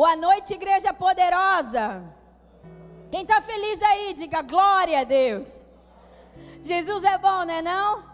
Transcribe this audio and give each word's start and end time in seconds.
Boa 0.00 0.14
noite, 0.14 0.52
igreja 0.52 0.92
poderosa. 0.92 1.84
Quem 3.10 3.22
está 3.22 3.40
feliz 3.40 3.80
aí, 3.80 4.12
diga 4.12 4.42
glória 4.42 5.00
a 5.00 5.04
Deus. 5.04 5.64
Jesus 6.60 7.02
é 7.02 7.16
bom, 7.16 7.44
né 7.44 7.62
não? 7.62 8.04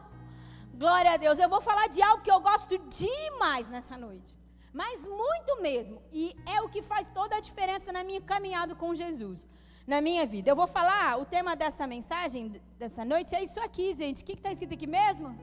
Glória 0.74 1.10
a 1.14 1.16
Deus. 1.16 1.40
Eu 1.40 1.48
vou 1.48 1.60
falar 1.60 1.88
de 1.88 2.00
algo 2.00 2.22
que 2.22 2.30
eu 2.30 2.38
gosto 2.38 2.78
demais 2.78 3.68
nessa 3.68 3.98
noite. 3.98 4.30
Mas 4.72 5.04
muito 5.04 5.60
mesmo. 5.60 6.00
E 6.12 6.36
é 6.46 6.62
o 6.62 6.68
que 6.68 6.82
faz 6.82 7.10
toda 7.10 7.34
a 7.34 7.40
diferença 7.40 7.90
na 7.90 8.04
minha 8.04 8.20
caminhada 8.20 8.76
com 8.76 8.94
Jesus. 8.94 9.48
Na 9.84 10.00
minha 10.00 10.24
vida. 10.24 10.48
Eu 10.52 10.54
vou 10.62 10.68
falar, 10.68 11.18
o 11.18 11.24
tema 11.24 11.56
dessa 11.56 11.84
mensagem, 11.84 12.62
dessa 12.78 13.04
noite, 13.04 13.34
é 13.34 13.42
isso 13.42 13.60
aqui, 13.60 13.92
gente. 13.92 14.22
O 14.22 14.24
que 14.24 14.34
está 14.34 14.52
escrito 14.52 14.74
aqui 14.74 14.86
mesmo? 14.86 15.36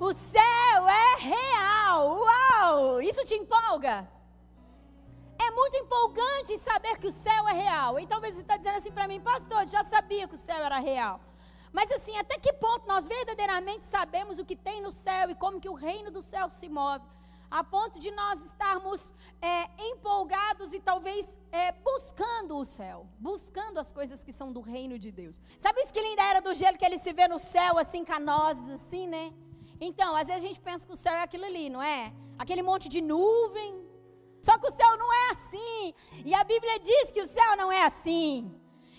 O 0.00 0.12
céu 0.12 0.88
é 0.88 1.08
real. 1.20 2.18
Uau! 2.18 3.00
Isso 3.00 3.24
te 3.24 3.36
empolga? 3.36 4.17
É 5.40 5.50
muito 5.50 5.76
empolgante 5.76 6.58
saber 6.58 6.98
que 6.98 7.06
o 7.06 7.12
céu 7.12 7.48
é 7.48 7.52
real. 7.52 7.98
E 8.00 8.06
talvez 8.06 8.34
você 8.34 8.42
está 8.42 8.56
dizendo 8.56 8.76
assim 8.76 8.92
para 8.92 9.06
mim, 9.06 9.20
pastor, 9.20 9.66
já 9.66 9.82
sabia 9.84 10.26
que 10.26 10.34
o 10.34 10.38
céu 10.38 10.64
era 10.64 10.78
real. 10.78 11.20
Mas 11.72 11.92
assim, 11.92 12.16
até 12.18 12.38
que 12.38 12.52
ponto 12.52 12.86
nós 12.86 13.06
verdadeiramente 13.06 13.84
sabemos 13.84 14.38
o 14.38 14.44
que 14.44 14.56
tem 14.56 14.80
no 14.80 14.90
céu 14.90 15.30
e 15.30 15.34
como 15.34 15.60
que 15.60 15.68
o 15.68 15.74
reino 15.74 16.10
do 16.10 16.22
céu 16.22 16.50
se 16.50 16.68
move? 16.68 17.04
A 17.50 17.64
ponto 17.64 17.98
de 17.98 18.10
nós 18.10 18.44
estarmos 18.44 19.14
é, 19.40 19.68
empolgados 19.90 20.74
e 20.74 20.80
talvez 20.80 21.38
é, 21.50 21.72
buscando 21.72 22.58
o 22.58 22.64
céu, 22.64 23.06
buscando 23.18 23.78
as 23.78 23.90
coisas 23.90 24.22
que 24.22 24.32
são 24.32 24.52
do 24.52 24.60
reino 24.60 24.98
de 24.98 25.10
Deus. 25.10 25.40
Sabe 25.56 25.80
isso 25.80 25.92
que 25.92 26.00
linda 26.00 26.22
era 26.22 26.40
do 26.40 26.52
gelo 26.52 26.76
que 26.76 26.84
ele 26.84 26.98
se 26.98 27.12
vê 27.12 27.26
no 27.26 27.38
céu, 27.38 27.78
assim, 27.78 28.04
canoses, 28.04 28.68
assim, 28.70 29.06
né? 29.06 29.32
Então, 29.80 30.14
às 30.14 30.26
vezes 30.26 30.44
a 30.44 30.46
gente 30.46 30.60
pensa 30.60 30.86
que 30.86 30.92
o 30.92 30.96
céu 30.96 31.14
é 31.14 31.22
aquilo 31.22 31.46
ali, 31.46 31.70
não 31.70 31.82
é? 31.82 32.12
Aquele 32.38 32.62
monte 32.62 32.86
de 32.88 33.00
nuvem, 33.00 33.87
só 34.42 34.58
que 34.58 34.66
o 34.66 34.70
céu 34.70 34.96
não 34.96 35.12
é 35.12 35.30
assim. 35.30 35.94
E 36.24 36.34
a 36.34 36.44
Bíblia 36.44 36.78
diz 36.78 37.10
que 37.10 37.20
o 37.20 37.26
céu 37.26 37.56
não 37.56 37.70
é 37.70 37.84
assim. 37.84 38.54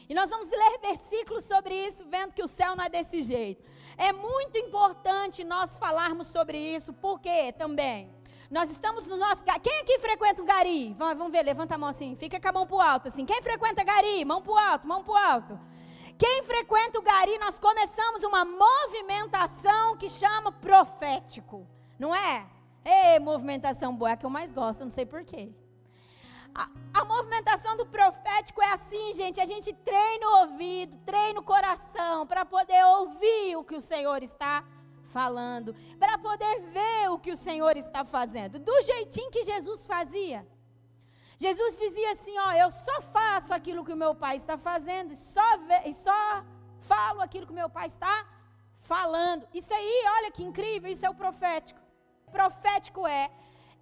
E 0.07 0.13
nós 0.13 0.29
vamos 0.29 0.49
ler 0.49 0.79
versículos 0.81 1.43
sobre 1.43 1.75
isso, 1.87 2.03
vendo 2.09 2.33
que 2.33 2.41
o 2.41 2.47
céu 2.47 2.75
não 2.75 2.83
é 2.83 2.89
desse 2.89 3.21
jeito. 3.21 3.63
É 3.95 4.11
muito 4.11 4.57
importante 4.57 5.43
nós 5.43 5.77
falarmos 5.77 6.27
sobre 6.27 6.57
isso, 6.57 6.93
porque 6.93 7.53
também 7.53 8.11
nós 8.49 8.71
estamos 8.71 9.05
no 9.07 9.17
nosso. 9.17 9.43
Quem 9.61 9.81
aqui 9.81 9.99
frequenta 9.99 10.41
o 10.41 10.45
Gari? 10.45 10.93
Vamos 10.93 11.31
ver, 11.31 11.43
levanta 11.43 11.75
a 11.75 11.77
mão 11.77 11.89
assim, 11.89 12.15
fica 12.15 12.39
com 12.39 12.49
a 12.49 12.51
mão 12.51 12.65
para 12.65 12.75
o 12.75 12.81
alto 12.81 13.07
assim. 13.07 13.25
Quem 13.25 13.41
frequenta 13.43 13.83
Gari? 13.83 14.25
Mão 14.25 14.41
para 14.41 14.51
o 14.51 14.57
alto, 14.57 14.87
mão 14.87 15.03
para 15.03 15.13
o 15.13 15.17
alto. 15.17 15.59
Quem 16.17 16.43
frequenta 16.43 16.97
o 16.97 17.01
Gari, 17.01 17.37
nós 17.37 17.59
começamos 17.59 18.23
uma 18.23 18.43
movimentação 18.43 19.95
que 19.95 20.09
chama 20.09 20.51
profético, 20.51 21.67
não 21.99 22.13
é? 22.13 22.45
Ei, 22.83 23.19
movimentação 23.19 23.95
boa, 23.95 24.11
é 24.11 24.13
a 24.13 24.17
que 24.17 24.25
eu 24.25 24.30
mais 24.30 24.52
gosto, 24.52 24.83
não 24.83 24.89
sei 24.89 25.05
porquê. 25.05 25.52
A, 26.55 26.69
a, 26.94 27.05
movimentação 27.05 27.75
do 27.77 27.86
profético 27.86 28.61
é 28.61 28.71
assim, 28.71 29.13
gente. 29.13 29.39
A 29.39 29.45
gente 29.45 29.71
treina 29.73 30.27
o 30.27 30.39
ouvido, 30.41 30.97
treina 31.05 31.39
o 31.39 31.44
coração 31.44 32.25
para 32.25 32.45
poder 32.45 32.83
ouvir 32.86 33.55
o 33.55 33.63
que 33.63 33.75
o 33.75 33.80
Senhor 33.80 34.23
está 34.23 34.63
falando, 35.03 35.75
para 35.99 36.17
poder 36.17 36.61
ver 36.61 37.09
o 37.09 37.19
que 37.19 37.31
o 37.31 37.36
Senhor 37.36 37.75
está 37.77 38.03
fazendo, 38.05 38.59
do 38.59 38.81
jeitinho 38.81 39.31
que 39.31 39.43
Jesus 39.43 39.86
fazia. 39.86 40.47
Jesus 41.38 41.80
dizia 41.80 42.11
assim: 42.11 42.38
Ó, 42.38 42.52
eu 42.53 42.69
só 42.71 43.02
faço 43.02 43.53
aquilo 43.53 43.86
que 43.86 43.93
o 43.93 43.97
meu 43.97 44.16
Pai 44.16 44.36
está 44.36 44.58
fazendo, 44.58 45.11
e 45.11 45.16
só, 45.16 45.49
e 45.86 45.93
só 45.93 46.43
falo 46.80 47.21
aquilo 47.21 47.45
que 47.45 47.52
o 47.52 47.55
meu 47.55 47.69
Pai 47.69 47.88
está 47.88 48.25
falando. 48.80 49.47
Isso 49.53 49.73
aí, 49.73 50.03
olha 50.17 50.31
que 50.31 50.43
incrível, 50.43 50.91
isso 50.91 51.05
é 51.05 51.09
o 51.09 51.16
profético 51.16 51.88
profético 52.30 53.05
é 53.08 53.30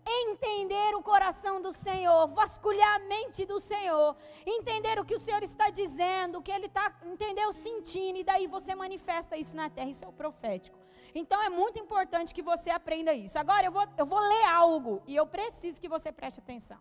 entender 0.07 0.95
o 0.95 1.01
coração 1.01 1.61
do 1.61 1.71
Senhor, 1.71 2.27
vasculhar 2.27 2.95
a 2.95 2.99
mente 2.99 3.45
do 3.45 3.59
Senhor, 3.59 4.15
entender 4.45 4.99
o 4.99 5.05
que 5.05 5.15
o 5.15 5.19
Senhor 5.19 5.43
está 5.43 5.69
dizendo, 5.69 6.39
o 6.39 6.41
que 6.41 6.51
Ele 6.51 6.67
está, 6.67 6.93
entendeu, 7.05 7.51
sentindo, 7.51 8.17
e 8.17 8.23
daí 8.23 8.47
você 8.47 8.73
manifesta 8.73 9.35
isso 9.35 9.55
na 9.55 9.69
terra, 9.69 9.89
isso 9.89 10.05
é 10.05 10.07
o 10.07 10.13
profético. 10.13 10.77
Então 11.13 11.41
é 11.41 11.49
muito 11.49 11.77
importante 11.79 12.33
que 12.33 12.41
você 12.41 12.69
aprenda 12.69 13.13
isso. 13.13 13.37
Agora 13.37 13.65
eu 13.65 13.71
vou, 13.71 13.85
eu 13.97 14.05
vou 14.05 14.19
ler 14.19 14.45
algo, 14.45 15.01
e 15.05 15.15
eu 15.15 15.25
preciso 15.25 15.81
que 15.81 15.89
você 15.89 16.11
preste 16.11 16.39
atenção. 16.39 16.79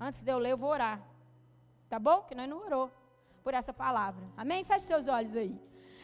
Antes 0.00 0.22
de 0.22 0.30
eu 0.32 0.38
ler, 0.38 0.52
eu 0.52 0.56
vou 0.56 0.70
orar. 0.70 1.00
Tá 1.88 1.98
bom? 1.98 2.22
Que 2.22 2.34
nós 2.34 2.48
não 2.48 2.58
orou 2.58 2.90
por 3.44 3.54
essa 3.54 3.72
palavra. 3.72 4.26
Amém? 4.36 4.64
Feche 4.64 4.86
seus 4.86 5.06
olhos 5.06 5.36
aí. 5.36 5.56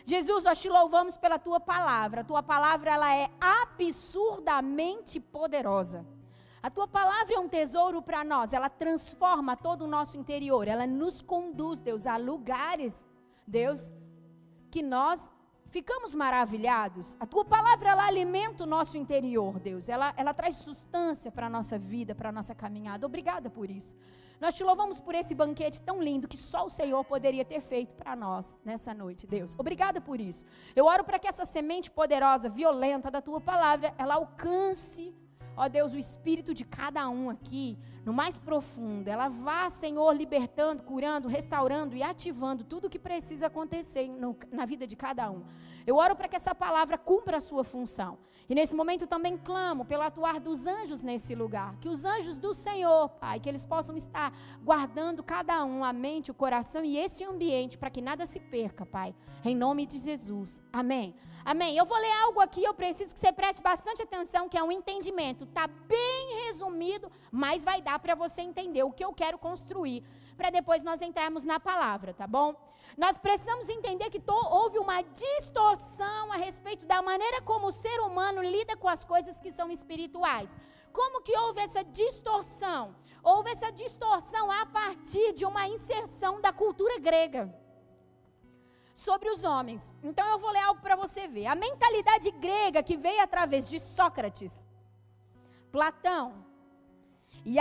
Jesus, 0.04 0.44
nós 0.44 0.60
te 0.60 0.68
louvamos 0.68 1.16
pela 1.16 1.38
tua 1.38 1.60
palavra. 1.60 2.22
A 2.22 2.24
tua 2.24 2.42
palavra 2.42 2.92
ela 2.92 3.14
é 3.14 3.30
absurdamente 3.40 5.20
poderosa. 5.20 6.06
A 6.62 6.70
tua 6.70 6.86
palavra 6.86 7.34
é 7.34 7.38
um 7.40 7.48
tesouro 7.48 8.00
para 8.00 8.22
nós, 8.22 8.52
ela 8.52 8.70
transforma 8.70 9.56
todo 9.56 9.82
o 9.82 9.88
nosso 9.88 10.16
interior, 10.16 10.68
ela 10.68 10.86
nos 10.86 11.20
conduz, 11.20 11.82
Deus, 11.82 12.06
a 12.06 12.16
lugares, 12.16 13.04
Deus, 13.44 13.92
que 14.70 14.80
nós 14.80 15.28
ficamos 15.70 16.14
maravilhados. 16.14 17.16
A 17.18 17.26
tua 17.26 17.44
palavra 17.44 17.88
ela 17.90 18.06
alimenta 18.06 18.62
o 18.62 18.66
nosso 18.66 18.96
interior, 18.96 19.58
Deus. 19.58 19.88
Ela, 19.88 20.14
ela 20.16 20.32
traz 20.32 20.54
sustância 20.56 21.32
para 21.32 21.46
a 21.46 21.50
nossa 21.50 21.76
vida, 21.76 22.14
para 22.14 22.28
a 22.28 22.32
nossa 22.32 22.54
caminhada. 22.54 23.06
Obrigada 23.06 23.50
por 23.50 23.68
isso. 23.68 23.96
Nós 24.42 24.54
te 24.54 24.64
louvamos 24.64 24.98
por 24.98 25.14
esse 25.14 25.36
banquete 25.36 25.80
tão 25.80 26.02
lindo 26.02 26.26
que 26.26 26.36
só 26.36 26.66
o 26.66 26.68
Senhor 26.68 27.04
poderia 27.04 27.44
ter 27.44 27.60
feito 27.60 27.94
para 27.94 28.16
nós 28.16 28.58
nessa 28.64 28.92
noite, 28.92 29.24
Deus. 29.24 29.54
Obrigada 29.56 30.00
por 30.00 30.20
isso. 30.20 30.44
Eu 30.74 30.86
oro 30.86 31.04
para 31.04 31.16
que 31.20 31.28
essa 31.28 31.44
semente 31.44 31.88
poderosa, 31.88 32.48
violenta 32.48 33.08
da 33.08 33.22
tua 33.22 33.40
palavra, 33.40 33.94
ela 33.96 34.14
alcance 34.14 35.14
ó 35.56 35.68
Deus, 35.68 35.92
o 35.92 35.98
espírito 35.98 36.54
de 36.54 36.64
cada 36.64 37.08
um 37.08 37.30
aqui, 37.30 37.78
no 38.04 38.12
mais 38.12 38.38
profundo, 38.38 39.08
ela 39.08 39.28
vá, 39.28 39.68
Senhor, 39.70 40.12
libertando, 40.12 40.82
curando, 40.82 41.28
restaurando 41.28 41.94
e 41.94 42.02
ativando 42.02 42.64
tudo 42.64 42.86
o 42.86 42.90
que 42.90 42.98
precisa 42.98 43.46
acontecer 43.46 44.08
no, 44.08 44.36
na 44.50 44.64
vida 44.64 44.86
de 44.86 44.96
cada 44.96 45.30
um. 45.30 45.44
Eu 45.86 45.96
oro 45.96 46.14
para 46.16 46.28
que 46.28 46.36
essa 46.36 46.54
palavra 46.54 46.96
cumpra 46.96 47.38
a 47.38 47.40
sua 47.40 47.64
função. 47.64 48.18
E 48.48 48.54
nesse 48.54 48.74
momento 48.74 49.06
também 49.06 49.36
clamo 49.36 49.84
pelo 49.84 50.02
atuar 50.02 50.40
dos 50.40 50.66
anjos 50.66 51.02
nesse 51.02 51.34
lugar. 51.34 51.76
Que 51.80 51.88
os 51.88 52.04
anjos 52.04 52.38
do 52.38 52.52
Senhor, 52.52 53.08
Pai, 53.08 53.40
que 53.40 53.48
eles 53.48 53.64
possam 53.64 53.96
estar 53.96 54.32
guardando 54.62 55.22
cada 55.22 55.64
um 55.64 55.84
a 55.84 55.92
mente, 55.92 56.30
o 56.30 56.34
coração 56.34 56.84
e 56.84 56.98
esse 56.98 57.24
ambiente 57.24 57.78
para 57.78 57.90
que 57.90 58.00
nada 58.00 58.26
se 58.26 58.40
perca, 58.40 58.84
Pai. 58.84 59.14
Em 59.44 59.54
nome 59.54 59.86
de 59.86 59.98
Jesus. 59.98 60.62
Amém. 60.72 61.14
Amém. 61.44 61.76
Eu 61.76 61.84
vou 61.84 61.98
ler 61.98 62.12
algo 62.24 62.40
aqui, 62.40 62.62
eu 62.62 62.74
preciso 62.74 63.14
que 63.14 63.20
você 63.20 63.32
preste 63.32 63.62
bastante 63.62 64.02
atenção, 64.02 64.48
que 64.48 64.58
é 64.58 64.62
um 64.62 64.70
entendimento. 64.70 65.44
Está 65.44 65.66
bem 65.66 66.46
resumido, 66.46 67.10
mas 67.30 67.64
vai 67.64 67.80
dar 67.80 67.98
para 67.98 68.14
você 68.14 68.42
entender 68.42 68.82
o 68.82 68.92
que 68.92 69.04
eu 69.04 69.12
quero 69.12 69.38
construir, 69.38 70.04
para 70.36 70.50
depois 70.50 70.82
nós 70.82 71.02
entrarmos 71.02 71.44
na 71.44 71.58
palavra, 71.58 72.14
tá 72.14 72.26
bom? 72.26 72.54
Nós 72.96 73.16
precisamos 73.18 73.68
entender 73.68 74.10
que 74.10 74.22
houve 74.28 74.78
uma 74.78 75.02
distorção 75.02 76.32
a 76.32 76.36
respeito 76.36 76.84
da 76.86 77.00
maneira 77.00 77.40
como 77.42 77.68
o 77.68 77.72
ser 77.72 78.00
humano 78.00 78.42
lida 78.42 78.76
com 78.76 78.88
as 78.88 79.04
coisas 79.04 79.40
que 79.40 79.50
são 79.50 79.70
espirituais. 79.70 80.56
Como 80.92 81.22
que 81.22 81.36
houve 81.36 81.60
essa 81.60 81.82
distorção? 81.82 82.94
Houve 83.22 83.50
essa 83.50 83.70
distorção 83.70 84.50
a 84.50 84.66
partir 84.66 85.32
de 85.32 85.44
uma 85.44 85.66
inserção 85.68 86.40
da 86.40 86.52
cultura 86.52 86.98
grega 86.98 87.54
sobre 88.94 89.30
os 89.30 89.42
homens. 89.42 89.92
Então 90.02 90.26
eu 90.28 90.38
vou 90.38 90.50
ler 90.50 90.60
algo 90.60 90.80
para 90.80 90.96
você 90.96 91.26
ver. 91.26 91.46
A 91.46 91.54
mentalidade 91.54 92.30
grega 92.32 92.82
que 92.82 92.96
veio 92.96 93.22
através 93.22 93.68
de 93.68 93.78
Sócrates, 93.78 94.66
Platão 95.70 96.44
e 97.44 97.56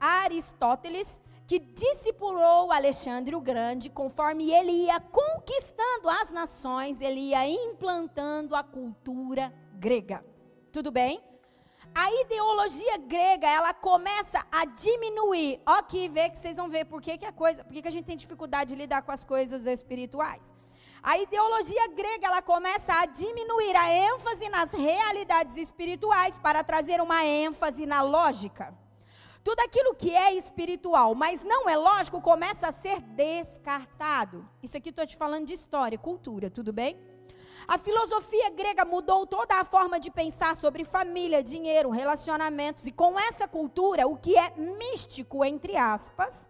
Aristóteles, 0.00 1.20
que 1.50 1.58
discipulou 1.58 2.70
Alexandre 2.70 3.34
o 3.34 3.40
Grande, 3.40 3.90
conforme 3.90 4.52
ele 4.52 4.70
ia 4.70 5.00
conquistando 5.00 6.08
as 6.08 6.30
nações, 6.30 7.00
ele 7.00 7.18
ia 7.30 7.44
implantando 7.44 8.54
a 8.54 8.62
cultura 8.62 9.52
grega. 9.74 10.24
Tudo 10.70 10.92
bem? 10.92 11.20
A 11.92 12.08
ideologia 12.20 12.98
grega, 12.98 13.48
ela 13.48 13.74
começa 13.74 14.46
a 14.52 14.64
diminuir. 14.64 15.60
Ó, 15.66 15.72
aqui 15.72 16.08
vê 16.08 16.30
que 16.30 16.38
vocês 16.38 16.56
vão 16.56 16.68
ver 16.68 16.84
por 16.84 17.02
que, 17.02 17.18
que 17.18 17.26
a 17.26 17.32
coisa, 17.32 17.64
por 17.64 17.72
que, 17.72 17.82
que 17.82 17.88
a 17.88 17.90
gente 17.90 18.06
tem 18.06 18.16
dificuldade 18.16 18.72
de 18.72 18.80
lidar 18.80 19.02
com 19.02 19.10
as 19.10 19.24
coisas 19.24 19.66
espirituais. 19.66 20.54
A 21.02 21.18
ideologia 21.18 21.88
grega 21.88 22.28
ela 22.28 22.42
começa 22.42 22.92
a 22.94 23.06
diminuir 23.06 23.74
a 23.74 23.92
ênfase 23.92 24.48
nas 24.50 24.70
realidades 24.70 25.56
espirituais 25.56 26.38
para 26.38 26.62
trazer 26.62 27.00
uma 27.00 27.24
ênfase 27.24 27.86
na 27.86 28.02
lógica. 28.02 28.72
Tudo 29.42 29.60
aquilo 29.60 29.94
que 29.94 30.14
é 30.14 30.34
espiritual, 30.34 31.14
mas 31.14 31.42
não 31.42 31.68
é 31.68 31.76
lógico, 31.76 32.20
começa 32.20 32.68
a 32.68 32.72
ser 32.72 33.00
descartado. 33.00 34.46
Isso 34.62 34.76
aqui 34.76 34.90
estou 34.90 35.06
te 35.06 35.16
falando 35.16 35.46
de 35.46 35.54
história, 35.54 35.96
cultura, 35.96 36.50
tudo 36.50 36.72
bem? 36.72 37.00
A 37.66 37.78
filosofia 37.78 38.50
grega 38.50 38.84
mudou 38.84 39.26
toda 39.26 39.54
a 39.58 39.64
forma 39.64 39.98
de 39.98 40.10
pensar 40.10 40.56
sobre 40.56 40.84
família, 40.84 41.42
dinheiro, 41.42 41.90
relacionamentos, 41.90 42.86
e 42.86 42.92
com 42.92 43.18
essa 43.18 43.48
cultura, 43.48 44.06
o 44.06 44.16
que 44.16 44.36
é 44.36 44.50
místico, 44.56 45.44
entre 45.44 45.76
aspas, 45.76 46.48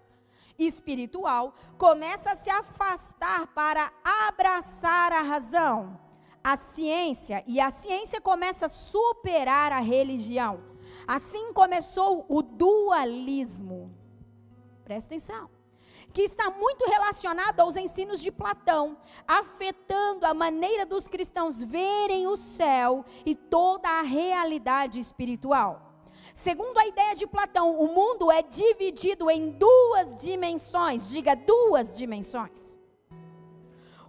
espiritual 0.58 1.54
começa 1.78 2.32
a 2.32 2.36
se 2.36 2.50
afastar 2.50 3.46
para 3.48 3.92
abraçar 4.02 5.12
a 5.12 5.22
razão, 5.22 5.98
a 6.42 6.56
ciência, 6.56 7.44
e 7.46 7.60
a 7.60 7.70
ciência 7.70 8.20
começa 8.20 8.66
a 8.66 8.68
superar 8.68 9.72
a 9.72 9.80
religião. 9.80 10.69
Assim 11.06 11.52
começou 11.52 12.24
o 12.28 12.42
dualismo. 12.42 13.94
Presta 14.84 15.14
atenção. 15.14 15.48
Que 16.12 16.22
está 16.22 16.50
muito 16.50 16.84
relacionado 16.86 17.60
aos 17.60 17.76
ensinos 17.76 18.20
de 18.20 18.32
Platão, 18.32 18.96
afetando 19.28 20.26
a 20.26 20.34
maneira 20.34 20.84
dos 20.84 21.06
cristãos 21.06 21.62
verem 21.62 22.26
o 22.26 22.36
céu 22.36 23.04
e 23.24 23.34
toda 23.34 23.88
a 23.88 24.02
realidade 24.02 24.98
espiritual. 24.98 25.90
Segundo 26.34 26.76
a 26.78 26.86
ideia 26.86 27.14
de 27.14 27.26
Platão, 27.26 27.78
o 27.78 27.94
mundo 27.94 28.30
é 28.30 28.42
dividido 28.42 29.30
em 29.30 29.50
duas 29.50 30.16
dimensões. 30.16 31.08
Diga 31.08 31.34
duas 31.34 31.96
dimensões. 31.96 32.78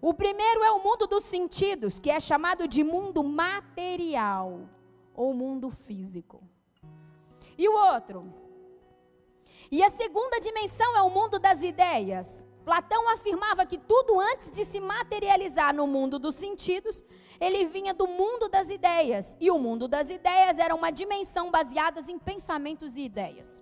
O 0.02 0.14
primeiro 0.14 0.64
é 0.64 0.72
o 0.72 0.84
mundo 0.84 1.06
dos 1.06 1.24
sentidos, 1.24 2.00
que 2.00 2.10
é 2.10 2.20
chamado 2.20 2.68
de 2.68 2.84
mundo 2.84 3.24
material 3.24 4.62
ou 5.14 5.34
mundo 5.34 5.70
físico. 5.70 6.42
E 7.62 7.70
o 7.70 7.76
outro? 7.94 8.20
E 9.70 9.84
a 9.84 9.90
segunda 9.92 10.40
dimensão 10.40 10.98
é 10.98 11.02
o 11.04 11.12
mundo 11.12 11.38
das 11.38 11.62
ideias. 11.62 12.28
Platão 12.66 13.08
afirmava 13.10 13.68
que 13.68 13.78
tudo 13.78 14.20
antes 14.20 14.50
de 14.50 14.66
se 14.66 14.80
materializar 14.80 15.72
no 15.72 15.86
mundo 15.86 16.18
dos 16.18 16.36
sentidos, 16.44 17.04
ele 17.40 17.66
vinha 17.66 17.94
do 17.94 18.08
mundo 18.08 18.50
das 18.50 18.72
ideias. 18.72 19.38
E 19.40 19.52
o 19.52 19.60
mundo 19.60 19.88
das 19.88 20.10
ideias 20.10 20.58
era 20.58 20.74
uma 20.74 20.90
dimensão 20.90 21.52
baseada 21.52 22.02
em 22.10 22.18
pensamentos 22.18 22.98
e 22.98 23.04
ideias. 23.04 23.62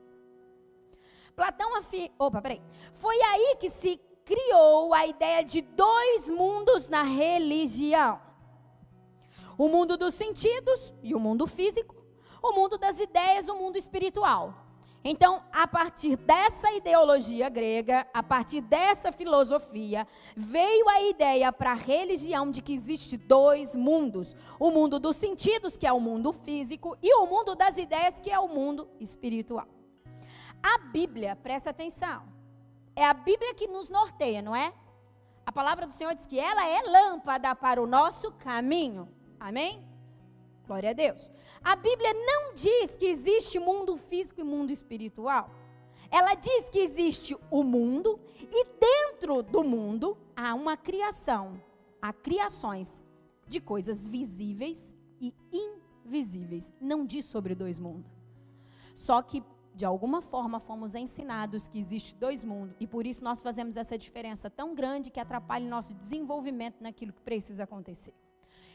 Platão 1.36 1.76
afirma. 1.76 2.16
Opa, 2.18 2.42
peraí. 2.42 2.62
Foi 2.94 3.22
aí 3.22 3.58
que 3.60 3.70
se 3.70 4.00
criou 4.24 4.94
a 4.94 5.06
ideia 5.08 5.44
de 5.44 5.60
dois 5.60 6.30
mundos 6.30 6.88
na 6.88 7.04
religião: 7.04 8.22
o 9.58 9.68
mundo 9.68 9.98
dos 9.98 10.14
sentidos 10.14 10.94
e 11.04 11.14
o 11.14 11.20
mundo 11.20 11.46
físico, 11.46 11.99
o 12.42 12.52
mundo 12.54 12.78
das 12.78 13.00
ideias, 13.00 13.50
o 13.50 13.56
mundo 13.56 13.78
espiritual. 13.78 14.54
Então, 15.04 15.42
a 15.54 15.66
partir 15.66 16.18
dessa 16.18 16.72
ideologia 16.74 17.48
grega, 17.48 18.06
a 18.14 18.22
partir 18.22 18.60
dessa 18.60 19.12
filosofia, 19.12 20.06
veio 20.36 20.90
a 20.90 21.02
ideia 21.04 21.54
para 21.54 21.72
a 21.72 21.76
religião 21.76 22.52
de 22.52 22.62
que 22.62 22.74
existe 22.74 23.16
dois 23.16 23.76
mundos: 23.76 24.36
o 24.60 24.70
mundo 24.70 25.00
dos 25.00 25.16
sentidos, 25.16 25.78
que 25.78 25.88
é 25.88 25.94
o 25.94 26.02
mundo 26.02 26.34
físico, 26.34 26.98
e 27.02 27.14
o 27.16 27.26
mundo 27.26 27.56
das 27.56 27.78
ideias, 27.78 28.20
que 28.20 28.30
é 28.30 28.38
o 28.38 28.50
mundo 28.50 28.90
espiritual. 29.00 29.68
A 30.62 30.78
Bíblia, 30.80 31.38
presta 31.38 31.70
atenção, 31.70 32.24
é 32.94 33.06
a 33.06 33.14
Bíblia 33.14 33.54
que 33.54 33.68
nos 33.68 33.90
norteia, 33.90 34.42
não 34.42 34.54
é? 34.54 34.74
A 35.46 35.52
palavra 35.52 35.88
do 35.88 35.94
Senhor 35.94 36.14
diz 36.14 36.28
que 36.28 36.38
ela 36.38 36.68
é 36.68 36.82
lâmpada 36.82 37.56
para 37.56 37.82
o 37.82 37.88
nosso 37.88 38.34
caminho. 38.34 39.08
Amém? 39.40 39.89
Glória 40.70 40.92
a 40.92 40.94
Deus. 40.94 41.32
A 41.64 41.76
Bíblia 41.76 42.14
não 42.14 42.54
diz 42.54 42.96
que 42.96 43.08
existe 43.08 43.58
mundo 43.58 43.98
físico 43.98 44.40
e 44.40 44.44
mundo 44.44 44.72
espiritual. 44.72 45.50
Ela 46.12 46.36
diz 46.36 46.70
que 46.70 46.78
existe 46.78 47.36
o 47.50 47.64
mundo 47.64 48.20
e 48.40 48.66
dentro 48.80 49.42
do 49.42 49.64
mundo 49.64 50.16
há 50.36 50.54
uma 50.54 50.78
criação. 50.78 51.60
Há 52.00 52.14
criações 52.14 53.04
de 53.48 53.60
coisas 53.60 54.06
visíveis 54.06 54.96
e 55.20 55.34
invisíveis. 55.52 56.72
Não 56.80 57.04
diz 57.04 57.26
sobre 57.26 57.56
dois 57.56 57.80
mundos. 57.80 58.12
Só 58.94 59.24
que 59.24 59.44
de 59.74 59.86
alguma 59.86 60.22
forma 60.22 60.60
fomos 60.60 60.94
ensinados 60.94 61.68
que 61.68 61.80
existe 61.80 62.14
dois 62.14 62.44
mundos 62.44 62.76
e 62.80 62.86
por 62.86 63.08
isso 63.08 63.24
nós 63.24 63.42
fazemos 63.42 63.76
essa 63.76 63.98
diferença 63.98 64.52
tão 64.52 64.76
grande 64.76 65.10
que 65.10 65.20
atrapalha 65.20 65.66
o 65.66 65.70
nosso 65.70 65.96
desenvolvimento 65.96 66.80
naquilo 66.80 67.12
que 67.12 67.22
precisa 67.22 67.64
acontecer. 67.64 68.14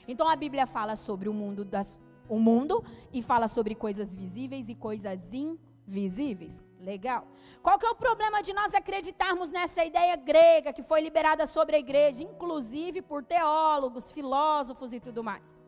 Então 0.07 0.29
a 0.29 0.37
Bíblia 0.37 0.67
fala 0.67 0.97
sobre 0.97 1.29
o 1.29 1.33
mundo, 1.33 1.65
das, 1.65 2.01
o 2.29 2.39
mundo 2.39 2.85
e 3.13 3.23
fala 3.23 3.49
sobre 3.49 3.75
coisas 3.75 4.15
visíveis 4.15 4.69
e 4.69 4.75
coisas 4.75 5.33
invisíveis. 5.33 6.63
Legal. 6.81 7.27
Qual 7.63 7.79
que 7.79 7.87
é 7.87 7.91
o 7.91 7.95
problema 7.95 8.43
de 8.43 8.53
nós 8.53 8.75
acreditarmos 8.75 9.51
nessa 9.51 9.85
ideia 9.85 10.17
grega 10.17 10.73
que 10.73 10.83
foi 10.83 11.01
liberada 11.01 11.47
sobre 11.47 11.77
a 11.77 11.79
igreja, 11.79 12.23
inclusive 12.23 13.01
por 13.01 13.25
teólogos, 13.25 14.13
filósofos 14.13 14.93
e 14.93 15.01
tudo 15.01 15.25
mais? 15.25 15.63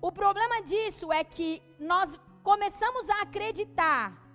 O 0.00 0.10
problema 0.10 0.62
disso 0.62 1.12
é 1.12 1.22
que 1.22 1.62
nós 1.78 2.18
começamos 2.42 3.10
a 3.10 3.22
acreditar. 3.22 4.26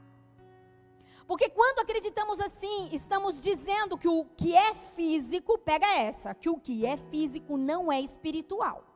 Porque 1.25 1.49
quando 1.49 1.79
acreditamos 1.79 2.41
assim, 2.41 2.89
estamos 2.91 3.39
dizendo 3.39 3.97
que 3.97 4.07
o 4.07 4.25
que 4.25 4.53
é 4.55 4.75
físico, 4.75 5.57
pega 5.57 5.87
essa, 5.97 6.35
que 6.35 6.49
o 6.49 6.59
que 6.59 6.85
é 6.85 6.97
físico 6.97 7.55
não 7.57 7.91
é 7.91 8.01
espiritual. 8.01 8.90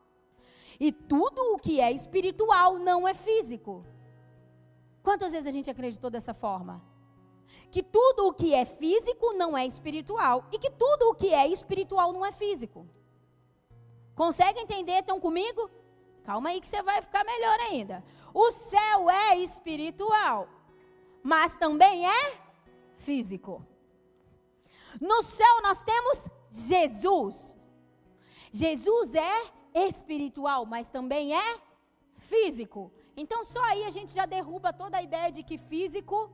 E 0.79 0.91
tudo 0.91 1.53
o 1.53 1.57
que 1.57 1.79
é 1.79 1.91
espiritual 1.91 2.77
não 2.77 3.07
é 3.07 3.13
físico. 3.13 3.85
Quantas 5.03 5.31
vezes 5.31 5.47
a 5.47 5.51
gente 5.51 5.69
acreditou 5.69 6.09
dessa 6.09 6.33
forma? 6.33 6.81
Que 7.71 7.83
tudo 7.83 8.27
o 8.27 8.33
que 8.33 8.53
é 8.53 8.65
físico 8.65 9.33
não 9.33 9.57
é 9.57 9.65
espiritual 9.65 10.45
e 10.51 10.57
que 10.57 10.69
tudo 10.69 11.09
o 11.09 11.15
que 11.15 11.33
é 11.33 11.47
espiritual 11.47 12.11
não 12.11 12.25
é 12.25 12.31
físico. 12.31 12.87
Consegue 14.15 14.59
entender? 14.59 14.99
Estão 14.99 15.19
comigo? 15.19 15.69
Calma 16.23 16.49
aí 16.49 16.59
que 16.59 16.67
você 16.67 16.81
vai 16.81 17.01
ficar 17.01 17.23
melhor 17.23 17.59
ainda. 17.59 18.03
O 18.33 18.51
céu 18.51 19.09
é 19.09 19.37
espiritual, 19.37 20.47
mas 21.21 21.55
também 21.55 22.07
é 22.09 22.39
físico. 22.97 23.63
No 24.99 25.21
céu 25.21 25.61
nós 25.61 25.81
temos 25.83 26.27
Jesus. 26.51 27.55
Jesus 28.51 29.13
é 29.13 29.53
espiritual, 29.75 30.65
mas 30.65 30.89
também 30.89 31.35
é 31.35 31.59
físico. 32.15 32.91
Então 33.15 33.43
só 33.43 33.61
aí 33.65 33.83
a 33.83 33.89
gente 33.89 34.11
já 34.13 34.25
derruba 34.25 34.71
toda 34.71 34.97
a 34.97 35.03
ideia 35.03 35.31
de 35.31 35.43
que 35.43 35.57
físico 35.57 36.31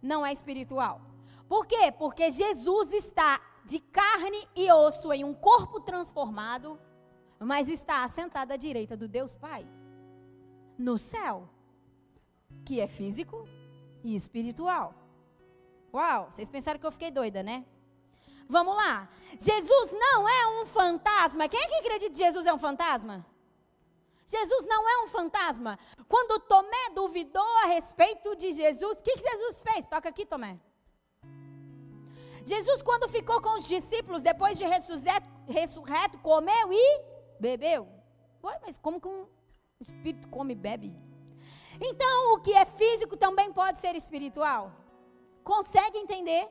não 0.00 0.24
é 0.24 0.32
espiritual. 0.32 1.00
Por 1.48 1.66
quê? 1.66 1.92
Porque 1.92 2.30
Jesus 2.30 2.92
está 2.92 3.40
de 3.64 3.80
carne 3.80 4.48
e 4.54 4.70
osso 4.70 5.12
em 5.12 5.24
um 5.24 5.34
corpo 5.34 5.80
transformado, 5.80 6.78
mas 7.38 7.68
está 7.68 8.04
assentado 8.04 8.52
à 8.52 8.56
direita 8.56 8.96
do 8.96 9.08
Deus 9.08 9.34
Pai, 9.34 9.66
no 10.78 10.96
céu, 10.96 11.48
que 12.64 12.80
é 12.80 12.86
físico 12.86 13.48
e 14.02 14.14
espiritual. 14.14 14.94
Uau, 15.92 16.30
vocês 16.30 16.48
pensaram 16.48 16.78
que 16.78 16.86
eu 16.86 16.92
fiquei 16.92 17.10
doida, 17.10 17.42
né? 17.42 17.64
Vamos 18.48 18.76
lá. 18.76 19.08
Jesus 19.38 19.92
não 19.92 20.28
é 20.28 20.60
um 20.60 20.66
fantasma. 20.66 21.48
Quem 21.48 21.60
é 21.60 21.66
que 21.66 21.74
acredita 21.76 22.10
que 22.10 22.18
Jesus 22.18 22.46
é 22.46 22.52
um 22.52 22.58
fantasma? 22.58 23.24
Jesus 24.26 24.64
não 24.66 24.88
é 24.88 25.04
um 25.04 25.08
fantasma. 25.08 25.78
Quando 26.08 26.40
Tomé 26.40 26.90
duvidou 26.94 27.56
a 27.62 27.66
respeito 27.66 28.34
de 28.36 28.52
Jesus, 28.52 28.98
o 28.98 29.02
que, 29.02 29.16
que 29.16 29.30
Jesus 29.30 29.62
fez? 29.62 29.86
Toca 29.86 30.08
aqui, 30.08 30.24
Tomé. 30.24 30.58
Jesus, 32.46 32.82
quando 32.82 33.08
ficou 33.08 33.40
com 33.40 33.54
os 33.54 33.66
discípulos, 33.66 34.22
depois 34.22 34.58
de 34.58 34.64
ressurreto, 34.66 36.18
comeu 36.18 36.72
e 36.72 37.02
bebeu. 37.40 37.88
Ué, 38.42 38.60
mas 38.62 38.76
como 38.76 39.00
que 39.00 39.08
um 39.08 39.26
espírito 39.80 40.28
come 40.28 40.52
e 40.52 40.56
bebe? 40.56 40.94
Então, 41.80 42.34
o 42.34 42.40
que 42.40 42.52
é 42.52 42.64
físico 42.64 43.16
também 43.16 43.52
pode 43.52 43.78
ser 43.78 43.96
espiritual. 43.96 44.72
Consegue 45.42 45.98
entender? 45.98 46.46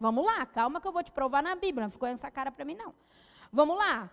Vamos 0.00 0.24
lá, 0.24 0.46
calma 0.46 0.80
que 0.80 0.86
eu 0.86 0.92
vou 0.92 1.02
te 1.02 1.10
provar 1.10 1.42
na 1.42 1.54
Bíblia. 1.54 1.84
Não 1.84 1.90
ficou 1.90 2.08
essa 2.08 2.30
cara 2.30 2.52
para 2.52 2.64
mim, 2.64 2.74
não. 2.74 2.94
Vamos 3.52 3.76
lá. 3.76 4.10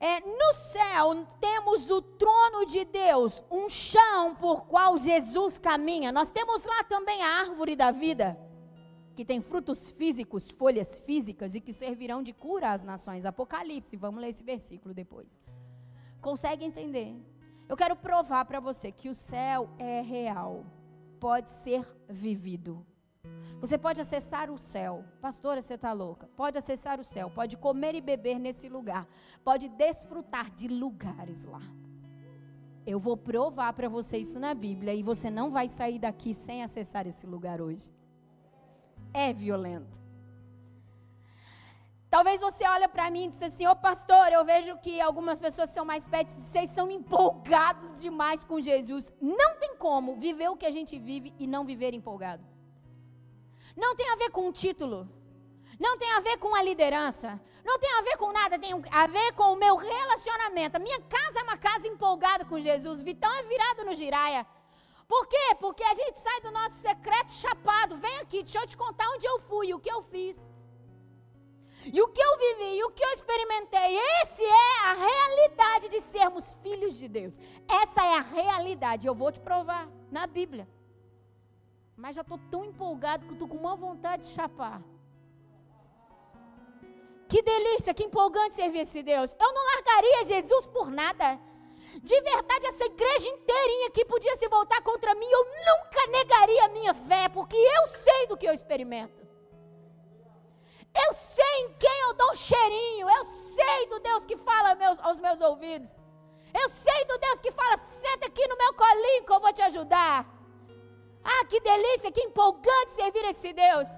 É, 0.00 0.20
no 0.20 0.54
céu 0.54 1.26
temos 1.40 1.90
o 1.90 2.00
trono 2.00 2.64
de 2.66 2.84
Deus, 2.84 3.42
um 3.50 3.68
chão 3.68 4.34
por 4.36 4.64
qual 4.66 4.96
Jesus 4.96 5.58
caminha. 5.58 6.12
Nós 6.12 6.30
temos 6.30 6.64
lá 6.64 6.84
também 6.84 7.20
a 7.22 7.40
árvore 7.40 7.74
da 7.74 7.90
vida, 7.90 8.38
que 9.16 9.24
tem 9.24 9.40
frutos 9.40 9.90
físicos, 9.90 10.50
folhas 10.50 11.00
físicas 11.00 11.56
e 11.56 11.60
que 11.60 11.72
servirão 11.72 12.22
de 12.22 12.32
cura 12.32 12.72
às 12.72 12.84
nações. 12.84 13.26
Apocalipse, 13.26 13.96
vamos 13.96 14.20
ler 14.20 14.28
esse 14.28 14.44
versículo 14.44 14.94
depois. 14.94 15.36
Consegue 16.20 16.64
entender? 16.64 17.16
Eu 17.68 17.76
quero 17.76 17.96
provar 17.96 18.44
para 18.44 18.60
você 18.60 18.92
que 18.92 19.08
o 19.08 19.14
céu 19.14 19.68
é 19.78 20.00
real, 20.00 20.64
pode 21.18 21.50
ser 21.50 21.84
vivido. 22.08 22.86
Você 23.60 23.76
pode 23.76 24.00
acessar 24.00 24.50
o 24.50 24.58
céu. 24.58 25.04
Pastora, 25.20 25.60
você 25.60 25.74
está 25.74 25.92
louca. 25.92 26.28
Pode 26.36 26.56
acessar 26.56 27.00
o 27.00 27.04
céu. 27.04 27.28
Pode 27.28 27.56
comer 27.56 27.94
e 27.94 28.00
beber 28.00 28.38
nesse 28.38 28.68
lugar. 28.68 29.06
Pode 29.42 29.68
desfrutar 29.68 30.50
de 30.50 30.68
lugares 30.68 31.42
lá. 31.44 31.62
Eu 32.86 32.98
vou 32.98 33.16
provar 33.16 33.72
para 33.72 33.88
você 33.88 34.18
isso 34.18 34.38
na 34.38 34.54
Bíblia. 34.54 34.94
E 34.94 35.02
você 35.02 35.28
não 35.28 35.50
vai 35.50 35.68
sair 35.68 35.98
daqui 35.98 36.32
sem 36.32 36.62
acessar 36.62 37.06
esse 37.06 37.26
lugar 37.26 37.60
hoje. 37.60 37.90
É 39.12 39.32
violento. 39.32 39.98
Talvez 42.08 42.40
você 42.40 42.66
olhe 42.66 42.88
para 42.88 43.10
mim 43.10 43.26
e 43.26 43.28
diz 43.28 43.42
assim, 43.42 43.66
ô 43.66 43.72
oh, 43.72 43.76
pastor, 43.76 44.32
eu 44.32 44.42
vejo 44.44 44.78
que 44.78 44.98
algumas 44.98 45.38
pessoas 45.38 45.68
são 45.68 45.84
mais 45.84 46.08
pets, 46.08 46.32
vocês 46.32 46.70
são 46.70 46.90
empolgados 46.90 48.00
demais 48.00 48.44
com 48.44 48.62
Jesus. 48.62 49.12
Não 49.20 49.58
tem 49.58 49.76
como 49.76 50.16
viver 50.16 50.48
o 50.48 50.56
que 50.56 50.64
a 50.64 50.70
gente 50.70 50.98
vive 50.98 51.34
e 51.38 51.46
não 51.46 51.66
viver 51.66 51.92
empolgado. 51.92 52.42
Não 53.78 53.94
tem 53.94 54.10
a 54.10 54.16
ver 54.16 54.30
com 54.30 54.48
o 54.48 54.52
título. 54.52 55.08
Não 55.78 55.96
tem 55.96 56.10
a 56.12 56.20
ver 56.20 56.36
com 56.38 56.52
a 56.52 56.62
liderança. 56.62 57.40
Não 57.64 57.78
tem 57.78 57.92
a 57.92 58.02
ver 58.02 58.16
com 58.16 58.32
nada. 58.32 58.58
Tem 58.58 58.72
a 58.90 59.06
ver 59.06 59.32
com 59.34 59.52
o 59.52 59.56
meu 59.56 59.76
relacionamento. 59.76 60.76
A 60.76 60.80
minha 60.80 61.00
casa 61.02 61.38
é 61.38 61.42
uma 61.44 61.56
casa 61.56 61.86
empolgada 61.86 62.44
com 62.44 62.60
Jesus. 62.60 63.00
Vitão 63.00 63.32
é 63.32 63.44
virado 63.44 63.84
no 63.84 63.94
giraia. 63.94 64.44
Por 65.06 65.28
quê? 65.28 65.54
Porque 65.60 65.84
a 65.84 65.94
gente 65.94 66.18
sai 66.18 66.40
do 66.40 66.50
nosso 66.50 66.76
secreto 66.80 67.32
chapado. 67.32 67.96
Vem 67.96 68.16
aqui, 68.18 68.42
deixa 68.42 68.58
eu 68.58 68.66
te 68.66 68.76
contar 68.76 69.08
onde 69.10 69.26
eu 69.26 69.38
fui, 69.38 69.72
o 69.72 69.78
que 69.78 69.92
eu 69.92 70.02
fiz. 70.02 70.50
E 71.86 72.02
o 72.02 72.08
que 72.08 72.20
eu 72.20 72.36
vivi, 72.36 72.78
e 72.78 72.84
o 72.84 72.90
que 72.90 73.04
eu 73.04 73.12
experimentei. 73.12 73.96
Esse 74.22 74.44
é 74.44 74.86
a 74.86 74.92
realidade 74.94 75.88
de 75.88 76.00
sermos 76.00 76.52
filhos 76.64 76.98
de 76.98 77.06
Deus. 77.06 77.38
Essa 77.82 78.04
é 78.04 78.14
a 78.16 78.22
realidade. 78.22 79.06
Eu 79.06 79.14
vou 79.14 79.30
te 79.30 79.38
provar 79.38 79.88
na 80.10 80.26
Bíblia. 80.26 80.68
Mas 82.02 82.14
já 82.14 82.22
estou 82.22 82.38
tão 82.50 82.64
empolgado 82.64 83.26
que 83.26 83.32
estou 83.32 83.48
com 83.48 83.56
uma 83.56 83.74
vontade 83.74 84.22
de 84.22 84.28
chapar. 84.28 84.80
Que 87.28 87.42
delícia, 87.42 87.92
que 87.92 88.04
empolgante 88.04 88.54
servir 88.54 88.82
esse 88.82 89.02
Deus. 89.02 89.36
Eu 89.38 89.52
não 89.52 89.64
largaria 89.72 90.24
Jesus 90.24 90.64
por 90.66 90.88
nada. 90.90 91.38
De 92.02 92.20
verdade, 92.20 92.66
essa 92.66 92.84
igreja 92.84 93.28
inteirinha 93.28 93.90
que 93.90 94.04
podia 94.04 94.36
se 94.36 94.46
voltar 94.48 94.80
contra 94.82 95.14
mim, 95.14 95.26
eu 95.26 95.44
nunca 95.44 96.06
negaria 96.10 96.64
a 96.66 96.68
minha 96.68 96.94
fé, 96.94 97.28
porque 97.28 97.56
eu 97.56 97.86
sei 97.86 98.26
do 98.28 98.36
que 98.36 98.46
eu 98.46 98.52
experimento. 98.52 99.26
Eu 101.04 101.12
sei 101.12 101.54
em 101.62 101.72
quem 101.74 102.00
eu 102.06 102.14
dou 102.14 102.34
cheirinho. 102.36 103.10
Eu 103.10 103.24
sei 103.24 103.86
do 103.88 103.98
Deus 103.98 104.24
que 104.24 104.36
fala 104.36 104.76
meus, 104.76 105.00
aos 105.00 105.18
meus 105.18 105.40
ouvidos. 105.40 105.96
Eu 106.54 106.68
sei 106.68 107.04
do 107.06 107.18
Deus 107.18 107.40
que 107.40 107.50
fala: 107.50 107.76
senta 107.76 108.26
aqui 108.28 108.46
no 108.46 108.56
meu 108.56 108.72
colinho 108.74 109.24
que 109.24 109.32
eu 109.32 109.40
vou 109.40 109.52
te 109.52 109.62
ajudar. 109.62 110.37
Ah, 111.32 111.44
que 111.50 111.60
delícia, 111.60 112.10
que 112.10 112.22
empolgante 112.28 112.92
servir 113.00 113.24
esse 113.32 113.52
Deus. 113.52 113.88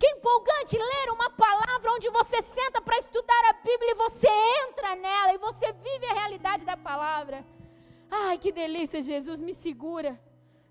Que 0.00 0.08
empolgante 0.14 0.76
ler 0.90 1.10
uma 1.10 1.30
palavra 1.30 1.92
onde 1.96 2.08
você 2.10 2.40
senta 2.42 2.80
para 2.80 2.98
estudar 2.98 3.42
a 3.50 3.54
Bíblia 3.54 3.92
e 3.92 4.00
você 4.06 4.28
entra 4.64 4.94
nela 4.94 5.34
e 5.34 5.38
você 5.38 5.72
vive 5.72 6.06
a 6.06 6.14
realidade 6.20 6.64
da 6.64 6.76
palavra. 6.76 7.44
Ai, 8.10 8.38
que 8.38 8.52
delícia, 8.52 9.00
Jesus, 9.00 9.40
me 9.40 9.54
segura. 9.54 10.20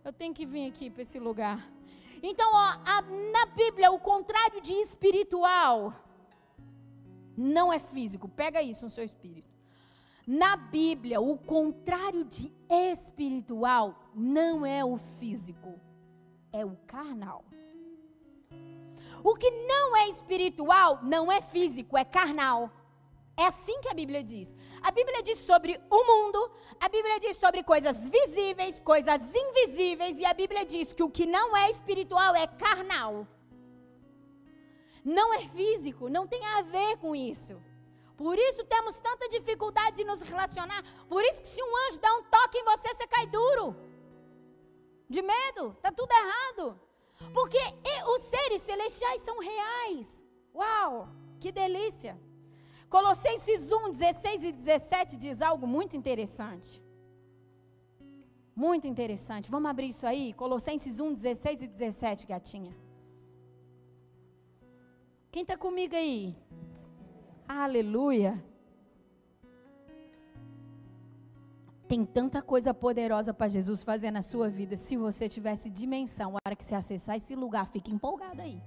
Eu 0.06 0.14
tenho 0.14 0.34
que 0.34 0.46
vir 0.46 0.70
aqui 0.70 0.90
para 0.90 1.02
esse 1.02 1.20
lugar. 1.20 1.60
Então, 2.24 2.50
ó, 2.54 2.68
a, 2.94 3.02
na 3.36 3.46
Bíblia, 3.48 3.92
o 3.92 4.00
contrário 4.00 4.62
de 4.62 4.74
espiritual 4.76 5.94
não 7.36 7.74
é 7.74 7.80
físico. 7.80 8.28
Pega 8.30 8.62
isso 8.62 8.86
no 8.86 8.92
seu 8.92 9.04
espírito. 9.04 9.51
Na 10.34 10.56
Bíblia, 10.56 11.20
o 11.20 11.38
contrário 11.38 12.24
de 12.24 12.54
espiritual 12.70 14.02
não 14.16 14.66
é 14.66 14.82
o 14.82 14.96
físico, 15.20 15.78
é 16.54 16.66
o 16.66 16.78
carnal. 16.88 17.44
O 19.26 19.36
que 19.36 19.52
não 19.52 19.94
é 19.94 20.08
espiritual 20.08 21.00
não 21.04 21.30
é 21.30 21.42
físico, 21.42 21.98
é 21.98 22.06
carnal. 22.06 22.72
É 23.36 23.46
assim 23.48 23.82
que 23.82 23.90
a 23.90 23.94
Bíblia 23.94 24.24
diz. 24.24 24.56
A 24.82 24.90
Bíblia 24.90 25.22
diz 25.22 25.40
sobre 25.40 25.78
o 25.90 26.04
mundo, 26.06 26.50
a 26.80 26.88
Bíblia 26.88 27.20
diz 27.20 27.36
sobre 27.36 27.62
coisas 27.62 28.08
visíveis, 28.08 28.80
coisas 28.80 29.22
invisíveis, 29.36 30.18
e 30.18 30.24
a 30.26 30.34
Bíblia 30.34 30.66
diz 30.66 30.94
que 30.94 31.04
o 31.04 31.10
que 31.10 31.26
não 31.26 31.58
é 31.58 31.70
espiritual 31.70 32.34
é 32.38 32.48
carnal. 32.48 33.28
Não 35.04 35.34
é 35.34 35.40
físico, 35.40 36.08
não 36.08 36.26
tem 36.26 36.46
a 36.46 36.62
ver 36.62 36.96
com 37.00 37.14
isso. 37.14 37.62
Por 38.24 38.38
isso 38.38 38.64
temos 38.66 39.00
tanta 39.00 39.28
dificuldade 39.36 39.96
de 40.00 40.04
nos 40.04 40.22
relacionar. 40.22 40.82
Por 41.10 41.24
isso 41.24 41.42
que 41.42 41.48
se 41.48 41.62
um 41.68 41.74
anjo 41.84 42.00
dá 42.00 42.12
um 42.18 42.24
toque 42.36 42.60
em 42.60 42.64
você, 42.64 42.90
você 42.94 43.08
cai 43.08 43.26
duro. 43.26 43.76
De 45.10 45.22
medo, 45.24 45.64
tá 45.82 45.92
tudo 45.92 46.12
errado. 46.22 46.80
Porque 47.34 47.58
os 48.14 48.22
seres 48.34 48.62
celestiais 48.62 49.22
são 49.22 49.40
reais. 49.40 50.24
Uau, 50.54 51.10
que 51.40 51.52
delícia. 51.52 52.14
Colossenses 52.88 53.72
1, 53.72 53.90
16 53.90 54.44
e 54.44 54.52
17 54.52 55.18
diz 55.18 55.42
algo 55.42 55.66
muito 55.66 55.98
interessante. 55.98 56.80
Muito 58.56 58.86
interessante. 58.86 59.50
Vamos 59.50 59.72
abrir 59.72 59.90
isso 59.90 60.06
aí? 60.06 60.32
Colossenses 60.34 61.00
1, 61.00 61.14
16 61.14 61.62
e 61.64 61.68
17, 61.68 62.28
gatinha. 62.28 62.78
Quem 65.32 65.42
está 65.42 65.58
comigo 65.58 65.96
aí? 65.96 66.36
Aleluia. 67.60 68.42
Tem 71.86 72.06
tanta 72.06 72.42
coisa 72.42 72.74
poderosa 72.74 73.34
para 73.34 73.50
Jesus 73.50 73.84
fazer 73.84 74.10
na 74.10 74.22
sua 74.22 74.48
vida. 74.48 74.78
Se 74.78 74.96
você 74.96 75.28
tivesse 75.28 75.70
dimensão, 75.70 76.32
a 76.32 76.40
hora 76.48 76.56
que 76.56 76.64
você 76.64 76.76
acessar 76.76 77.18
esse 77.18 77.36
lugar, 77.36 77.68
fique 77.68 77.92
empolgado 77.92 78.42
aí. 78.42 78.62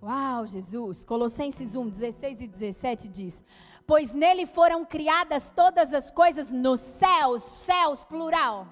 Uau, 0.00 0.46
Jesus. 0.46 1.04
Colossenses 1.04 1.74
1, 1.74 1.88
16 1.88 2.42
e 2.42 2.46
17 2.46 3.08
diz: 3.08 3.44
Pois 3.84 4.12
nele 4.12 4.46
foram 4.46 4.84
criadas 4.84 5.50
todas 5.50 5.92
as 5.92 6.12
coisas 6.12 6.52
nos 6.52 6.78
céus, 6.78 7.42
céus 7.42 8.04
plural. 8.04 8.68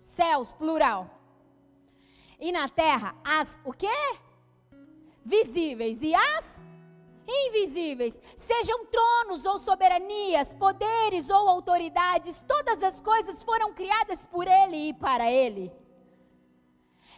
Céus 0.00 0.52
plural. 0.52 1.10
E 2.38 2.52
na 2.52 2.68
terra, 2.68 3.16
as 3.24 3.58
o 3.64 3.72
quê? 3.72 3.98
Visíveis 5.24 6.00
e 6.02 6.14
as 6.14 6.69
invisíveis, 7.30 8.20
sejam 8.34 8.86
tronos 8.86 9.44
ou 9.44 9.58
soberanias, 9.58 10.52
poderes 10.54 11.30
ou 11.30 11.48
autoridades, 11.48 12.42
todas 12.46 12.82
as 12.82 13.00
coisas 13.00 13.42
foram 13.42 13.72
criadas 13.72 14.24
por 14.26 14.46
Ele 14.46 14.88
e 14.88 14.94
para 14.94 15.30
Ele. 15.30 15.72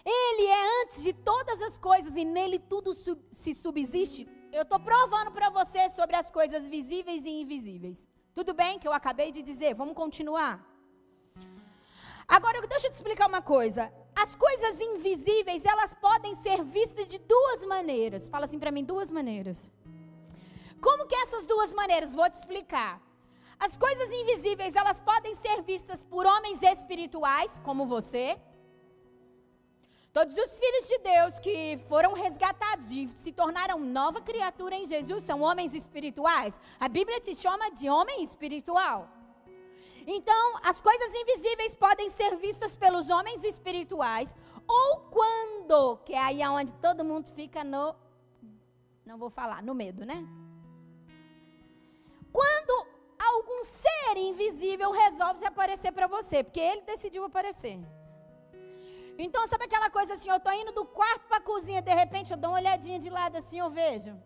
Ele 0.04 0.46
é 0.46 0.82
antes 0.82 1.02
de 1.02 1.12
todas 1.12 1.60
as 1.62 1.78
coisas 1.78 2.16
e 2.16 2.24
nele 2.24 2.58
tudo 2.58 2.92
sub 2.92 3.20
se 3.30 3.54
subsiste. 3.54 4.28
Eu 4.52 4.62
estou 4.62 4.80
provando 4.80 5.30
para 5.30 5.48
você 5.48 5.88
sobre 5.88 6.16
as 6.16 6.30
coisas 6.30 6.68
visíveis 6.68 7.24
e 7.24 7.30
invisíveis. 7.42 8.08
Tudo 8.34 8.52
bem 8.52 8.78
que 8.78 8.88
eu 8.88 8.92
acabei 8.92 9.30
de 9.30 9.42
dizer, 9.42 9.74
vamos 9.74 9.94
continuar. 9.94 10.54
Agora, 12.26 12.66
deixa 12.66 12.86
eu 12.86 12.90
te 12.90 12.94
explicar 12.94 13.28
uma 13.28 13.42
coisa. 13.42 13.92
As 14.14 14.34
coisas 14.34 14.80
invisíveis, 14.80 15.64
elas 15.64 15.94
podem 15.94 16.34
ser 16.34 16.62
vistas 16.62 17.06
de 17.06 17.18
duas 17.18 17.64
maneiras. 17.64 18.28
Fala 18.28 18.44
assim 18.44 18.58
para 18.58 18.70
mim, 18.70 18.84
duas 18.84 19.10
maneiras. 19.10 19.70
Como 20.86 21.06
que 21.06 21.14
essas 21.14 21.46
duas 21.46 21.72
maneiras? 21.72 22.12
Vou 22.12 22.28
te 22.28 22.34
explicar. 22.34 23.00
As 23.66 23.76
coisas 23.76 24.12
invisíveis, 24.20 24.74
elas 24.74 25.00
podem 25.00 25.32
ser 25.34 25.62
vistas 25.62 26.02
por 26.02 26.26
homens 26.26 26.60
espirituais, 26.60 27.60
como 27.64 27.86
você. 27.86 28.36
Todos 30.12 30.36
os 30.36 30.58
filhos 30.58 30.88
de 30.88 30.98
Deus 30.98 31.38
que 31.38 31.78
foram 31.88 32.12
resgatados 32.12 32.90
e 32.90 33.06
se 33.06 33.32
tornaram 33.32 33.78
nova 33.78 34.20
criatura 34.20 34.74
em 34.74 34.84
Jesus 34.84 35.22
são 35.24 35.40
homens 35.40 35.72
espirituais. 35.72 36.58
A 36.80 36.88
Bíblia 36.88 37.20
te 37.20 37.34
chama 37.34 37.70
de 37.70 37.88
homem 37.88 38.20
espiritual. 38.20 39.08
Então, 40.04 40.58
as 40.64 40.80
coisas 40.80 41.14
invisíveis 41.14 41.76
podem 41.76 42.08
ser 42.08 42.36
vistas 42.36 42.74
pelos 42.74 43.08
homens 43.08 43.44
espirituais 43.44 44.34
ou 44.66 44.96
quando, 45.16 45.98
que 45.98 46.12
é 46.12 46.18
aí 46.18 46.44
onde 46.48 46.74
todo 46.74 47.04
mundo 47.04 47.30
fica 47.32 47.62
no 47.62 47.94
não 49.06 49.18
vou 49.18 49.30
falar, 49.30 49.62
no 49.62 49.74
medo, 49.74 50.04
né? 50.04 50.26
Quando 52.32 52.86
algum 53.18 53.62
ser 53.62 54.16
invisível 54.16 54.90
resolve 54.90 55.40
se 55.40 55.46
aparecer 55.46 55.92
para 55.92 56.06
você, 56.06 56.42
porque 56.42 56.60
ele 56.60 56.82
decidiu 56.82 57.24
aparecer. 57.24 57.78
Então, 59.18 59.46
sabe 59.46 59.64
aquela 59.64 59.90
coisa 59.90 60.14
assim, 60.14 60.30
eu 60.30 60.40
tô 60.40 60.50
indo 60.50 60.72
do 60.72 60.84
quarto 60.84 61.26
para 61.28 61.36
a 61.36 61.40
cozinha, 61.40 61.82
de 61.82 61.94
repente 61.94 62.30
eu 62.30 62.36
dou 62.36 62.50
uma 62.50 62.58
olhadinha 62.58 62.98
de 62.98 63.10
lado 63.10 63.36
assim, 63.36 63.58
eu 63.58 63.70
vejo. 63.70 64.18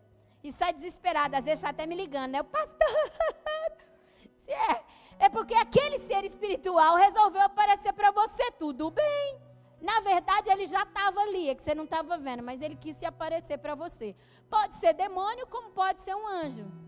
E 0.43 0.53
sai 0.53 0.73
desesperada, 0.73 1.39
às 1.39 1.45
vezes 1.45 1.59
está 1.59 1.71
até 1.71 1.87
me 1.87 1.97
ligando, 1.97 2.33
né? 2.33 2.41
O 2.41 2.45
pastor. 2.45 2.79
é, 4.47 5.25
é 5.27 5.29
porque 5.29 5.55
aquele 5.55 5.99
ser 5.99 6.25
espiritual 6.25 6.95
resolveu 6.95 7.43
aparecer 7.43 7.93
para 7.93 8.13
você, 8.13 8.51
tudo 8.53 8.91
bem. 8.91 9.41
Na 9.81 10.01
verdade, 10.01 10.49
ele 10.49 10.67
já 10.67 10.83
estava 10.83 11.21
ali, 11.21 11.51
é 11.51 11.55
que 11.55 11.63
você 11.63 11.75
não 11.75 11.85
estava 11.85 12.17
vendo, 12.17 12.43
mas 12.43 12.63
ele 12.63 12.77
quis 12.77 12.97
se 12.97 13.05
aparecer 13.05 13.59
para 13.59 13.75
você. 13.75 14.15
Pode 14.49 14.77
ser 14.77 14.95
demônio, 14.95 15.47
como 15.49 15.71
pode 15.71 16.01
ser 16.01 16.15
um 16.15 16.27
anjo 16.27 16.86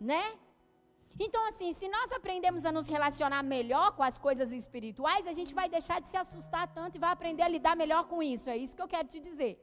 né? 0.00 0.22
Então, 1.20 1.46
assim, 1.48 1.72
se 1.72 1.88
nós 1.88 2.12
aprendemos 2.12 2.64
a 2.64 2.70
nos 2.70 2.88
relacionar 2.88 3.42
melhor 3.42 3.92
com 3.96 4.04
as 4.04 4.16
coisas 4.16 4.52
espirituais, 4.52 5.26
a 5.26 5.32
gente 5.32 5.52
vai 5.52 5.68
deixar 5.68 6.00
de 6.00 6.08
se 6.08 6.16
assustar 6.16 6.68
tanto 6.68 6.96
e 6.96 7.00
vai 7.00 7.10
aprender 7.10 7.42
a 7.42 7.48
lidar 7.48 7.76
melhor 7.76 8.04
com 8.04 8.22
isso. 8.22 8.48
É 8.48 8.56
isso 8.56 8.76
que 8.76 8.82
eu 8.82 8.88
quero 8.88 9.08
te 9.08 9.18
dizer. 9.18 9.58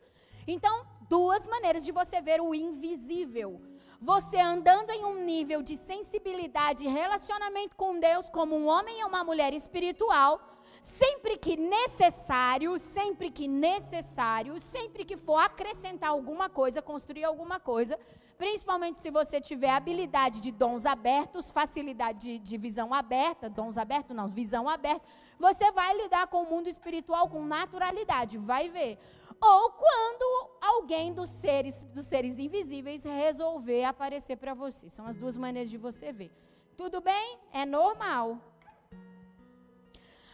Então, 0.45 0.85
duas 1.09 1.47
maneiras 1.47 1.85
de 1.85 1.93
você 1.93 2.21
ver 2.21 2.41
o 2.41 2.53
invisível. 2.53 3.61
Você 4.01 4.37
andando 4.37 4.91
em 4.91 5.05
um 5.05 5.23
nível 5.23 5.61
de 5.61 5.77
sensibilidade 5.77 6.83
e 6.83 6.89
relacionamento 6.89 7.75
com 7.77 7.99
Deus, 7.99 8.29
como 8.29 8.55
um 8.55 8.67
homem 8.67 8.99
e 8.99 9.05
uma 9.05 9.23
mulher 9.23 9.53
espiritual, 9.53 10.41
sempre 10.81 11.37
que 11.37 11.55
necessário, 11.55 12.77
sempre 12.77 13.31
que 13.31 13.47
necessário, 13.47 14.59
sempre 14.59 15.05
que 15.05 15.15
for 15.15 15.37
acrescentar 15.37 16.09
alguma 16.09 16.49
coisa, 16.49 16.81
construir 16.81 17.23
alguma 17.23 17.59
coisa, 17.59 17.97
Principalmente 18.37 18.99
se 18.99 19.09
você 19.09 19.39
tiver 19.39 19.69
habilidade 19.69 20.41
de 20.41 20.51
dons 20.51 20.85
abertos, 20.85 21.51
facilidade 21.51 22.19
de, 22.19 22.39
de 22.39 22.57
visão 22.57 22.93
aberta, 22.93 23.49
dons 23.49 23.77
abertos 23.77 24.15
não, 24.15 24.27
visão 24.27 24.67
aberta, 24.67 25.05
você 25.39 25.71
vai 25.71 25.95
lidar 25.95 26.27
com 26.27 26.43
o 26.43 26.49
mundo 26.49 26.67
espiritual 26.67 27.29
com 27.29 27.45
naturalidade, 27.45 28.37
vai 28.37 28.69
ver. 28.69 28.97
Ou 29.41 29.71
quando 29.71 30.49
alguém 30.61 31.13
dos 31.13 31.29
seres, 31.29 31.81
dos 31.83 32.07
seres 32.07 32.37
invisíveis 32.39 33.03
resolver 33.03 33.83
aparecer 33.83 34.37
para 34.37 34.53
você. 34.53 34.89
São 34.89 35.05
as 35.05 35.17
duas 35.17 35.37
maneiras 35.37 35.69
de 35.69 35.77
você 35.77 36.11
ver. 36.11 36.31
Tudo 36.75 36.99
bem? 36.99 37.39
É 37.53 37.65
normal. 37.65 38.39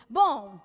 Bom, 0.10 0.60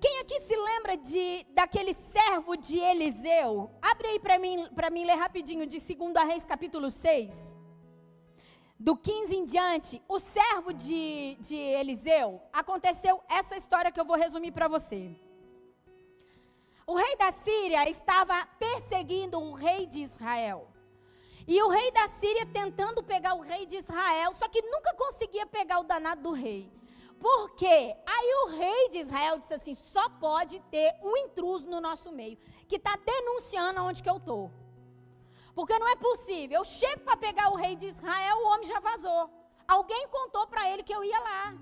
quem 0.00 0.20
aqui 0.20 0.40
se 0.40 0.56
lembra 0.56 0.96
de 0.96 1.44
daquele 1.50 1.92
servo 1.92 2.56
de 2.56 2.78
Eliseu? 2.78 3.70
Abre 3.82 4.08
aí 4.08 4.20
para 4.20 4.38
mim, 4.38 4.68
para 4.74 4.90
mim 4.90 5.04
ler 5.04 5.16
rapidinho 5.16 5.66
de 5.66 5.78
2 5.78 6.26
Reis 6.26 6.44
capítulo 6.44 6.90
6. 6.90 7.56
Do 8.78 8.96
15 8.96 9.34
em 9.34 9.44
diante, 9.44 10.00
o 10.08 10.20
servo 10.20 10.72
de, 10.72 11.36
de 11.40 11.56
Eliseu, 11.56 12.40
aconteceu 12.52 13.20
essa 13.28 13.56
história 13.56 13.90
que 13.90 13.98
eu 13.98 14.04
vou 14.04 14.16
resumir 14.16 14.52
para 14.52 14.68
você. 14.68 15.16
O 16.86 16.94
rei 16.94 17.16
da 17.16 17.32
Síria 17.32 17.90
estava 17.90 18.46
perseguindo 18.58 19.40
o 19.40 19.52
rei 19.52 19.84
de 19.84 20.00
Israel. 20.00 20.68
E 21.46 21.60
o 21.60 21.68
rei 21.68 21.90
da 21.90 22.06
Síria 22.06 22.46
tentando 22.46 23.02
pegar 23.02 23.34
o 23.34 23.40
rei 23.40 23.66
de 23.66 23.76
Israel, 23.78 24.32
só 24.32 24.48
que 24.48 24.62
nunca 24.62 24.94
conseguia 24.94 25.46
pegar 25.46 25.80
o 25.80 25.84
danado 25.84 26.22
do 26.22 26.32
rei. 26.32 26.77
Por 27.20 27.54
quê? 27.56 27.96
Aí 28.06 28.34
o 28.44 28.46
rei 28.56 28.88
de 28.90 28.98
Israel 28.98 29.38
disse 29.38 29.54
assim: 29.54 29.74
só 29.74 30.08
pode 30.08 30.60
ter 30.70 30.94
um 31.02 31.16
intruso 31.16 31.68
no 31.68 31.80
nosso 31.80 32.12
meio, 32.12 32.38
que 32.68 32.76
está 32.76 32.96
denunciando 32.96 33.80
aonde 33.80 34.02
que 34.02 34.10
eu 34.10 34.18
estou. 34.18 34.50
Porque 35.54 35.78
não 35.78 35.88
é 35.88 35.96
possível. 35.96 36.58
Eu 36.58 36.64
chego 36.64 37.02
para 37.02 37.16
pegar 37.16 37.50
o 37.50 37.56
rei 37.56 37.74
de 37.74 37.86
Israel, 37.86 38.36
o 38.38 38.46
homem 38.48 38.66
já 38.66 38.78
vazou. 38.78 39.28
Alguém 39.66 40.06
contou 40.08 40.46
para 40.46 40.70
ele 40.70 40.84
que 40.84 40.94
eu 40.94 41.02
ia 41.02 41.20
lá. 41.20 41.54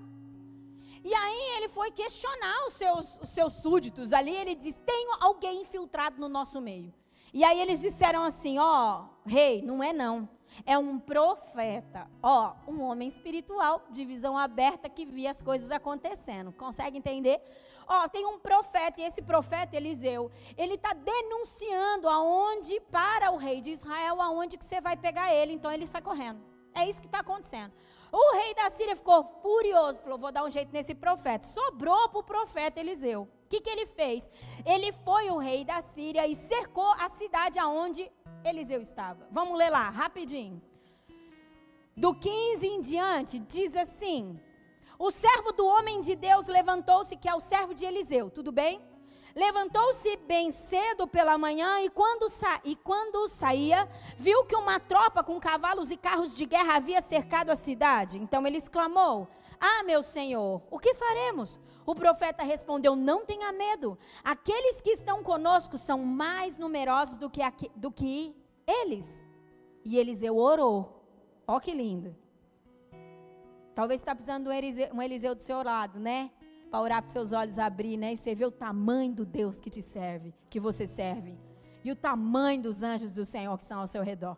E 1.03 1.13
aí 1.13 1.57
ele 1.57 1.67
foi 1.67 1.89
questionar 1.91 2.65
os 2.67 2.73
seus, 2.73 3.19
os 3.21 3.29
seus 3.29 3.53
súditos 3.53 4.13
ali. 4.13 4.35
Ele 4.35 4.53
disse: 4.53 4.79
tem 4.81 5.07
alguém 5.19 5.61
infiltrado 5.61 6.19
no 6.19 6.29
nosso 6.29 6.61
meio. 6.61 6.93
E 7.33 7.43
aí 7.43 7.59
eles 7.59 7.81
disseram 7.81 8.23
assim: 8.23 8.59
ó, 8.59 9.01
oh, 9.01 9.29
rei, 9.29 9.61
não 9.61 9.81
é 9.81 9.91
não. 9.91 10.29
É 10.65 10.77
um 10.77 10.99
profeta, 10.99 12.07
ó, 12.21 12.53
um 12.67 12.81
homem 12.81 13.07
espiritual, 13.07 13.83
de 13.89 14.05
visão 14.05 14.37
aberta 14.37 14.89
que 14.89 15.05
via 15.05 15.29
as 15.29 15.41
coisas 15.41 15.69
acontecendo. 15.71 16.51
Consegue 16.51 16.97
entender? 16.97 17.41
Ó, 17.87 18.07
tem 18.09 18.25
um 18.25 18.37
profeta, 18.37 18.99
e 18.99 19.05
esse 19.05 19.21
profeta 19.21 19.77
Eliseu, 19.77 20.29
ele 20.57 20.73
está 20.73 20.93
denunciando 20.93 22.09
aonde, 22.09 22.79
para 22.91 23.31
o 23.31 23.37
rei 23.37 23.61
de 23.61 23.71
Israel, 23.71 24.21
aonde 24.21 24.57
que 24.57 24.65
você 24.65 24.81
vai 24.81 24.97
pegar 24.97 25.33
ele. 25.33 25.53
Então 25.53 25.71
ele 25.71 25.87
sai 25.87 26.01
correndo. 26.01 26.41
É 26.75 26.87
isso 26.87 27.01
que 27.01 27.07
está 27.07 27.19
acontecendo. 27.19 27.73
O 28.11 28.35
rei 28.35 28.53
da 28.53 28.69
Síria 28.69 28.95
ficou 28.95 29.23
furioso, 29.41 30.01
falou: 30.01 30.17
vou 30.17 30.31
dar 30.31 30.43
um 30.43 30.51
jeito 30.51 30.71
nesse 30.71 30.93
profeta. 30.93 31.45
Sobrou 31.47 32.09
para 32.09 32.19
o 32.19 32.23
profeta 32.23 32.79
Eliseu. 32.79 33.27
O 33.47 33.49
que, 33.49 33.61
que 33.61 33.69
ele 33.69 33.85
fez? 33.85 34.29
Ele 34.65 34.91
foi 34.91 35.29
o 35.29 35.37
rei 35.37 35.63
da 35.63 35.79
Síria 35.79 36.27
e 36.27 36.35
cercou 36.35 36.91
a 36.99 37.07
cidade 37.07 37.57
aonde 37.57 38.11
Eliseu 38.43 38.81
estava. 38.81 39.25
Vamos 39.31 39.57
ler 39.57 39.69
lá, 39.69 39.89
rapidinho. 39.89 40.61
Do 41.95 42.13
15 42.13 42.67
em 42.67 42.81
diante, 42.81 43.39
diz 43.39 43.73
assim: 43.73 44.37
O 44.99 45.09
servo 45.11 45.53
do 45.53 45.65
homem 45.65 46.01
de 46.01 46.13
Deus 46.13 46.49
levantou-se, 46.49 47.15
que 47.15 47.29
é 47.29 47.33
o 47.33 47.39
servo 47.39 47.73
de 47.73 47.85
Eliseu, 47.85 48.29
tudo 48.29 48.51
bem? 48.51 48.81
Levantou-se 49.33 50.17
bem 50.17 50.51
cedo 50.51 51.07
pela 51.07 51.37
manhã 51.37 51.79
e 51.79 51.89
quando, 51.89 52.27
sa 52.27 52.59
e 52.65 52.75
quando 52.75 53.29
saía, 53.29 53.87
viu 54.17 54.43
que 54.43 54.57
uma 54.57 54.77
tropa 54.77 55.23
com 55.23 55.39
cavalos 55.39 55.89
e 55.89 55.95
carros 55.95 56.35
de 56.35 56.45
guerra 56.45 56.75
havia 56.75 56.99
cercado 56.99 57.49
a 57.49 57.55
cidade. 57.55 58.17
Então 58.17 58.45
ele 58.45 58.57
exclamou: 58.57 59.25
Ah, 59.59 59.83
meu 59.83 60.03
senhor, 60.03 60.61
o 60.69 60.79
que 60.79 60.93
faremos? 60.93 61.59
O 61.85 61.95
profeta 61.95 62.43
respondeu: 62.43 62.95
Não 62.95 63.25
tenha 63.25 63.51
medo. 63.51 63.97
Aqueles 64.23 64.81
que 64.81 64.91
estão 64.91 65.23
conosco 65.23 65.77
são 65.77 66.03
mais 66.03 66.57
numerosos 66.57 67.17
do 67.17 67.29
que, 67.29 67.41
do 67.75 67.91
que 67.91 68.35
eles. 68.67 69.23
E 69.83 69.97
Eliseu 69.97 70.37
orou. 70.37 71.01
Ó 71.47 71.59
que 71.59 71.73
lindo. 71.73 72.15
Talvez 73.73 74.01
está 74.01 74.13
precisando 74.13 74.47
um 74.47 74.51
Eliseu, 74.51 74.89
um 74.93 75.01
Eliseu 75.01 75.33
do 75.33 75.41
seu 75.41 75.63
lado, 75.63 75.99
né? 75.99 76.31
Para 76.69 76.81
orar 76.81 77.01
para 77.01 77.11
seus 77.11 77.31
olhos 77.31 77.57
abrir, 77.57 77.95
né? 77.95 78.11
E 78.11 78.17
você 78.17 78.35
vê 78.35 78.45
o 78.45 78.51
tamanho 78.51 79.13
do 79.13 79.25
Deus 79.25 79.59
que 79.59 79.69
te 79.69 79.81
serve, 79.81 80.33
que 80.49 80.59
você 80.59 80.85
serve. 80.85 81.37
E 81.83 81.91
o 81.91 81.95
tamanho 81.95 82.63
dos 82.63 82.83
anjos 82.83 83.13
do 83.13 83.23
Senhor 83.23 83.55
que 83.55 83.63
estão 83.63 83.79
ao 83.79 83.87
seu 83.87 84.03
redor. 84.03 84.35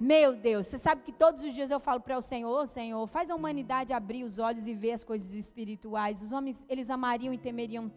Meu 0.00 0.34
Deus, 0.34 0.66
você 0.66 0.76
sabe 0.76 1.02
que 1.02 1.12
todos 1.12 1.42
os 1.44 1.54
dias 1.54 1.70
eu 1.70 1.78
falo 1.78 2.00
para 2.00 2.18
o 2.18 2.22
Senhor, 2.22 2.66
Senhor, 2.66 3.06
faz 3.06 3.30
a 3.30 3.34
humanidade 3.34 3.92
abrir 3.92 4.24
os 4.24 4.38
olhos 4.38 4.66
e 4.66 4.74
ver 4.74 4.92
as 4.92 5.04
coisas 5.04 5.34
espirituais. 5.34 6.22
Os 6.22 6.32
homens, 6.32 6.66
eles 6.68 6.90
amariam 6.90 7.32
e 7.32 7.38
temeriam 7.38 7.90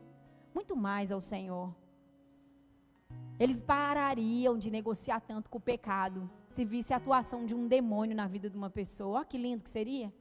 muito 0.53 0.75
mais 0.75 1.11
ao 1.11 1.19
Senhor. 1.19 1.73
Eles 3.39 3.59
parariam 3.59 4.57
de 4.57 4.69
negociar 4.71 5.19
tanto 5.21 5.49
com 5.49 5.57
o 5.57 5.61
pecado 5.61 6.29
se 6.51 6.65
visse 6.65 6.93
a 6.93 6.97
atuação 6.97 7.45
de 7.45 7.53
um 7.53 7.67
demônio 7.67 8.15
na 8.15 8.27
vida 8.27 8.49
de 8.49 8.57
uma 8.57 8.69
pessoa. 8.69 9.19
Olha 9.19 9.25
que 9.25 9.37
lindo 9.37 9.63
que 9.63 9.69
seria. 9.69 10.11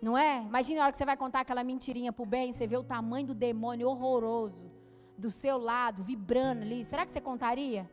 Não 0.00 0.16
é? 0.16 0.42
Imagina 0.42 0.80
a 0.80 0.84
hora 0.84 0.92
que 0.92 0.98
você 0.98 1.04
vai 1.04 1.16
contar 1.16 1.40
aquela 1.40 1.62
mentirinha 1.62 2.12
para 2.12 2.22
o 2.22 2.26
bem, 2.26 2.52
você 2.52 2.66
vê 2.66 2.76
o 2.76 2.82
tamanho 2.82 3.26
do 3.26 3.34
demônio 3.34 3.88
horroroso 3.88 4.70
do 5.16 5.30
seu 5.30 5.58
lado, 5.58 6.02
vibrando 6.02 6.62
ali. 6.62 6.82
Será 6.84 7.04
que 7.04 7.12
você 7.12 7.20
contaria? 7.20 7.88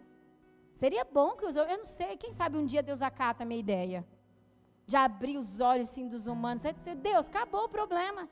Seria 0.80 1.04
bom 1.04 1.32
que 1.36 1.46
os 1.46 1.58
eu 1.58 1.68
não 1.68 1.84
sei, 1.84 2.16
quem 2.16 2.32
sabe 2.32 2.58
um 2.58 2.66
dia 2.66 2.82
Deus 2.82 3.02
acata 3.02 3.44
a 3.44 3.46
minha 3.46 3.60
ideia. 3.60 4.08
De 4.88 4.96
abrir 4.96 5.38
os 5.38 5.60
olhos 5.60 5.90
assim 5.90 6.08
dos 6.08 6.26
humanos. 6.26 6.62
Você 6.62 6.72
dizer, 6.72 6.96
Deus, 6.96 7.28
acabou 7.28 7.66
o 7.66 7.70
problema. 7.78 8.30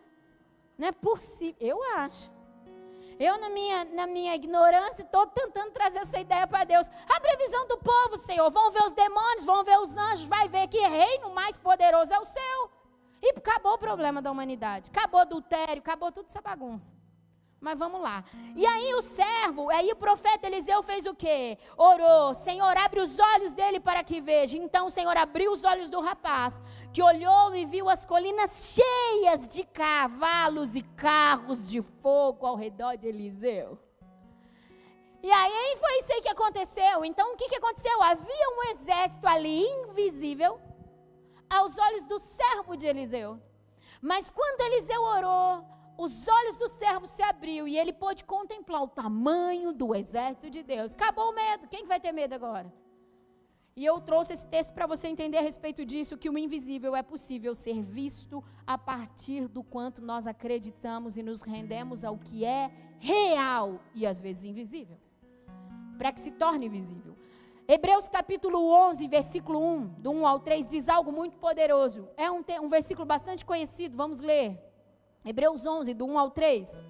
Não 0.78 0.88
é 0.88 0.94
possível. 0.94 1.58
Eu 1.60 1.84
acho. 2.04 2.32
Eu, 3.20 3.38
na 3.38 3.50
minha, 3.50 3.84
na 3.84 4.08
minha 4.08 4.34
ignorância, 4.34 5.02
estou 5.02 5.28
tentando 5.28 5.72
trazer 5.72 6.00
essa 6.00 6.20
ideia 6.20 6.48
para 6.48 6.64
Deus. 6.64 6.90
A 7.10 7.36
visão 7.38 7.68
do 7.68 7.78
povo, 7.80 8.16
Senhor. 8.16 8.50
Vão 8.50 8.72
ver 8.72 8.84
os 8.84 8.94
demônios, 8.94 9.44
vão 9.44 9.66
ver 9.66 9.78
os 9.80 9.98
anjos, 9.98 10.26
vai 10.26 10.48
ver 10.48 10.70
que 10.70 10.80
reino 10.80 11.30
mais 11.34 11.58
poderoso 11.58 12.14
é 12.14 12.20
o 12.20 12.26
seu. 12.26 12.72
E 13.22 13.32
acabou 13.32 13.74
o 13.74 13.78
problema 13.78 14.22
da 14.22 14.32
humanidade. 14.32 14.90
Acabou 14.90 15.20
adultério, 15.20 15.80
acabou 15.80 16.14
tudo 16.14 16.28
essa 16.28 16.42
bagunça. 16.42 16.94
Mas 17.60 17.80
vamos 17.80 18.02
lá. 18.02 18.24
E 18.56 18.66
aí 18.66 18.94
o 18.94 19.02
servo, 19.02 19.70
aí 19.72 19.92
o 19.92 19.96
profeta 19.96 20.46
Eliseu 20.46 20.84
fez 20.84 21.08
o 21.08 21.16
quê? 21.16 21.58
Orou, 21.76 22.34
Senhor, 22.34 22.78
abre 22.78 23.00
os 23.00 23.18
olhos 23.18 23.52
dele 23.52 23.80
para 23.80 24.04
que 24.04 24.22
veja. 24.22 24.58
Então 24.58 24.86
o 24.86 24.92
Senhor 24.92 25.18
abriu 25.18 25.52
os 25.52 25.64
olhos 25.64 25.90
do 25.90 26.00
rapaz, 26.00 26.62
que 26.94 27.02
olhou 27.02 27.56
e 27.56 27.66
viu 27.66 27.90
as 27.90 28.06
colinas 28.06 28.76
cheias 28.76 29.48
de 29.48 29.64
cavalos 29.64 30.76
e 30.76 30.84
carros 30.84 31.64
de 31.64 31.82
fogo 31.82 32.46
ao 32.46 32.56
redor 32.56 32.96
de 32.96 33.08
Eliseu. 33.08 33.80
E 35.24 35.32
aí 35.32 35.78
foi 35.80 35.98
isso 35.98 36.22
que 36.22 36.30
aconteceu. 36.30 37.04
Então 37.04 37.34
o 37.34 37.36
que, 37.36 37.50
que 37.50 37.56
aconteceu? 37.56 38.02
Havia 38.04 38.50
um 38.56 38.64
exército 38.70 39.28
ali 39.28 39.64
invisível 39.64 40.62
aos 41.50 41.76
olhos 41.78 42.06
do 42.06 42.20
servo 42.20 42.78
de 42.78 42.86
Eliseu. 42.86 43.42
Mas 44.00 44.30
quando 44.30 44.62
Eliseu 44.62 45.02
orou, 45.02 45.66
os 45.98 46.28
olhos 46.28 46.58
do 46.58 46.68
servo 46.68 47.08
se 47.08 47.24
abriu 47.24 47.68
e 47.68 47.78
ele 47.78 47.92
pôde 47.92 48.24
contemplar 48.24 48.84
o 48.84 48.88
tamanho 48.88 49.74
do 49.74 49.96
exército 49.96 50.50
de 50.50 50.62
Deus. 50.62 50.94
Acabou 50.94 51.32
o 51.32 51.36
medo. 51.36 51.68
Quem 51.68 51.88
vai 51.88 52.00
ter 52.00 52.12
medo 52.12 52.34
agora? 52.34 52.72
E 53.76 53.86
eu 53.86 54.00
trouxe 54.02 54.34
esse 54.34 54.46
texto 54.48 54.74
para 54.74 54.88
você 54.88 55.08
entender 55.08 55.38
a 55.38 55.42
respeito 55.42 55.86
disso, 55.86 56.18
que 56.18 56.30
o 56.30 56.38
invisível 56.38 56.96
é 56.96 57.04
possível 57.04 57.54
ser 57.54 57.82
visto 57.82 58.44
a 58.66 58.78
partir 58.78 59.48
do 59.48 59.64
quanto 59.64 60.02
nós 60.02 60.26
acreditamos 60.26 61.16
e 61.16 61.24
nos 61.24 61.42
rendemos 61.42 62.04
ao 62.04 62.18
que 62.18 62.44
é 62.44 62.72
real 63.00 63.80
e 63.94 64.06
às 64.06 64.20
vezes 64.20 64.46
invisível. 64.46 64.98
Para 65.98 66.12
que 66.12 66.20
se 66.20 66.32
torne 66.32 66.68
visível. 66.68 67.16
Hebreus 67.68 68.08
capítulo 68.08 68.72
11, 68.72 69.08
versículo 69.08 69.60
1, 69.60 69.88
do 70.00 70.12
1 70.12 70.28
ao 70.28 70.40
3, 70.40 70.70
diz 70.70 70.90
algo 70.90 71.12
muito 71.12 71.38
poderoso. 71.38 72.08
É 72.18 72.32
um, 72.32 72.44
um 72.62 72.70
versículo 72.70 73.06
bastante 73.06 73.46
conhecido, 73.46 73.96
vamos 73.96 74.22
ler. 74.22 74.67
Hebreus 75.30 75.66
11, 75.66 75.94
do 75.94 76.06
1 76.06 76.20
ao 76.20 76.30
3. 76.30 76.84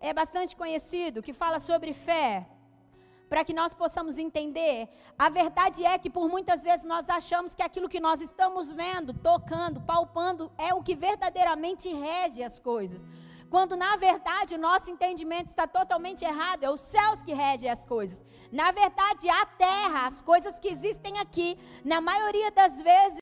É 0.00 0.12
bastante 0.12 0.56
conhecido, 0.56 1.22
que 1.22 1.32
fala 1.32 1.60
sobre 1.60 1.92
fé. 1.92 2.48
Para 3.28 3.44
que 3.44 3.54
nós 3.60 3.72
possamos 3.72 4.18
entender, 4.18 4.88
a 5.16 5.28
verdade 5.28 5.84
é 5.84 5.96
que 5.96 6.10
por 6.10 6.28
muitas 6.28 6.64
vezes 6.64 6.84
nós 6.84 7.08
achamos 7.08 7.54
que 7.54 7.62
aquilo 7.62 7.88
que 7.88 8.00
nós 8.00 8.20
estamos 8.20 8.72
vendo, 8.72 9.12
tocando, 9.12 9.80
palpando, 9.82 10.50
é 10.58 10.74
o 10.74 10.82
que 10.82 10.94
verdadeiramente 10.96 11.88
rege 11.88 12.42
as 12.42 12.58
coisas. 12.58 13.06
Quando 13.48 13.76
na 13.76 13.94
verdade 13.96 14.56
o 14.56 14.64
nosso 14.68 14.90
entendimento 14.90 15.48
está 15.48 15.66
totalmente 15.68 16.24
errado, 16.24 16.64
é 16.64 16.70
os 16.70 16.80
céus 16.80 17.22
que 17.22 17.32
regem 17.32 17.70
as 17.70 17.84
coisas. 17.84 18.24
Na 18.50 18.70
verdade, 18.72 19.28
a 19.28 19.46
terra, 19.46 20.06
as 20.06 20.20
coisas 20.20 20.58
que 20.58 20.68
existem 20.68 21.18
aqui, 21.20 21.56
na 21.84 22.00
maioria 22.00 22.50
das 22.50 22.82
vezes, 22.82 23.18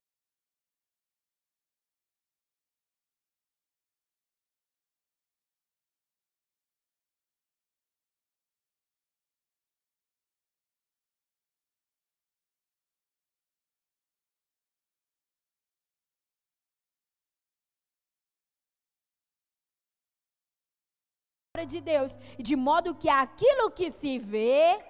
de 21.65 21.81
Deus, 21.81 22.19
de 22.39 22.57
modo 22.57 22.95
que 22.95 23.09
aquilo 23.09 23.71
que 23.71 23.91
se 23.91 24.19
vê 24.19 24.85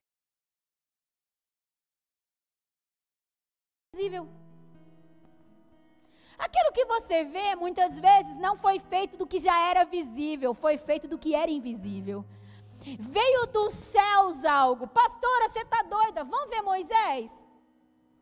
visível. 3.94 4.28
Aquilo 6.38 6.72
que 6.72 6.84
você 6.84 7.24
vê, 7.24 7.54
muitas 7.56 7.98
vezes, 7.98 8.36
não 8.36 8.56
foi 8.56 8.78
feito 8.78 9.16
do 9.16 9.26
que 9.26 9.38
já 9.38 9.58
era 9.70 9.84
visível, 9.84 10.52
foi 10.52 10.76
feito 10.76 11.08
do 11.08 11.18
que 11.18 11.34
era 11.34 11.50
invisível. 11.50 12.24
Veio 12.98 13.46
dos 13.46 13.72
céus 13.72 14.44
algo. 14.44 14.86
Pastora, 14.86 15.48
você 15.48 15.60
está 15.60 15.82
doida? 15.82 16.24
Vamos 16.24 16.50
ver 16.50 16.62
Moisés? 16.62 17.32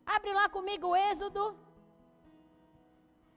Abre 0.07 0.33
lá 0.33 0.49
comigo 0.49 0.89
o 0.89 0.97
Êxodo. 0.97 1.57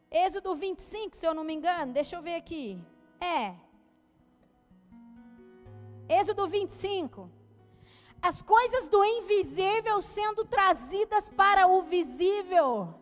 Êxodo 0.09 0.55
25, 0.55 1.17
se 1.17 1.25
eu 1.25 1.33
não 1.33 1.43
me 1.43 1.53
engano. 1.53 1.91
Deixa 1.91 2.15
eu 2.15 2.21
ver 2.21 2.35
aqui. 2.35 2.79
É. 3.19 3.66
Êxodo 6.09 6.47
25. 6.47 7.29
As 8.21 8.41
coisas 8.41 8.87
do 8.87 9.03
invisível 9.03 10.01
sendo 10.01 10.45
trazidas 10.45 11.29
para 11.29 11.67
o 11.67 11.81
visível. 11.81 12.93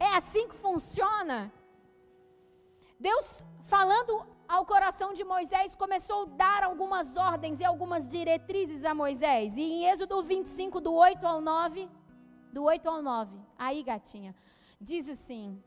É 0.00 0.16
assim 0.16 0.48
que 0.48 0.54
funciona. 0.54 1.52
Deus 2.98 3.44
falando 3.64 4.26
ao 4.48 4.64
coração 4.64 5.12
de 5.12 5.22
Moisés 5.22 5.76
começou 5.76 6.22
a 6.22 6.36
dar 6.36 6.64
algumas 6.64 7.16
ordens 7.16 7.60
e 7.60 7.64
algumas 7.64 8.08
diretrizes 8.08 8.84
a 8.84 8.94
Moisés. 8.94 9.56
E 9.56 9.62
em 9.62 9.84
Êxodo 9.86 10.22
25, 10.22 10.80
do 10.80 10.92
8 10.94 11.26
ao 11.26 11.40
9, 11.40 11.88
do 12.52 12.64
8 12.64 12.88
ao 12.88 13.02
9, 13.02 13.38
aí 13.58 13.82
gatinha, 13.82 14.34
diz 14.80 15.08
assim: 15.08 15.62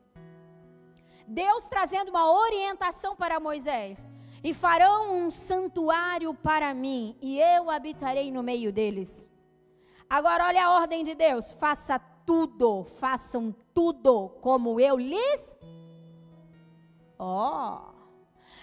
Deus 1.27 1.67
trazendo 1.67 2.09
uma 2.09 2.29
orientação 2.31 3.15
para 3.15 3.39
Moisés. 3.39 4.11
E 4.43 4.53
farão 4.53 5.13
um 5.13 5.29
santuário 5.29 6.33
para 6.33 6.73
mim, 6.73 7.15
e 7.21 7.39
eu 7.39 7.69
habitarei 7.69 8.31
no 8.31 8.41
meio 8.41 8.73
deles. 8.73 9.29
Agora 10.09 10.47
olha 10.47 10.65
a 10.65 10.73
ordem 10.81 11.03
de 11.03 11.13
Deus: 11.13 11.53
faça 11.53 11.99
tudo, 12.25 12.83
façam 12.83 13.55
tudo 13.73 14.29
como 14.41 14.79
eu 14.79 14.97
lhes. 14.97 15.55
Ó. 17.19 17.77
Oh. 17.77 17.91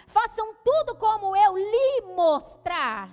Façam 0.06 0.54
tudo 0.64 0.94
como 0.96 1.36
eu 1.36 1.56
lhe 1.56 2.02
mostrar. 2.16 3.10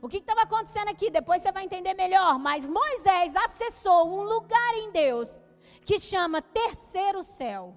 O 0.00 0.08
que 0.08 0.18
estava 0.18 0.42
acontecendo 0.42 0.88
aqui? 0.88 1.10
Depois 1.10 1.42
você 1.42 1.50
vai 1.50 1.64
entender 1.64 1.92
melhor. 1.94 2.38
Mas 2.38 2.68
Moisés 2.68 3.34
acessou 3.34 4.08
um 4.08 4.22
lugar 4.22 4.74
em 4.74 4.92
Deus 4.92 5.42
que 5.84 5.98
chama 5.98 6.40
terceiro 6.40 7.22
céu. 7.22 7.74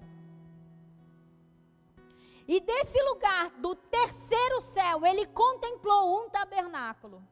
E 2.46 2.60
desse 2.60 3.00
lugar, 3.02 3.50
do 3.58 3.74
terceiro 3.74 4.60
céu, 4.60 5.04
ele 5.06 5.26
contemplou 5.26 6.24
um 6.24 6.28
tabernáculo. 6.28 7.22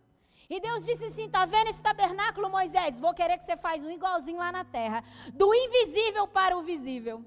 E 0.48 0.60
Deus 0.60 0.84
disse 0.84 1.04
assim: 1.04 1.28
tá 1.28 1.44
vendo 1.44 1.68
esse 1.68 1.82
tabernáculo, 1.82 2.50
Moisés? 2.50 2.98
Vou 2.98 3.14
querer 3.14 3.38
que 3.38 3.44
você 3.44 3.56
faz 3.56 3.84
um 3.84 3.90
igualzinho 3.90 4.38
lá 4.38 4.50
na 4.50 4.64
terra, 4.64 5.04
do 5.32 5.54
invisível 5.54 6.26
para 6.26 6.56
o 6.56 6.62
visível. 6.62 7.24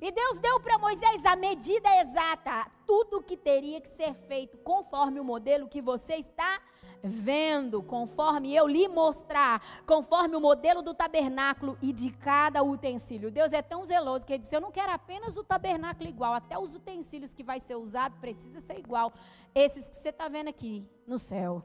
E 0.00 0.12
Deus 0.12 0.38
deu 0.38 0.60
para 0.60 0.78
Moisés 0.78 1.24
a 1.26 1.34
medida 1.34 1.88
exata, 2.00 2.70
tudo 2.86 3.22
que 3.22 3.36
teria 3.36 3.80
que 3.80 3.88
ser 3.88 4.14
feito 4.14 4.56
conforme 4.58 5.18
o 5.18 5.24
modelo 5.24 5.68
que 5.68 5.82
você 5.82 6.14
está 6.14 6.60
vendo, 7.02 7.82
conforme 7.82 8.54
eu 8.54 8.66
lhe 8.66 8.88
mostrar, 8.88 9.62
conforme 9.86 10.36
o 10.36 10.40
modelo 10.40 10.82
do 10.82 10.94
tabernáculo 10.94 11.76
e 11.82 11.92
de 11.92 12.10
cada 12.10 12.62
utensílio. 12.62 13.30
Deus 13.30 13.52
é 13.52 13.62
tão 13.62 13.84
zeloso 13.84 14.26
que 14.26 14.32
ele 14.32 14.40
disse: 14.40 14.54
Eu 14.54 14.60
não 14.60 14.70
quero 14.70 14.92
apenas 14.92 15.36
o 15.36 15.44
tabernáculo 15.44 16.08
igual, 16.08 16.34
até 16.34 16.58
os 16.58 16.74
utensílios 16.74 17.34
que 17.34 17.42
vai 17.42 17.60
ser 17.60 17.76
usado 17.76 18.18
precisa 18.20 18.60
ser 18.60 18.78
igual. 18.78 19.12
Esses 19.54 19.88
que 19.88 19.96
você 19.96 20.10
está 20.10 20.28
vendo 20.28 20.48
aqui 20.48 20.86
no 21.06 21.18
céu. 21.18 21.64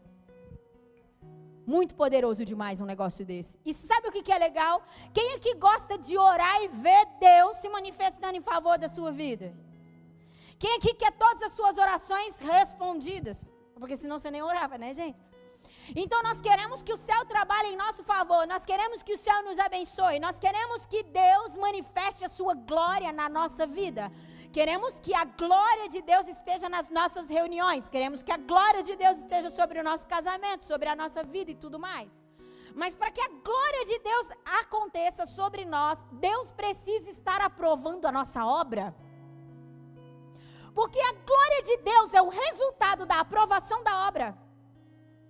Muito 1.66 1.96
poderoso 1.96 2.44
demais 2.44 2.82
um 2.82 2.86
negócio 2.86 3.26
desse. 3.26 3.58
E 3.66 3.74
sabe 3.74 4.10
o 4.10 4.12
que, 4.12 4.22
que 4.22 4.32
é 4.32 4.38
legal? 4.38 4.84
Quem 5.14 5.34
aqui 5.36 5.54
gosta 5.56 5.98
de 5.98 6.18
orar 6.18 6.62
e 6.62 6.68
ver 6.68 7.08
Deus 7.20 7.58
se 7.58 7.70
manifestando 7.70 8.36
em 8.36 8.42
favor 8.42 8.78
da 8.78 8.90
sua 8.90 9.12
vida? 9.12 9.54
Quem 10.60 10.76
aqui 10.78 10.94
quer 10.94 11.12
todas 11.14 11.42
as 11.42 11.54
suas 11.54 11.78
orações 11.78 12.40
respondidas? 12.40 13.52
Porque 13.80 13.96
senão 13.96 14.20
você 14.20 14.30
nem 14.30 14.42
orava, 14.42 14.78
né, 14.78 14.94
gente? 14.94 15.18
Então 15.96 16.22
nós 16.24 16.40
queremos 16.42 16.82
que 16.82 16.94
o 16.94 16.98
céu 16.98 17.26
trabalhe 17.26 17.70
em 17.70 17.76
nosso 17.76 18.04
favor, 18.04 18.48
nós 18.48 18.66
queremos 18.66 19.04
que 19.04 19.14
o 19.14 19.18
céu 19.18 19.44
nos 19.44 19.60
abençoe, 19.60 20.20
nós 20.20 20.40
queremos 20.40 20.86
que 20.86 21.04
Deus 21.04 21.56
manifeste 21.58 22.24
a 22.24 22.30
sua 22.30 22.54
glória 22.54 23.12
na 23.12 23.28
nossa 23.28 23.66
vida. 23.66 24.12
Queremos 24.52 25.00
que 25.00 25.14
a 25.14 25.26
glória 25.26 25.90
de 25.90 26.02
Deus 26.02 26.28
esteja 26.28 26.70
nas 26.70 26.90
nossas 26.90 27.30
reuniões. 27.30 27.90
Queremos 27.90 28.22
que 28.22 28.32
a 28.32 28.38
glória 28.38 28.84
de 28.84 28.96
Deus 28.96 29.18
esteja 29.18 29.50
sobre 29.50 29.80
o 29.80 29.84
nosso 29.84 30.06
casamento, 30.08 30.64
sobre 30.64 30.88
a 30.88 30.96
nossa 30.96 31.24
vida 31.24 31.52
e 31.52 31.56
tudo 31.56 31.80
mais. 31.80 32.10
Mas 32.76 32.96
para 32.96 33.12
que 33.12 33.22
a 33.22 33.28
glória 33.28 33.86
de 33.86 34.00
Deus 34.00 34.30
aconteça 34.62 35.26
sobre 35.26 35.66
nós, 35.66 36.06
Deus 36.12 36.52
precisa 36.52 37.10
estar 37.10 37.42
aprovando 37.42 38.06
a 38.06 38.12
nossa 38.12 38.46
obra. 38.46 38.96
Porque 40.74 41.00
a 41.00 41.14
glória 41.14 41.62
de 41.64 41.78
Deus 41.78 42.14
é 42.14 42.22
o 42.22 42.30
resultado 42.30 43.06
da 43.06 43.20
aprovação 43.20 43.84
da 43.84 44.08
obra. 44.08 44.43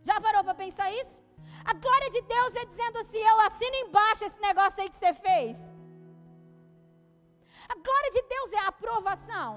Já 0.09 0.19
parou 0.25 0.43
para 0.43 0.61
pensar 0.63 0.91
isso? 1.01 1.21
A 1.65 1.73
glória 1.73 2.09
de 2.09 2.21
Deus 2.21 2.55
é 2.55 2.65
dizendo 2.65 2.97
assim: 2.97 3.21
eu 3.31 3.39
assino 3.41 3.75
embaixo 3.85 4.25
esse 4.25 4.39
negócio 4.39 4.81
aí 4.81 4.89
que 4.89 4.95
você 4.95 5.13
fez. 5.13 5.71
A 7.69 7.75
glória 7.75 8.11
de 8.11 8.21
Deus 8.33 8.51
é 8.53 8.59
a 8.59 8.67
aprovação. 8.67 9.49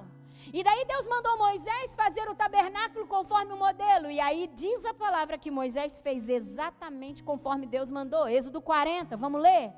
E 0.52 0.62
daí 0.62 0.84
Deus 0.84 1.06
mandou 1.08 1.36
Moisés 1.36 1.96
fazer 1.96 2.28
o 2.30 2.34
tabernáculo 2.34 3.06
conforme 3.06 3.52
o 3.52 3.56
modelo. 3.56 4.08
E 4.08 4.20
aí 4.20 4.46
diz 4.54 4.84
a 4.84 4.94
palavra 4.94 5.36
que 5.36 5.50
Moisés 5.50 5.98
fez 5.98 6.28
exatamente 6.28 7.24
conforme 7.24 7.66
Deus 7.66 7.90
mandou. 7.90 8.28
Êxodo 8.28 8.62
40, 8.62 9.16
vamos 9.16 9.42
ler? 9.42 9.72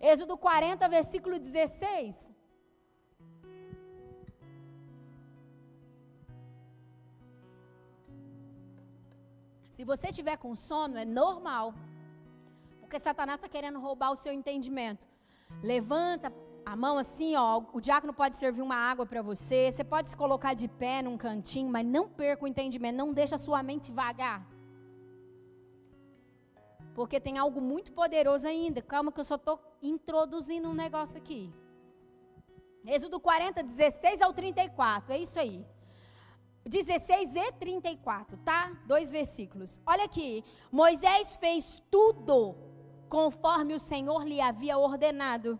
Êxodo 0.00 0.38
40, 0.38 0.88
versículo 0.88 1.38
16. 1.38 2.30
Se 9.76 9.84
você 9.84 10.10
tiver 10.10 10.38
com 10.38 10.54
sono, 10.54 10.96
é 10.96 11.04
normal. 11.04 11.74
Porque 12.80 12.98
Satanás 12.98 13.36
está 13.36 13.46
querendo 13.46 13.78
roubar 13.78 14.10
o 14.10 14.16
seu 14.16 14.32
entendimento. 14.32 15.06
Levanta, 15.62 16.32
a 16.64 16.74
mão 16.74 16.96
assim, 16.96 17.36
ó, 17.36 17.62
o 17.74 17.78
diácono 17.78 18.14
pode 18.14 18.38
servir 18.38 18.62
uma 18.62 18.74
água 18.74 19.04
para 19.04 19.20
você, 19.20 19.70
você 19.70 19.84
pode 19.84 20.08
se 20.08 20.16
colocar 20.16 20.54
de 20.54 20.66
pé 20.66 21.02
num 21.02 21.18
cantinho, 21.18 21.68
mas 21.68 21.84
não 21.84 22.08
perca 22.08 22.46
o 22.46 22.48
entendimento, 22.48 22.96
não 22.96 23.12
deixa 23.12 23.34
a 23.34 23.38
sua 23.46 23.62
mente 23.62 23.92
vagar. 23.92 24.40
Porque 26.94 27.20
tem 27.20 27.36
algo 27.36 27.60
muito 27.60 27.92
poderoso 27.92 28.48
ainda. 28.48 28.80
Calma 28.80 29.12
que 29.12 29.20
eu 29.20 29.24
só 29.24 29.34
estou 29.34 29.60
introduzindo 29.82 30.70
um 30.70 30.74
negócio 30.84 31.18
aqui. 31.18 31.52
Êxodo 32.86 33.20
40, 33.20 33.62
16 33.62 34.22
ao 34.22 34.32
34, 34.32 35.12
é 35.12 35.18
isso 35.18 35.38
aí. 35.38 35.66
16 36.66 37.36
e 37.36 37.52
34, 37.52 38.36
tá? 38.38 38.72
Dois 38.86 39.10
versículos. 39.10 39.80
Olha 39.86 40.04
aqui. 40.04 40.42
Moisés 40.70 41.36
fez 41.36 41.82
tudo 41.90 42.56
conforme 43.08 43.74
o 43.74 43.78
Senhor 43.78 44.24
lhe 44.24 44.40
havia 44.40 44.76
ordenado. 44.76 45.58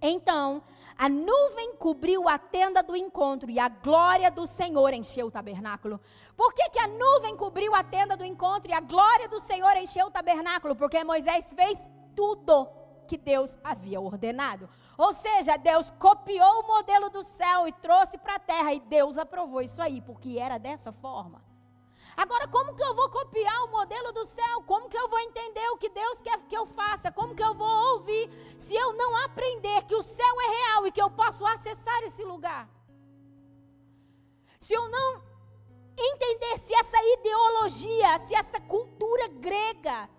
Então, 0.00 0.62
a 0.96 1.08
nuvem 1.08 1.74
cobriu 1.76 2.28
a 2.28 2.38
tenda 2.38 2.82
do 2.82 2.96
encontro 2.96 3.50
e 3.50 3.58
a 3.58 3.68
glória 3.68 4.30
do 4.30 4.46
Senhor 4.46 4.92
encheu 4.92 5.26
o 5.26 5.30
tabernáculo. 5.30 6.00
Por 6.36 6.54
que, 6.54 6.70
que 6.70 6.78
a 6.78 6.86
nuvem 6.86 7.36
cobriu 7.36 7.74
a 7.74 7.82
tenda 7.82 8.16
do 8.16 8.24
encontro 8.24 8.70
e 8.70 8.74
a 8.74 8.80
glória 8.80 9.28
do 9.28 9.40
Senhor 9.40 9.76
encheu 9.76 10.06
o 10.06 10.10
tabernáculo? 10.10 10.76
Porque 10.76 11.02
Moisés 11.02 11.52
fez 11.52 11.88
tudo 12.14 12.68
que 13.08 13.16
Deus 13.16 13.58
havia 13.64 14.00
ordenado. 14.00 14.68
Ou 14.98 15.12
seja, 15.12 15.56
Deus 15.56 15.90
copiou 15.90 16.60
o 16.60 16.66
modelo 16.66 17.08
do 17.08 17.22
céu 17.22 17.68
e 17.68 17.72
trouxe 17.72 18.18
para 18.18 18.34
a 18.34 18.40
terra 18.40 18.74
e 18.74 18.80
Deus 18.80 19.16
aprovou 19.16 19.62
isso 19.62 19.80
aí, 19.80 20.00
porque 20.00 20.38
era 20.40 20.58
dessa 20.58 20.90
forma. 20.90 21.40
Agora, 22.16 22.48
como 22.48 22.74
que 22.74 22.82
eu 22.82 22.96
vou 22.96 23.08
copiar 23.08 23.64
o 23.64 23.70
modelo 23.70 24.12
do 24.12 24.24
céu? 24.24 24.60
Como 24.66 24.88
que 24.88 24.98
eu 24.98 25.08
vou 25.08 25.20
entender 25.20 25.68
o 25.68 25.76
que 25.76 25.88
Deus 25.88 26.20
quer 26.20 26.36
que 26.48 26.56
eu 26.56 26.66
faça? 26.66 27.12
Como 27.12 27.32
que 27.32 27.44
eu 27.44 27.54
vou 27.54 27.94
ouvir 27.94 28.28
se 28.58 28.74
eu 28.74 28.92
não 28.94 29.16
aprender 29.24 29.84
que 29.84 29.94
o 29.94 30.02
céu 30.02 30.40
é 30.40 30.48
real 30.48 30.86
e 30.88 30.90
que 30.90 31.00
eu 31.00 31.10
posso 31.12 31.46
acessar 31.46 32.02
esse 32.02 32.24
lugar? 32.24 32.68
Se 34.58 34.74
eu 34.74 34.88
não 34.88 35.22
entender 35.96 36.56
se 36.56 36.74
essa 36.74 37.00
ideologia, 37.14 38.18
se 38.18 38.34
essa 38.34 38.60
cultura 38.62 39.28
grega, 39.28 40.10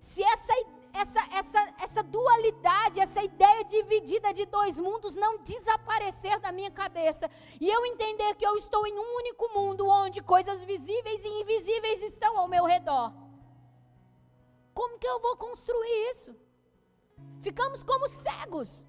se 0.00 0.22
essa 0.22 0.52
ideia 0.60 0.77
essa, 1.00 1.20
essa, 1.38 1.74
essa 1.80 2.02
dualidade, 2.02 3.00
essa 3.00 3.22
ideia 3.22 3.64
dividida 3.64 4.32
de 4.32 4.44
dois 4.46 4.78
mundos 4.78 5.14
não 5.14 5.38
desaparecer 5.38 6.40
da 6.40 6.50
minha 6.50 6.70
cabeça. 6.70 7.30
E 7.60 7.68
eu 7.68 7.86
entender 7.86 8.34
que 8.34 8.46
eu 8.46 8.56
estou 8.56 8.86
em 8.86 8.98
um 8.98 9.16
único 9.16 9.48
mundo 9.56 9.86
onde 9.86 10.20
coisas 10.22 10.64
visíveis 10.64 11.24
e 11.24 11.28
invisíveis 11.40 12.02
estão 12.02 12.36
ao 12.38 12.48
meu 12.48 12.64
redor. 12.64 13.12
Como 14.74 14.98
que 14.98 15.06
eu 15.06 15.20
vou 15.20 15.36
construir 15.36 16.10
isso? 16.10 16.34
Ficamos 17.42 17.82
como 17.82 18.08
cegos. 18.08 18.84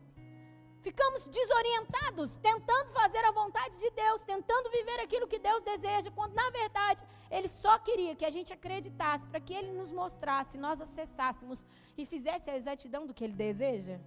Ficamos 0.89 1.27
desorientados, 1.27 2.29
tentando 2.37 2.89
fazer 2.99 3.23
a 3.23 3.31
vontade 3.31 3.75
de 3.83 3.89
Deus, 3.91 4.23
tentando 4.23 4.71
viver 4.71 4.99
aquilo 5.01 5.27
que 5.27 5.37
Deus 5.37 5.61
deseja, 5.63 6.09
quando 6.09 6.33
na 6.33 6.49
verdade 6.49 7.03
Ele 7.29 7.47
só 7.47 7.73
queria 7.87 8.15
que 8.15 8.25
a 8.25 8.33
gente 8.35 8.51
acreditasse, 8.51 9.27
para 9.27 9.39
que 9.39 9.53
Ele 9.53 9.71
nos 9.79 9.91
mostrasse, 9.91 10.57
nós 10.57 10.81
acessássemos 10.81 11.63
e 11.95 12.07
fizesse 12.07 12.49
a 12.49 12.57
exatidão 12.57 13.05
do 13.05 13.13
que 13.13 13.23
Ele 13.23 13.33
deseja. 13.33 13.99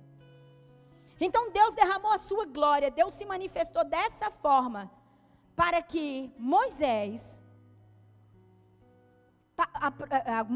Então 1.20 1.52
Deus 1.52 1.72
derramou 1.72 2.10
a 2.10 2.18
sua 2.18 2.46
glória, 2.46 2.90
Deus 2.90 3.14
se 3.14 3.24
manifestou 3.24 3.84
dessa 3.84 4.28
forma 4.28 4.90
para 5.54 5.80
que 5.82 6.32
Moisés 6.36 7.38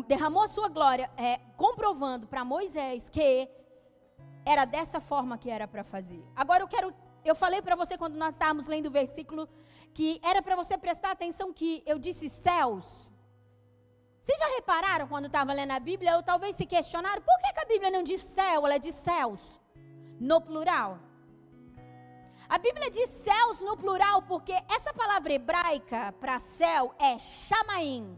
derramou 0.09 0.43
a 0.43 0.49
sua 0.49 0.69
glória, 0.69 1.09
é, 1.17 1.39
comprovando 1.57 2.27
para 2.27 2.45
Moisés 2.45 3.09
que 3.09 3.49
era 4.47 4.65
dessa 4.65 5.01
forma 5.01 5.37
que 5.37 5.51
era 5.51 5.67
para 5.67 5.83
fazer. 5.83 6.23
Agora 6.37 6.63
eu 6.63 6.69
quero, 6.69 6.95
eu 7.25 7.35
falei 7.35 7.61
para 7.61 7.75
você 7.75 7.99
quando 7.99 8.17
nós 8.17 8.35
estávamos 8.35 8.69
lendo 8.69 8.87
o 8.87 8.91
versículo 8.91 9.49
que 9.93 10.21
era 10.23 10.41
para 10.41 10.55
você 10.55 10.79
prestar 10.79 11.11
atenção 11.11 11.53
que 11.53 11.83
eu 11.85 11.99
disse 11.99 12.29
céus. 12.29 13.11
Vocês 14.21 14.39
já 14.39 14.47
repararam 14.55 15.09
quando 15.09 15.27
estava 15.27 15.53
lendo 15.53 15.73
a 15.73 15.81
Bíblia, 15.81 16.17
ou 16.17 16.23
talvez 16.23 16.55
se 16.55 16.65
questionaram, 16.65 17.23
por 17.23 17.37
que, 17.39 17.53
que 17.53 17.61
a 17.61 17.65
Bíblia 17.65 17.91
não 17.91 18.03
diz 18.03 18.21
céu, 18.21 18.67
ela 18.67 18.79
diz 18.79 18.95
céus, 18.95 19.61
no 20.21 20.41
plural? 20.41 20.99
A 22.49 22.59
Bíblia 22.59 22.89
diz 22.91 23.09
céus 23.09 23.61
no 23.61 23.77
plural 23.77 24.23
porque 24.23 24.53
essa 24.69 24.95
palavra 24.95 25.33
hebraica 25.33 26.15
para 26.21 26.39
céu 26.39 26.95
é 26.99 27.19
chamaim. 27.19 28.17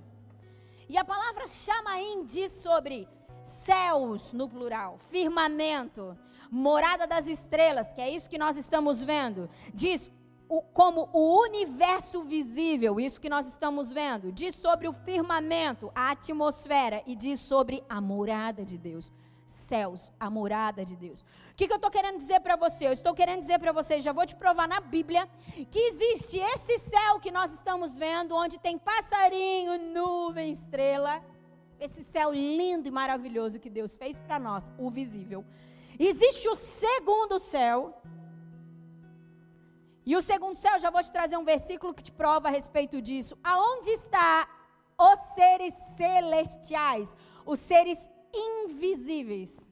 E 0.88 0.98
a 0.98 1.04
palavra 1.04 1.46
chamaim 1.46 2.24
diz 2.24 2.52
sobre 2.60 3.08
céus 3.48 4.32
no 4.32 4.48
plural, 4.48 4.98
firmamento, 5.10 6.16
morada 6.50 7.06
das 7.06 7.26
estrelas, 7.26 7.92
que 7.92 8.00
é 8.00 8.08
isso 8.08 8.30
que 8.30 8.38
nós 8.38 8.56
estamos 8.56 9.02
vendo. 9.02 9.48
Diz 9.74 10.10
o, 10.48 10.62
como 10.62 11.08
o 11.12 11.42
universo 11.42 12.22
visível, 12.22 12.98
isso 12.98 13.20
que 13.20 13.28
nós 13.28 13.46
estamos 13.46 13.92
vendo. 13.92 14.32
Diz 14.32 14.54
sobre 14.56 14.88
o 14.88 14.92
firmamento, 14.92 15.92
a 15.94 16.10
atmosfera 16.10 17.02
e 17.06 17.14
diz 17.14 17.40
sobre 17.40 17.84
a 17.88 18.00
morada 18.00 18.64
de 18.64 18.78
Deus. 18.78 19.12
Céus, 19.46 20.12
a 20.20 20.28
morada 20.28 20.84
de 20.84 20.94
Deus. 20.94 21.22
O 21.22 21.54
que, 21.56 21.66
que 21.66 21.72
eu 21.72 21.76
estou 21.76 21.90
querendo 21.90 22.18
dizer 22.18 22.40
para 22.40 22.54
você? 22.54 22.86
Eu 22.86 22.92
estou 22.92 23.14
querendo 23.14 23.40
dizer 23.40 23.58
para 23.58 23.72
você, 23.72 23.98
já 23.98 24.12
vou 24.12 24.26
te 24.26 24.36
provar 24.36 24.68
na 24.68 24.78
Bíblia, 24.78 25.26
que 25.70 25.78
existe 25.78 26.38
esse 26.38 26.78
céu 26.80 27.18
que 27.18 27.30
nós 27.30 27.52
estamos 27.54 27.96
vendo, 27.96 28.36
onde 28.36 28.58
tem 28.58 28.76
passarinho, 28.78 29.78
nuvem, 29.94 30.50
estrela. 30.50 31.22
Esse 31.80 32.02
céu 32.04 32.32
lindo 32.32 32.88
e 32.88 32.90
maravilhoso 32.90 33.60
que 33.60 33.70
Deus 33.70 33.96
fez 33.96 34.18
para 34.18 34.38
nós, 34.38 34.72
o 34.78 34.90
visível. 34.90 35.44
Existe 35.98 36.48
o 36.48 36.56
segundo 36.56 37.38
céu, 37.38 37.94
e 40.10 40.16
o 40.16 40.22
segundo 40.22 40.56
céu, 40.56 40.78
já 40.78 40.90
vou 40.90 41.02
te 41.02 41.12
trazer 41.12 41.36
um 41.36 41.44
versículo 41.44 41.92
que 41.92 42.02
te 42.02 42.10
prova 42.10 42.48
a 42.48 42.50
respeito 42.50 43.00
disso. 43.02 43.36
Aonde 43.44 43.90
está 43.90 44.48
os 44.98 45.18
seres 45.34 45.74
celestiais, 45.98 47.14
os 47.44 47.60
seres 47.60 47.98
invisíveis? 48.32 49.70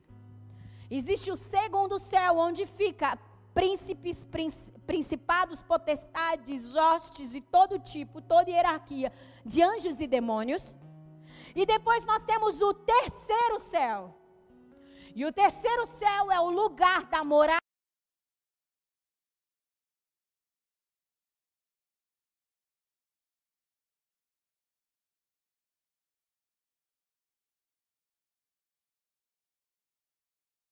Existe 0.91 1.33
o 1.33 1.37
segundo 1.37 1.99
céu, 1.99 2.37
onde 2.37 2.67
fica 2.67 3.19
príncipes, 3.55 4.27
principados, 4.87 5.63
potestades, 5.63 6.77
hostes 6.77 7.35
e 7.35 7.41
todo 7.41 7.79
tipo, 7.79 8.21
toda 8.21 8.51
hierarquia 8.51 9.11
de 9.43 9.63
anjos 9.63 10.01
e 10.01 10.07
demônios. 10.07 10.75
E 11.61 11.65
depois 11.65 12.05
nós 12.05 12.23
temos 12.23 12.61
o 12.61 12.75
terceiro 12.75 13.59
céu. 13.59 14.15
E 15.15 15.25
o 15.25 15.33
terceiro 15.33 15.87
céu 15.87 16.31
é 16.31 16.39
o 16.39 16.51
lugar 16.51 17.07
da 17.07 17.25
morada 17.25 17.67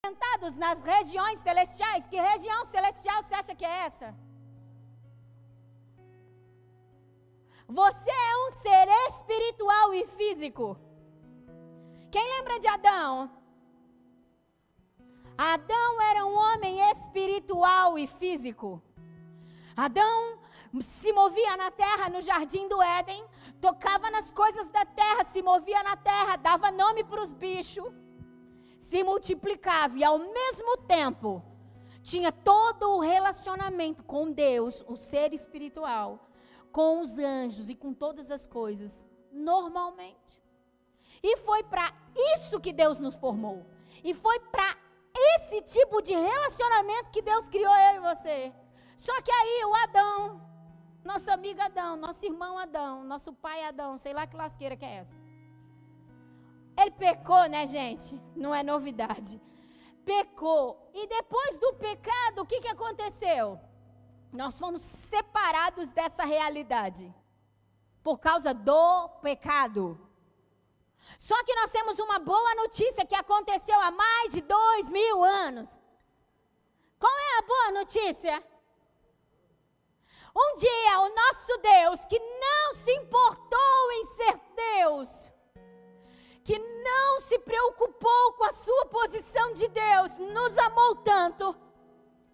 sentados 0.04 0.54
nas 0.56 0.82
regiões 0.82 1.38
celestiais. 1.38 2.06
Que 2.06 2.20
região 2.20 2.62
celestial 2.66 3.22
você 3.22 3.34
acha 3.34 3.54
que 3.54 3.64
é 3.64 3.86
essa? 3.86 4.14
Você 7.68 8.10
é 8.10 8.36
um 8.46 8.52
ser 8.52 8.88
espiritual 9.08 9.94
e 9.94 10.06
físico. 10.06 10.78
Quem 12.10 12.28
lembra 12.36 12.60
de 12.60 12.68
Adão? 12.68 13.30
Adão 15.36 16.00
era 16.02 16.24
um 16.24 16.34
homem 16.34 16.78
espiritual 16.90 17.98
e 17.98 18.06
físico. 18.06 18.82
Adão 19.76 20.38
se 20.80 21.12
movia 21.12 21.56
na 21.56 21.70
terra, 21.70 22.08
no 22.08 22.20
jardim 22.20 22.68
do 22.68 22.80
Éden, 22.80 23.24
tocava 23.60 24.10
nas 24.10 24.30
coisas 24.30 24.68
da 24.68 24.84
terra, 24.84 25.24
se 25.24 25.42
movia 25.42 25.82
na 25.82 25.96
terra, 25.96 26.36
dava 26.36 26.70
nome 26.70 27.02
para 27.02 27.20
os 27.20 27.32
bichos 27.32 27.92
se 28.84 29.02
multiplicava 29.02 29.98
e 29.98 30.04
ao 30.04 30.18
mesmo 30.18 30.76
tempo 30.86 31.42
tinha 32.02 32.30
todo 32.30 32.96
o 32.96 33.00
relacionamento 33.00 34.04
com 34.04 34.30
Deus, 34.30 34.84
o 34.86 34.94
ser 34.96 35.32
espiritual, 35.32 36.28
com 36.74 37.00
os 37.02 37.20
anjos 37.20 37.70
e 37.70 37.76
com 37.76 37.94
todas 37.94 38.32
as 38.32 38.48
coisas, 38.48 39.08
normalmente. 39.30 40.42
E 41.22 41.36
foi 41.36 41.62
para 41.62 41.86
isso 42.34 42.58
que 42.58 42.72
Deus 42.72 42.98
nos 42.98 43.14
formou. 43.14 43.64
E 44.02 44.12
foi 44.12 44.40
para 44.40 44.76
esse 45.34 45.62
tipo 45.62 46.02
de 46.02 46.12
relacionamento 46.12 47.12
que 47.12 47.22
Deus 47.22 47.48
criou 47.48 47.72
eu 47.72 47.94
e 47.98 48.00
você. 48.00 48.52
Só 48.96 49.14
que 49.22 49.30
aí 49.30 49.64
o 49.64 49.74
Adão, 49.84 50.42
nosso 51.04 51.30
amigo 51.30 51.62
Adão, 51.62 51.96
nosso 51.96 52.26
irmão 52.26 52.58
Adão, 52.58 53.04
nosso 53.04 53.32
pai 53.32 53.62
Adão, 53.62 53.96
sei 53.96 54.12
lá 54.12 54.26
que 54.26 54.36
lasqueira 54.36 54.76
que 54.76 54.84
é 54.84 54.96
essa. 54.96 55.16
Ele 56.76 56.90
pecou, 56.90 57.48
né, 57.48 57.68
gente? 57.68 58.20
Não 58.34 58.52
é 58.52 58.64
novidade. 58.64 59.40
Pecou. 60.04 60.90
E 60.92 61.06
depois 61.06 61.56
do 61.56 61.72
pecado, 61.74 62.42
o 62.42 62.46
que, 62.46 62.60
que 62.60 62.68
aconteceu? 62.68 63.60
Nós 64.34 64.58
fomos 64.58 64.82
separados 64.82 65.90
dessa 65.90 66.24
realidade. 66.24 67.14
Por 68.02 68.18
causa 68.18 68.52
do 68.52 69.08
pecado. 69.22 69.96
Só 71.16 71.40
que 71.44 71.54
nós 71.54 71.70
temos 71.70 72.00
uma 72.00 72.18
boa 72.18 72.54
notícia 72.56 73.06
que 73.06 73.14
aconteceu 73.14 73.78
há 73.80 73.92
mais 73.92 74.34
de 74.34 74.40
dois 74.40 74.90
mil 74.90 75.24
anos. 75.24 75.78
Qual 76.98 77.16
é 77.16 77.38
a 77.38 77.42
boa 77.42 77.70
notícia? 77.78 78.42
Um 80.36 80.56
dia 80.56 81.00
o 81.00 81.14
nosso 81.14 81.56
Deus, 81.58 82.06
que 82.06 82.18
não 82.18 82.74
se 82.74 82.92
importou 82.92 83.92
em 83.92 84.04
ser 84.16 84.40
Deus, 84.56 85.30
que 86.42 86.58
não 86.58 87.20
se 87.20 87.38
preocupou 87.38 88.32
com 88.32 88.44
a 88.46 88.50
sua 88.52 88.86
posição 88.86 89.52
de 89.52 89.68
Deus, 89.68 90.18
nos 90.18 90.58
amou 90.58 90.96
tanto 90.96 91.63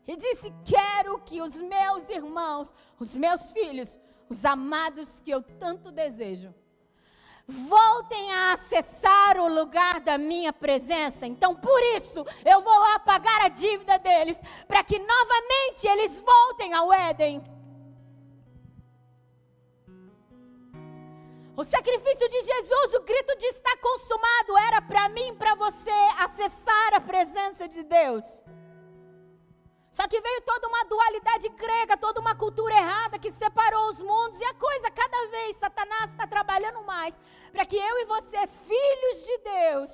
e 0.07 0.17
disse: 0.17 0.53
Quero 0.65 1.19
que 1.21 1.41
os 1.41 1.61
meus 1.61 2.09
irmãos, 2.11 2.73
os 2.99 3.15
meus 3.15 3.53
filhos, 3.53 3.99
os 4.29 4.45
amados 4.45 5.21
que 5.21 5.31
eu 5.31 5.43
tanto 5.43 5.91
desejo, 5.91 6.55
voltem 7.47 8.33
a 8.33 8.53
acessar 8.53 9.39
o 9.39 9.49
lugar 9.49 10.01
da 10.01 10.17
minha 10.17 10.53
presença. 10.53 11.27
Então, 11.27 11.55
por 11.55 11.83
isso, 11.97 12.25
eu 12.45 12.61
vou 12.63 12.79
lá 12.79 12.99
pagar 13.01 13.43
a 13.43 13.49
dívida 13.49 13.99
deles, 13.99 14.41
para 14.67 14.85
que 14.85 14.99
novamente 14.99 15.87
eles 15.87 16.21
voltem 16.21 16.73
ao 16.73 16.93
Éden. 16.93 17.43
O 21.57 21.65
sacrifício 21.65 22.29
de 22.29 22.41
Jesus, 22.41 22.95
o 22.95 23.03
grito 23.03 23.37
de 23.37 23.47
está 23.47 23.77
consumado, 23.77 24.57
era 24.67 24.81
para 24.81 25.09
mim, 25.11 25.35
para 25.35 25.55
você 25.55 25.91
acessar 26.19 26.95
a 26.95 27.01
presença 27.01 27.69
de 27.69 27.83
Deus. 27.83 28.43
Só 29.91 30.07
que 30.07 30.21
veio 30.21 30.41
toda 30.43 30.69
uma 30.69 30.85
dualidade 30.85 31.49
grega, 31.51 31.97
toda 31.97 32.21
uma 32.21 32.35
cultura 32.35 32.75
errada 32.75 33.19
que 33.19 33.31
separou 33.31 33.89
os 33.89 34.01
mundos. 34.01 34.41
E 34.41 34.45
a 34.45 34.55
coisa, 34.55 34.91
cada 34.91 35.27
vez, 35.29 35.57
Satanás 35.57 36.11
está 36.11 36.27
trabalhando 36.27 36.83
mais 36.85 37.21
para 37.51 37.67
que 37.67 37.77
eu 37.77 37.99
e 37.99 38.05
você, 38.05 38.47
filhos 38.47 39.27
de 39.27 39.39
Deus, 39.39 39.91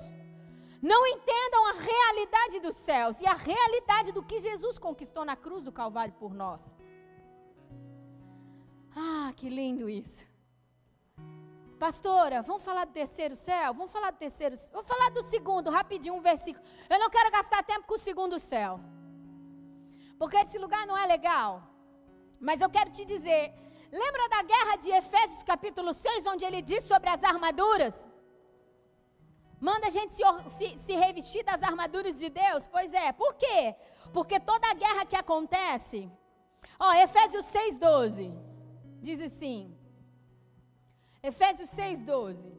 não 0.82 1.06
entendam 1.06 1.66
a 1.66 1.72
realidade 1.72 2.60
dos 2.60 2.76
céus 2.76 3.20
e 3.20 3.26
a 3.26 3.32
realidade 3.32 4.12
do 4.12 4.22
que 4.22 4.38
Jesus 4.38 4.78
conquistou 4.78 5.24
na 5.24 5.34
cruz 5.34 5.64
do 5.64 5.72
Calvário 5.72 6.14
por 6.14 6.34
nós. 6.34 6.74
Ah, 8.94 9.32
que 9.34 9.48
lindo 9.48 9.88
isso. 9.88 10.26
Pastora, 11.78 12.42
vamos 12.42 12.62
falar 12.62 12.86
do 12.86 12.92
terceiro 12.92 13.36
céu? 13.36 13.74
Vamos 13.74 13.92
falar 13.92 14.10
do 14.10 14.16
terceiro 14.16 14.56
Vamos 14.72 14.86
falar 14.86 15.10
do 15.10 15.22
segundo, 15.22 15.70
rapidinho, 15.70 16.14
um 16.14 16.20
versículo. 16.20 16.64
Eu 16.88 16.98
não 16.98 17.10
quero 17.10 17.30
gastar 17.30 17.62
tempo 17.62 17.86
com 17.86 17.94
o 17.94 17.98
segundo 17.98 18.38
céu. 18.38 18.80
Porque 20.18 20.36
esse 20.36 20.58
lugar 20.58 20.86
não 20.86 20.96
é 20.96 21.06
legal. 21.06 21.62
Mas 22.40 22.60
eu 22.60 22.70
quero 22.70 22.90
te 22.90 23.04
dizer, 23.04 23.42
lembra 23.90 24.28
da 24.28 24.42
guerra 24.42 24.76
de 24.76 24.90
Efésios 24.90 25.42
capítulo 25.42 25.92
6, 25.92 26.26
onde 26.26 26.44
ele 26.44 26.60
diz 26.62 26.84
sobre 26.84 27.08
as 27.08 27.22
armaduras? 27.22 28.08
Manda 29.58 29.86
a 29.86 29.90
gente 29.90 30.12
se, 30.14 30.22
se, 30.56 30.78
se 30.78 30.94
revestir 30.94 31.42
das 31.44 31.62
armaduras 31.62 32.18
de 32.18 32.28
Deus? 32.28 32.66
Pois 32.66 32.92
é, 32.92 33.12
por 33.12 33.34
quê? 33.34 33.74
Porque 34.12 34.38
toda 34.38 34.70
a 34.70 34.74
guerra 34.74 35.06
que 35.06 35.16
acontece, 35.16 36.10
ó, 36.78 36.92
Efésios 36.94 37.46
6, 37.46 37.78
12, 37.78 38.34
diz 39.00 39.20
assim: 39.22 39.74
Efésios 41.22 41.70
6, 41.70 42.02
12. 42.02 42.56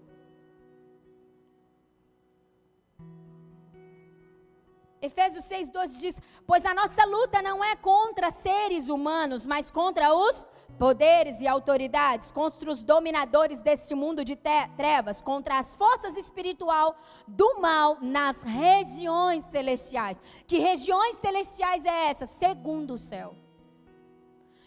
Efésios 5.01 5.45
6, 5.45 5.69
12 5.69 5.99
diz: 6.01 6.21
Pois 6.47 6.65
a 6.65 6.73
nossa 6.73 7.03
luta 7.03 7.41
não 7.41 7.61
é 7.61 7.75
contra 7.75 8.31
seres 8.31 8.87
humanos, 8.87 9.45
mas 9.45 9.69
contra 9.69 10.13
os 10.13 10.45
poderes 10.79 11.41
e 11.41 11.47
autoridades, 11.47 12.31
contra 12.31 12.71
os 12.71 12.83
dominadores 12.83 13.59
deste 13.59 13.93
mundo 13.93 14.23
de 14.23 14.37
trevas, 14.77 15.21
contra 15.21 15.59
as 15.59 15.75
forças 15.75 16.15
espiritual 16.15 16.95
do 17.27 17.59
mal 17.59 17.97
nas 18.01 18.43
regiões 18.43 19.43
celestiais. 19.51 20.21
Que 20.47 20.57
regiões 20.57 21.17
celestiais 21.17 21.83
é 21.83 22.09
essa? 22.11 22.25
Segundo 22.25 22.93
o 22.93 22.97
céu. 22.97 23.35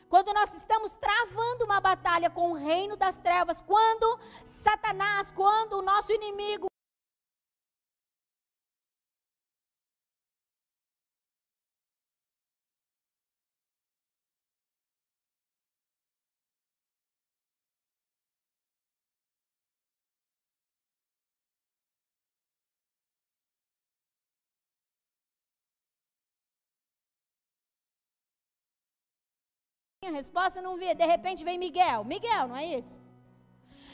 Quando 0.06 0.34
nós 0.34 0.52
estamos 0.52 0.94
travando 0.96 1.64
uma 1.64 1.80
batalha 1.80 2.28
com 2.28 2.50
o 2.50 2.54
reino 2.54 2.94
das 2.94 3.16
trevas, 3.20 3.62
quando 3.62 4.18
Satanás, 4.44 5.30
quando 5.30 5.78
o 5.78 5.82
nosso 5.82 6.12
inimigo 6.12 6.69
A 30.10 30.12
resposta 30.12 30.60
não 30.60 30.76
via. 30.76 30.94
De 30.94 31.06
repente 31.06 31.44
vem 31.44 31.58
Miguel. 31.58 32.04
Miguel, 32.04 32.48
não 32.48 32.56
é 32.56 32.66
isso? 32.78 32.98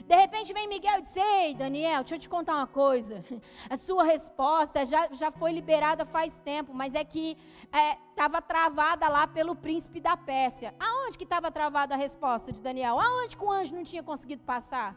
De 0.07 0.15
repente 0.15 0.53
vem 0.53 0.69
Miguel 0.69 1.01
e 1.01 1.03
diz: 1.03 1.17
Ei, 1.17 1.55
Daniel, 1.55 2.03
deixa 2.03 2.15
eu 2.15 2.19
te 2.19 2.29
contar 2.29 2.55
uma 2.55 2.67
coisa. 2.67 3.25
A 3.69 3.77
sua 3.77 4.05
resposta 4.05 4.85
já, 4.85 5.09
já 5.13 5.31
foi 5.31 5.53
liberada 5.53 6.07
faz 6.07 6.39
tempo, 6.39 6.73
mas 6.73 6.95
é 6.95 7.05
que 7.05 7.37
estava 8.11 8.39
é, 8.39 8.41
travada 8.41 9.09
lá 9.09 9.27
pelo 9.27 9.55
príncipe 9.55 10.01
da 10.01 10.17
Pérsia. 10.17 10.75
Aonde 10.81 11.19
que 11.19 11.25
estava 11.25 11.51
travada 11.51 11.95
a 11.95 11.99
resposta 11.99 12.53
de 12.53 12.63
Daniel? 12.63 12.99
Aonde 12.99 13.37
que 13.37 13.45
o 13.45 13.51
anjo 13.51 13.75
não 13.75 13.85
tinha 13.85 14.03
conseguido 14.03 14.43
passar? 14.43 14.97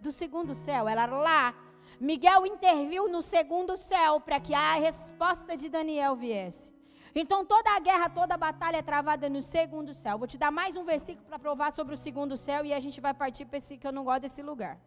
Do 0.00 0.12
segundo 0.12 0.54
céu, 0.54 0.86
ela 0.88 1.06
lá. 1.06 1.54
Miguel 1.98 2.46
interviu 2.46 3.08
no 3.08 3.22
segundo 3.22 3.76
céu 3.76 4.20
para 4.20 4.38
que 4.38 4.54
a 4.54 4.74
resposta 4.74 5.56
de 5.56 5.68
Daniel 5.68 6.14
viesse. 6.14 6.77
Então 7.20 7.44
toda 7.44 7.68
a 7.74 7.80
guerra, 7.80 8.08
toda 8.08 8.34
a 8.34 8.38
batalha 8.38 8.76
é 8.76 8.82
travada 8.90 9.28
no 9.28 9.42
segundo 9.42 9.92
céu. 9.92 10.16
Vou 10.16 10.28
te 10.28 10.38
dar 10.38 10.52
mais 10.52 10.76
um 10.76 10.84
versículo 10.84 11.26
para 11.26 11.36
provar 11.36 11.72
sobre 11.72 11.92
o 11.92 11.96
segundo 11.96 12.36
céu 12.36 12.64
e 12.64 12.72
a 12.72 12.78
gente 12.78 13.00
vai 13.00 13.12
partir 13.12 13.44
para 13.44 13.58
esse 13.58 13.76
que 13.76 13.84
eu 13.88 13.90
não 13.92 14.04
gosto 14.04 14.22
desse 14.22 14.40
lugar. 14.40 14.78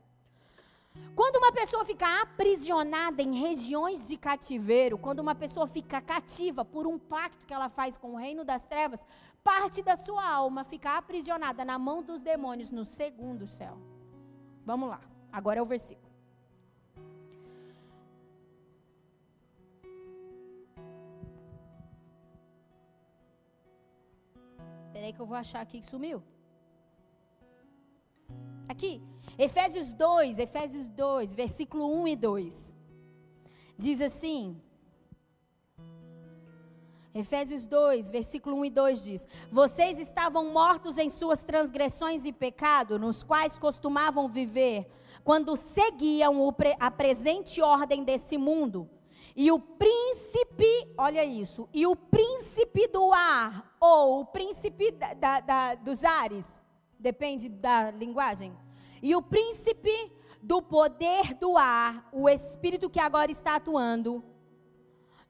Quando 1.14 1.36
uma 1.36 1.52
pessoa 1.52 1.84
fica 1.84 2.08
aprisionada 2.22 3.22
em 3.22 3.34
regiões 3.36 4.08
de 4.08 4.16
cativeiro, 4.16 4.98
quando 4.98 5.20
uma 5.20 5.36
pessoa 5.36 5.68
fica 5.68 6.00
cativa 6.00 6.64
por 6.64 6.88
um 6.88 6.98
pacto 6.98 7.46
que 7.46 7.54
ela 7.54 7.68
faz 7.68 7.98
com 7.98 8.14
o 8.14 8.18
reino 8.26 8.46
das 8.46 8.66
trevas, 8.66 9.06
parte 9.44 9.82
da 9.82 9.98
sua 9.98 10.26
alma 10.26 10.64
fica 10.64 10.98
aprisionada 10.98 11.66
na 11.66 11.78
mão 11.78 12.02
dos 12.02 12.22
demônios 12.22 12.72
no 12.72 12.86
segundo 12.86 13.46
céu. 13.46 13.78
Vamos 14.66 14.88
lá, 14.88 15.02
agora 15.34 15.60
é 15.60 15.62
o 15.62 15.66
versículo. 15.66 16.01
Peraí 25.02 25.14
que 25.14 25.20
eu 25.20 25.26
vou 25.26 25.36
achar 25.36 25.62
aqui 25.62 25.80
que 25.80 25.88
sumiu. 25.88 26.22
Aqui, 28.70 29.02
Efésios 29.36 29.94
2, 29.94 30.38
Efésios 30.38 30.90
2, 30.90 31.34
versículo 31.34 31.92
1 32.04 32.08
e 32.10 32.16
2. 32.16 32.76
Diz 33.80 34.00
assim: 34.00 34.62
Efésios 37.16 37.66
2, 37.66 38.12
versículo 38.12 38.58
1 38.58 38.66
e 38.66 38.70
2 38.70 39.04
diz: 39.04 39.28
Vocês 39.50 39.98
estavam 39.98 40.54
mortos 40.54 41.00
em 41.00 41.10
suas 41.10 41.44
transgressões 41.44 42.28
e 42.28 42.32
pecado, 42.32 43.00
nos 43.00 43.24
quais 43.24 43.58
costumavam 43.58 44.30
viver, 44.30 44.88
quando 45.24 45.56
seguiam 45.56 46.56
a 46.80 46.92
presente 46.92 47.60
ordem 47.60 48.04
desse 48.04 48.38
mundo 48.38 48.88
e 49.36 49.52
o 49.52 49.60
príncipe, 49.60 50.94
olha 50.98 51.24
isso, 51.24 51.70
e 51.74 51.86
o 51.88 51.96
príncipe 51.96 52.88
do 52.88 53.14
ar, 53.14 53.76
ou 53.80 54.22
o 54.22 54.26
príncipe 54.26 54.92
da, 54.92 55.14
da, 55.14 55.40
da, 55.40 55.76
dos 55.76 56.04
ares, 56.04 56.62
depende 57.00 57.50
da 57.50 57.92
linguagem, 57.92 58.54
e 59.02 59.16
o 59.16 59.22
príncipe 59.22 60.12
do 60.42 60.62
poder 60.62 61.34
do 61.36 61.58
ar, 61.58 62.08
o 62.12 62.28
espírito 62.28 62.90
que 62.90 63.00
agora 63.00 63.32
está 63.32 63.56
atuando 63.56 64.24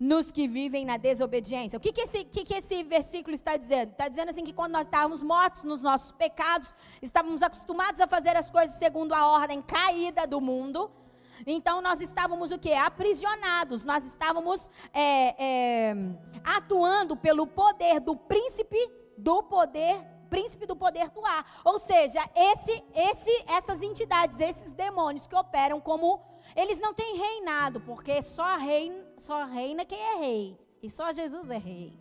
nos 0.02 0.32
que 0.32 0.48
vivem 0.48 0.84
na 0.84 0.98
desobediência. 0.98 1.78
O 1.78 1.80
que, 1.80 1.92
que, 1.94 2.02
esse, 2.02 2.24
que, 2.24 2.44
que 2.44 2.56
esse 2.56 2.84
versículo 2.84 3.36
está 3.36 3.56
dizendo? 3.56 3.92
Está 3.92 4.08
dizendo 4.08 4.30
assim 4.30 4.44
que 4.44 4.52
quando 4.52 4.72
nós 4.72 4.88
estávamos 4.88 5.22
mortos 5.22 5.64
nos 5.64 5.80
nossos 5.80 6.12
pecados, 6.14 6.74
estávamos 7.04 7.44
acostumados 7.44 8.02
a 8.02 8.08
fazer 8.08 8.36
as 8.36 8.50
coisas 8.50 8.78
segundo 8.78 9.14
a 9.14 9.28
ordem 9.28 9.62
caída 9.62 10.26
do 10.26 10.42
mundo, 10.42 10.90
então 11.46 11.82
nós 11.82 12.02
estávamos 12.02 12.52
o 12.52 12.60
que? 12.60 12.74
Aprisionados. 12.74 13.84
Nós 13.84 14.06
estávamos 14.06 14.70
é, 14.94 15.36
é, 15.38 15.96
atuando 16.44 17.16
pelo 17.16 17.48
poder 17.48 18.00
do 18.00 18.16
príncipe 18.16 18.78
do 19.18 19.44
poder 19.44 20.12
príncipe 20.30 20.66
do 20.66 20.78
poder 20.78 21.10
do 21.10 21.26
ar. 21.26 21.62
Ou 21.66 21.78
seja, 21.78 22.22
esse, 22.34 22.84
esse, 22.96 23.46
essas 23.50 23.82
entidades, 23.84 24.40
esses 24.40 24.72
demônios 24.72 25.28
que 25.28 25.36
operam 25.36 25.82
como 25.82 26.22
eles 26.56 26.80
não 26.80 26.94
têm 26.94 27.18
reinado, 27.18 27.82
porque 27.82 28.22
só 28.22 28.56
reina, 28.56 29.06
só 29.18 29.44
reina 29.44 29.84
quem 29.84 30.00
é 30.00 30.16
rei 30.16 30.58
e 30.82 30.90
só 30.90 31.12
Jesus 31.12 31.50
é 31.50 31.58
rei. 31.58 32.00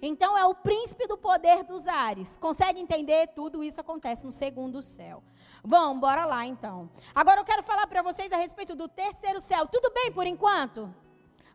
Então 0.00 0.38
é 0.38 0.46
o 0.46 0.54
príncipe 0.54 1.06
do 1.06 1.18
poder 1.18 1.64
dos 1.64 1.86
ares. 1.86 2.36
Consegue 2.36 2.80
entender? 2.80 3.28
Tudo 3.28 3.62
isso 3.62 3.80
acontece 3.80 4.24
no 4.24 4.32
segundo 4.32 4.80
céu. 4.80 5.22
Vamos, 5.64 6.00
bora 6.00 6.24
lá 6.24 6.46
então. 6.46 6.90
Agora 7.14 7.40
eu 7.40 7.44
quero 7.44 7.62
falar 7.62 7.86
para 7.86 8.02
vocês 8.02 8.32
a 8.32 8.36
respeito 8.36 8.74
do 8.74 8.88
terceiro 8.88 9.40
céu. 9.40 9.66
Tudo 9.66 9.92
bem 9.92 10.12
por 10.12 10.26
enquanto? 10.26 10.92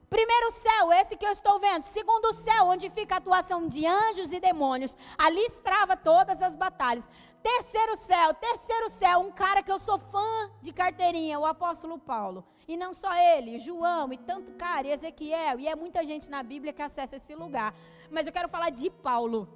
Primeiro 0.10 0.52
céu, 0.52 0.94
esse 0.94 1.18
que 1.18 1.26
eu 1.26 1.32
estou 1.32 1.58
vendo. 1.60 1.82
Segundo 1.82 2.32
céu, 2.34 2.68
onde 2.68 2.88
fica 2.88 3.16
a 3.16 3.18
atuação 3.18 3.68
de 3.68 3.84
anjos 3.88 4.32
e 4.32 4.40
demônios. 4.40 4.96
Ali 5.18 5.44
estrava 5.46 5.98
todas 5.98 6.40
as 6.40 6.54
batalhas. 6.54 7.10
Terceiro 7.42 7.96
céu, 7.96 8.32
terceiro 8.36 8.90
céu, 8.90 9.20
um 9.22 9.32
cara 9.32 9.64
que 9.64 9.72
eu 9.72 9.80
sou 9.80 9.98
fã 9.98 10.52
de 10.62 10.72
carteirinha, 10.72 11.40
o 11.40 11.46
apóstolo 11.48 11.98
Paulo. 11.98 12.46
E 12.68 12.78
não 12.78 12.94
só 12.94 13.12
ele, 13.16 13.58
João 13.58 14.14
e 14.14 14.18
tanto 14.18 14.52
cara, 14.52 14.88
e 14.88 14.92
Ezequiel, 14.92 15.60
e 15.60 15.68
é 15.68 15.76
muita 15.76 16.06
gente 16.06 16.30
na 16.30 16.44
Bíblia 16.44 16.72
que 16.72 16.82
acessa 16.84 17.16
esse 17.16 17.34
lugar. 17.34 17.74
Mas 18.12 18.28
eu 18.28 18.32
quero 18.32 18.48
falar 18.48 18.70
de 18.70 18.92
Paulo. 18.92 19.50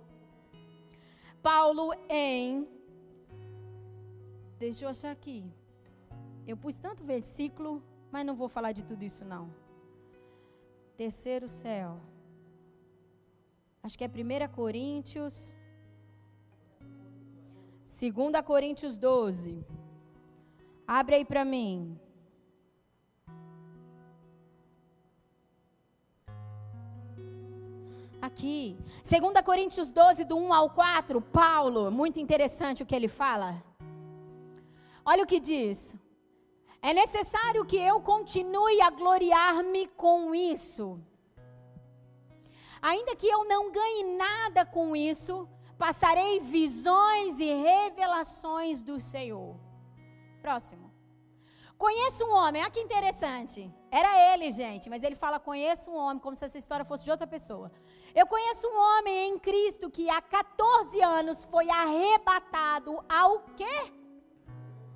Paulo 1.41 1.93
em 2.09 2.67
Deixa 4.59 4.85
eu 4.85 4.89
achar 4.89 5.11
aqui. 5.11 5.45
Eu 6.47 6.57
pus 6.57 6.79
tanto 6.79 7.03
versículo, 7.03 7.83
mas 8.11 8.25
não 8.25 8.35
vou 8.35 8.49
falar 8.49 8.71
de 8.71 8.83
tudo 8.83 9.03
isso 9.03 9.23
não. 9.23 9.53
Terceiro 10.95 11.47
céu. 11.47 11.99
Acho 13.83 13.97
que 13.97 14.03
é 14.03 14.07
1 14.07 14.53
Coríntios. 14.53 15.53
2 17.83 18.41
Coríntios 18.45 18.97
12. 18.97 19.63
Abre 20.87 21.15
aí 21.15 21.25
para 21.25 21.45
mim. 21.45 21.99
Aqui. 28.19 28.75
2 29.03 29.41
Coríntios 29.45 29.91
12, 29.91 30.25
do 30.25 30.35
1 30.35 30.53
ao 30.53 30.69
4. 30.71 31.21
Paulo, 31.21 31.91
muito 31.91 32.19
interessante 32.19 32.81
o 32.81 32.85
que 32.85 32.95
ele 32.95 33.07
fala. 33.07 33.66
Olha 35.11 35.23
o 35.23 35.27
que 35.31 35.39
diz. 35.39 35.95
É 36.81 36.93
necessário 36.93 37.65
que 37.65 37.77
eu 37.77 38.01
continue 38.01 38.81
a 38.81 38.89
gloriar-me 38.89 39.87
com 40.03 40.35
isso. 40.35 40.99
Ainda 42.81 43.15
que 43.15 43.27
eu 43.35 43.45
não 43.45 43.71
ganhe 43.71 44.03
nada 44.17 44.65
com 44.65 44.93
isso, 44.95 45.47
passarei 45.77 46.41
visões 46.41 47.39
e 47.39 47.49
revelações 47.53 48.83
do 48.83 48.99
Senhor. 48.99 49.55
Próximo. 50.41 50.85
Conheço 51.77 52.25
um 52.25 52.33
homem, 52.33 52.61
olha 52.61 52.71
que 52.71 52.81
interessante. 52.81 53.71
Era 53.89 54.33
ele, 54.33 54.51
gente, 54.51 54.89
mas 54.89 55.03
ele 55.03 55.15
fala: 55.15 55.39
Conheço 55.39 55.89
um 55.89 55.95
homem, 55.95 56.19
como 56.19 56.35
se 56.35 56.43
essa 56.43 56.57
história 56.57 56.83
fosse 56.83 57.05
de 57.05 57.11
outra 57.11 57.27
pessoa. 57.27 57.71
Eu 58.13 58.27
conheço 58.27 58.67
um 58.67 58.77
homem 58.77 59.29
em 59.29 59.39
Cristo 59.39 59.89
que 59.89 60.09
há 60.09 60.21
14 60.21 61.01
anos 61.01 61.45
foi 61.45 61.69
arrebatado 61.69 62.99
ao 63.07 63.39
quê? 63.55 63.96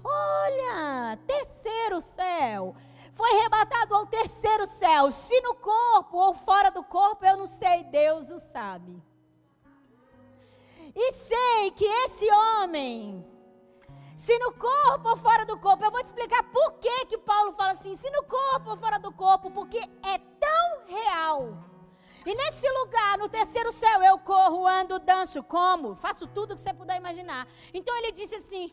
Olha, 0.03 1.17
terceiro 1.27 2.01
céu. 2.01 2.75
Foi 3.13 3.29
arrebatado 3.37 3.93
ao 3.95 4.05
terceiro 4.05 4.65
céu. 4.65 5.11
Se 5.11 5.39
no 5.41 5.55
corpo 5.55 6.17
ou 6.17 6.33
fora 6.33 6.71
do 6.71 6.83
corpo, 6.83 7.25
eu 7.25 7.37
não 7.37 7.47
sei, 7.47 7.83
Deus 7.83 8.29
o 8.29 8.39
sabe. 8.39 9.01
E 10.95 11.13
sei 11.13 11.71
que 11.71 11.85
esse 11.85 12.29
homem, 12.31 13.25
se 14.15 14.37
no 14.39 14.53
corpo 14.53 15.09
ou 15.09 15.17
fora 15.17 15.45
do 15.45 15.57
corpo, 15.57 15.83
eu 15.83 15.91
vou 15.91 16.01
te 16.01 16.07
explicar 16.07 16.43
por 16.51 16.73
que 16.73 17.05
que 17.05 17.17
Paulo 17.17 17.53
fala 17.53 17.71
assim, 17.71 17.95
se 17.95 18.09
no 18.09 18.23
corpo 18.23 18.71
ou 18.71 18.77
fora 18.77 18.99
do 18.99 19.11
corpo, 19.11 19.49
porque 19.51 19.77
é 19.77 20.17
tão 20.39 20.85
real 20.87 21.70
E 22.25 22.35
nesse 22.35 22.69
lugar, 22.69 23.17
no 23.17 23.27
terceiro 23.27 23.71
céu, 23.71 24.01
eu 24.03 24.17
corro, 24.19 24.67
ando, 24.67 24.99
danço, 24.99 25.41
como, 25.41 25.95
faço 25.95 26.27
tudo 26.27 26.53
que 26.53 26.61
você 26.61 26.73
puder 26.73 26.97
imaginar. 26.97 27.47
Então 27.73 27.95
ele 27.97 28.11
disse 28.11 28.35
assim: 28.35 28.71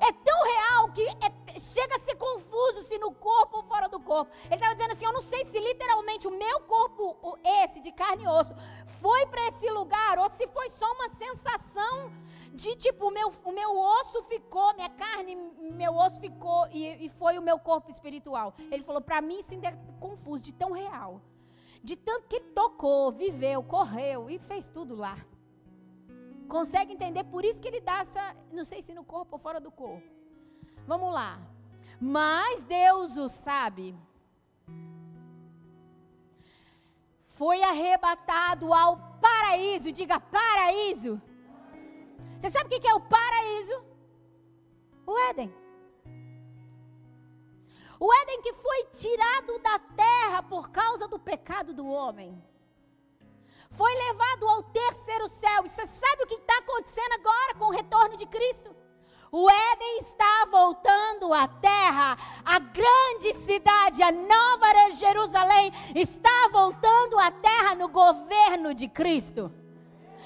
é 0.00 0.12
tão 0.12 0.44
real 0.44 0.92
que 0.92 1.02
é, 1.02 1.58
chega 1.58 1.96
a 1.96 1.98
ser 1.98 2.14
confuso 2.14 2.82
se 2.82 2.96
no 2.98 3.12
corpo 3.12 3.56
ou 3.58 3.62
fora 3.64 3.88
do 3.88 3.98
corpo. 3.98 4.30
Ele 4.44 4.54
estava 4.54 4.74
dizendo 4.74 4.92
assim: 4.92 5.04
eu 5.04 5.12
não 5.12 5.20
sei 5.20 5.44
se 5.46 5.58
literalmente 5.58 6.28
o 6.28 6.30
meu 6.30 6.60
corpo, 6.60 7.38
esse 7.64 7.80
de 7.80 7.90
carne 7.90 8.24
e 8.24 8.28
osso, 8.28 8.54
foi 9.00 9.26
para 9.26 9.48
esse 9.48 9.68
lugar 9.70 10.18
ou 10.18 10.28
se 10.30 10.46
foi 10.46 10.68
só 10.68 10.86
uma 10.92 11.08
sensação 11.08 12.12
de 12.52 12.74
tipo, 12.76 13.08
o 13.08 13.10
meu, 13.10 13.30
o 13.44 13.52
meu 13.52 13.78
osso 13.78 14.22
ficou, 14.22 14.72
minha 14.74 14.88
carne, 14.88 15.36
meu 15.36 15.94
osso 15.94 16.18
ficou 16.20 16.66
e, 16.68 17.04
e 17.04 17.08
foi 17.08 17.36
o 17.36 17.42
meu 17.42 17.58
corpo 17.58 17.90
espiritual. 17.90 18.54
Ele 18.70 18.82
falou: 18.82 19.00
para 19.00 19.20
mim 19.20 19.38
isso 19.38 19.54
ainda 19.54 19.68
é 19.68 19.78
confuso, 19.98 20.44
de 20.44 20.52
tão 20.52 20.70
real. 20.70 21.20
De 21.82 21.96
tanto 21.96 22.28
que 22.28 22.36
ele 22.36 22.50
tocou, 22.50 23.12
viveu, 23.12 23.62
correu 23.62 24.28
e 24.30 24.38
fez 24.38 24.68
tudo 24.68 24.94
lá. 24.94 25.16
Consegue 26.48 26.92
entender? 26.92 27.24
Por 27.24 27.44
isso 27.44 27.60
que 27.60 27.68
ele 27.68 27.80
dá 27.80 28.00
essa, 28.00 28.36
não 28.52 28.64
sei 28.64 28.80
se 28.82 28.94
no 28.94 29.04
corpo 29.04 29.36
ou 29.36 29.38
fora 29.38 29.60
do 29.60 29.70
corpo. 29.70 30.08
Vamos 30.86 31.12
lá. 31.12 31.40
Mas 32.00 32.62
Deus 32.62 33.16
o 33.16 33.28
sabe. 33.28 33.96
Foi 37.26 37.62
arrebatado 37.62 38.72
ao 38.72 38.96
paraíso. 39.20 39.92
Diga 39.92 40.20
paraíso. 40.20 41.20
Você 42.38 42.50
sabe 42.50 42.74
o 42.74 42.80
que 42.80 42.86
é 42.86 42.94
o 42.94 43.00
paraíso? 43.00 43.84
O 45.06 45.18
Éden. 45.30 45.52
O 47.98 48.12
Éden 48.12 48.42
que 48.42 48.52
foi 48.52 48.84
tirado 48.92 49.58
da 49.60 49.78
terra 49.78 50.42
por 50.42 50.70
causa 50.70 51.08
do 51.08 51.18
pecado 51.18 51.72
do 51.72 51.86
homem. 51.86 52.42
Foi 53.70 53.92
levado 53.94 54.48
ao 54.48 54.62
terceiro 54.62 55.26
céu. 55.28 55.64
E 55.64 55.68
você 55.68 55.86
sabe 55.86 56.22
o 56.22 56.26
que 56.26 56.34
está 56.34 56.58
acontecendo 56.58 57.12
agora 57.12 57.54
com 57.54 57.66
o 57.66 57.70
retorno 57.70 58.16
de 58.16 58.26
Cristo? 58.26 58.74
O 59.32 59.50
Éden 59.50 59.98
está 59.98 60.46
voltando 60.50 61.32
à 61.32 61.48
terra. 61.48 62.16
A 62.44 62.58
grande 62.58 63.32
cidade, 63.32 64.02
a 64.02 64.12
nova 64.12 64.56
Jerusalém, 64.92 65.72
está 65.94 66.48
voltando 66.52 67.18
à 67.18 67.30
terra 67.30 67.74
no 67.74 67.88
governo 67.88 68.72
de 68.72 68.88
Cristo. 68.88 69.52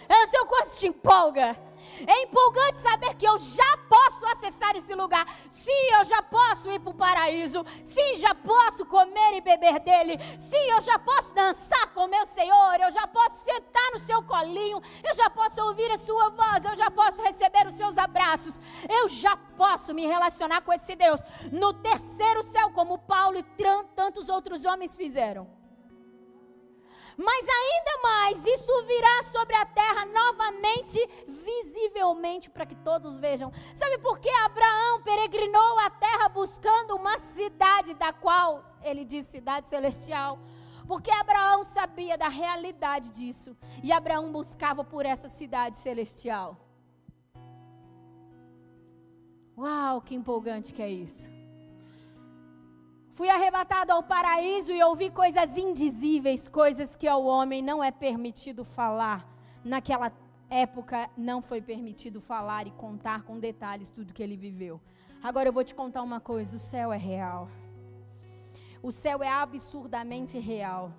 Eu 0.08 0.26
sei 0.26 0.40
o 0.40 0.46
quanto 0.46 0.76
te 0.76 0.86
empolga. 0.86 1.69
É 2.06 2.22
empolgante 2.22 2.80
saber 2.80 3.14
que 3.14 3.26
eu 3.26 3.38
já 3.38 3.76
posso 3.88 4.26
acessar 4.26 4.76
esse 4.76 4.94
lugar. 4.94 5.26
Sim, 5.50 5.86
eu 5.98 6.04
já 6.04 6.22
posso 6.22 6.70
ir 6.70 6.80
para 6.80 6.90
o 6.90 6.94
paraíso. 6.94 7.64
Sim, 7.84 8.16
já 8.16 8.34
posso 8.34 8.84
comer 8.86 9.36
e 9.36 9.40
beber 9.40 9.80
dele. 9.80 10.18
Sim, 10.38 10.70
eu 10.70 10.80
já 10.80 10.98
posso 10.98 11.34
dançar 11.34 11.92
com 11.94 12.06
meu 12.06 12.26
Senhor. 12.26 12.80
Eu 12.80 12.90
já 12.90 13.06
posso 13.06 13.44
sentar 13.44 13.92
no 13.92 13.98
seu 13.98 14.22
colinho. 14.22 14.80
Eu 15.02 15.14
já 15.14 15.28
posso 15.30 15.62
ouvir 15.62 15.90
a 15.90 15.98
sua 15.98 16.30
voz. 16.30 16.64
Eu 16.64 16.74
já 16.74 16.90
posso 16.90 17.22
receber 17.22 17.66
os 17.66 17.74
seus 17.74 17.98
abraços. 17.98 18.60
Eu 18.88 19.08
já 19.08 19.36
posso 19.36 19.92
me 19.94 20.06
relacionar 20.06 20.62
com 20.62 20.72
esse 20.72 20.94
Deus 20.94 21.20
no 21.52 21.72
terceiro 21.72 22.42
céu, 22.44 22.70
como 22.70 22.98
Paulo 22.98 23.38
e 23.38 23.42
tantos 23.94 24.28
outros 24.28 24.64
homens 24.64 24.96
fizeram. 24.96 25.59
Mas 27.22 27.46
ainda 27.46 28.02
mais, 28.02 28.46
isso 28.46 28.72
virá 28.86 29.22
sobre 29.24 29.54
a 29.54 29.66
terra 29.66 30.06
novamente, 30.06 30.98
visivelmente, 31.28 32.48
para 32.48 32.64
que 32.64 32.74
todos 32.76 33.18
vejam. 33.18 33.52
Sabe 33.74 33.98
por 33.98 34.18
que 34.18 34.30
Abraão 34.30 35.02
peregrinou 35.02 35.78
a 35.80 35.90
terra 35.90 36.30
buscando 36.30 36.96
uma 36.96 37.18
cidade 37.18 37.92
da 37.92 38.10
qual 38.10 38.64
ele 38.82 39.04
diz 39.04 39.26
cidade 39.26 39.68
celestial? 39.68 40.38
Porque 40.88 41.10
Abraão 41.10 41.62
sabia 41.62 42.16
da 42.16 42.28
realidade 42.28 43.10
disso. 43.10 43.54
E 43.82 43.92
Abraão 43.92 44.32
buscava 44.32 44.82
por 44.82 45.04
essa 45.04 45.28
cidade 45.28 45.76
celestial. 45.76 46.56
Uau, 49.58 50.00
que 50.00 50.14
empolgante 50.14 50.72
que 50.72 50.80
é 50.80 50.88
isso. 50.88 51.39
Fui 53.20 53.28
arrebatado 53.28 53.92
ao 53.92 54.02
paraíso 54.02 54.72
e 54.72 54.82
ouvi 54.82 55.10
coisas 55.10 55.54
indizíveis, 55.54 56.48
coisas 56.48 56.96
que 56.96 57.06
ao 57.06 57.22
homem 57.22 57.60
não 57.60 57.84
é 57.84 57.90
permitido 57.90 58.64
falar. 58.64 59.28
Naquela 59.62 60.10
época 60.48 61.06
não 61.18 61.42
foi 61.42 61.60
permitido 61.60 62.18
falar 62.18 62.66
e 62.66 62.70
contar 62.70 63.24
com 63.24 63.38
detalhes 63.38 63.90
tudo 63.90 64.14
que 64.14 64.22
ele 64.22 64.38
viveu. 64.38 64.80
Agora 65.22 65.50
eu 65.50 65.52
vou 65.52 65.62
te 65.62 65.74
contar 65.74 66.00
uma 66.02 66.18
coisa: 66.18 66.56
o 66.56 66.58
céu 66.58 66.90
é 66.90 66.96
real. 66.96 67.50
O 68.82 68.90
céu 68.90 69.22
é 69.22 69.28
absurdamente 69.28 70.38
real. 70.38 70.90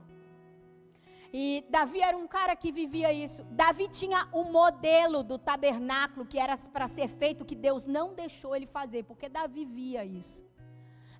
E 1.33 1.65
Davi 1.71 2.01
era 2.01 2.15
um 2.15 2.27
cara 2.27 2.55
que 2.55 2.71
vivia 2.71 3.11
isso. 3.11 3.43
Davi 3.45 3.87
tinha 3.87 4.27
o 4.31 4.41
um 4.41 4.51
modelo 4.51 5.23
do 5.23 5.39
tabernáculo 5.39 6.23
que 6.23 6.37
era 6.37 6.55
para 6.55 6.87
ser 6.87 7.07
feito, 7.07 7.43
que 7.43 7.55
Deus 7.55 7.87
não 7.87 8.13
deixou 8.13 8.55
ele 8.55 8.67
fazer, 8.67 9.05
porque 9.05 9.27
Davi 9.27 9.65
via 9.65 10.05
isso. 10.05 10.50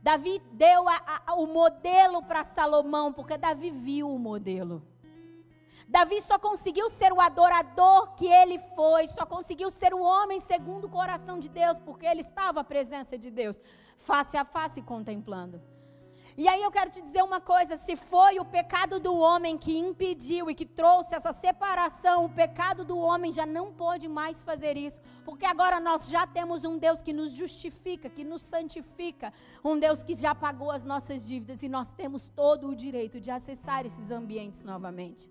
Davi 0.02 0.42
deu 0.52 0.90
a, 0.90 1.22
a, 1.28 1.34
o 1.36 1.46
modelo 1.46 2.24
para 2.24 2.44
Salomão, 2.44 3.14
porque 3.14 3.38
Davi 3.38 3.70
viu 3.70 4.10
o 4.10 4.18
modelo. 4.18 4.82
Davi 5.88 6.22
só 6.22 6.40
conseguiu 6.40 6.90
ser 6.90 7.12
o 7.12 7.20
adorador 7.20 8.16
que 8.16 8.26
ele 8.26 8.58
foi, 8.76 9.08
só 9.08 9.26
conseguiu 9.26 9.70
ser 9.70 9.94
o 9.94 10.02
homem 10.02 10.40
segundo 10.40 10.86
o 10.86 10.90
coração 10.90 11.38
de 11.38 11.50
Deus, 11.50 11.78
porque 11.80 12.06
ele 12.06 12.22
estava 12.22 12.62
à 12.62 12.64
presença 12.64 13.18
de 13.18 13.30
Deus, 13.30 13.62
face 13.98 14.38
a 14.38 14.46
face 14.46 14.82
contemplando. 14.82 15.62
E 16.42 16.48
aí 16.48 16.64
eu 16.64 16.72
quero 16.72 16.90
te 16.90 17.00
dizer 17.00 17.24
uma 17.24 17.40
coisa: 17.40 17.76
se 17.78 17.96
foi 17.96 18.40
o 18.40 18.46
pecado 18.58 19.00
do 19.00 19.14
homem 19.16 19.60
que 19.64 19.78
impediu 19.78 20.50
e 20.50 20.56
que 20.56 20.66
trouxe 20.66 21.14
essa 21.14 21.32
separação, 21.32 22.26
o 22.26 22.30
pecado 22.30 22.84
do 22.84 22.98
homem 22.98 23.32
já 23.32 23.46
não 23.46 23.72
pode 23.72 24.08
mais 24.08 24.42
fazer 24.42 24.76
isso, 24.76 25.00
porque 25.24 25.46
agora 25.46 25.80
nós 25.80 26.08
já 26.10 26.26
temos 26.26 26.66
um 26.66 26.80
Deus 26.80 27.00
que 27.00 27.14
nos 27.14 27.32
justifica, 27.34 28.10
que 28.10 28.24
nos 28.24 28.42
santifica, 28.42 29.32
um 29.64 29.78
Deus 29.78 30.02
que 30.02 30.16
já 30.16 30.34
pagou 30.34 30.72
as 30.72 30.84
nossas 30.84 31.28
dívidas 31.28 31.62
e 31.62 31.70
nós 31.70 31.92
temos 31.92 32.28
todo 32.30 32.70
o 32.70 32.76
direito 32.76 33.22
de 33.22 33.30
acessar 33.30 33.86
esses 33.86 34.10
ambientes 34.10 34.64
novamente. 34.64 35.30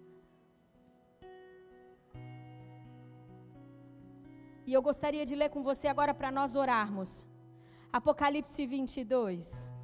E 4.64 4.72
eu 4.72 4.80
gostaria 4.80 5.26
de 5.26 5.34
ler 5.34 5.48
com 5.48 5.61
você 5.61 5.88
agora 5.88 6.14
para 6.14 6.30
nós 6.30 6.54
orarmos. 6.54 7.26
Apocalipse 7.92 8.64
22. 8.64 9.80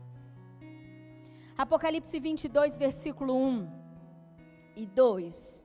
Apocalipse 1.58 2.20
22, 2.20 2.76
versículo 2.76 3.34
1 3.34 3.66
e 4.76 4.84
2. 4.84 5.64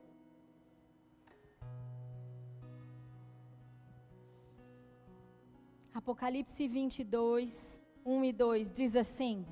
Apocalipse 5.92 6.66
22, 6.66 7.82
1 8.06 8.24
e 8.24 8.32
2 8.32 8.70
diz 8.70 8.96
assim: 8.96 9.44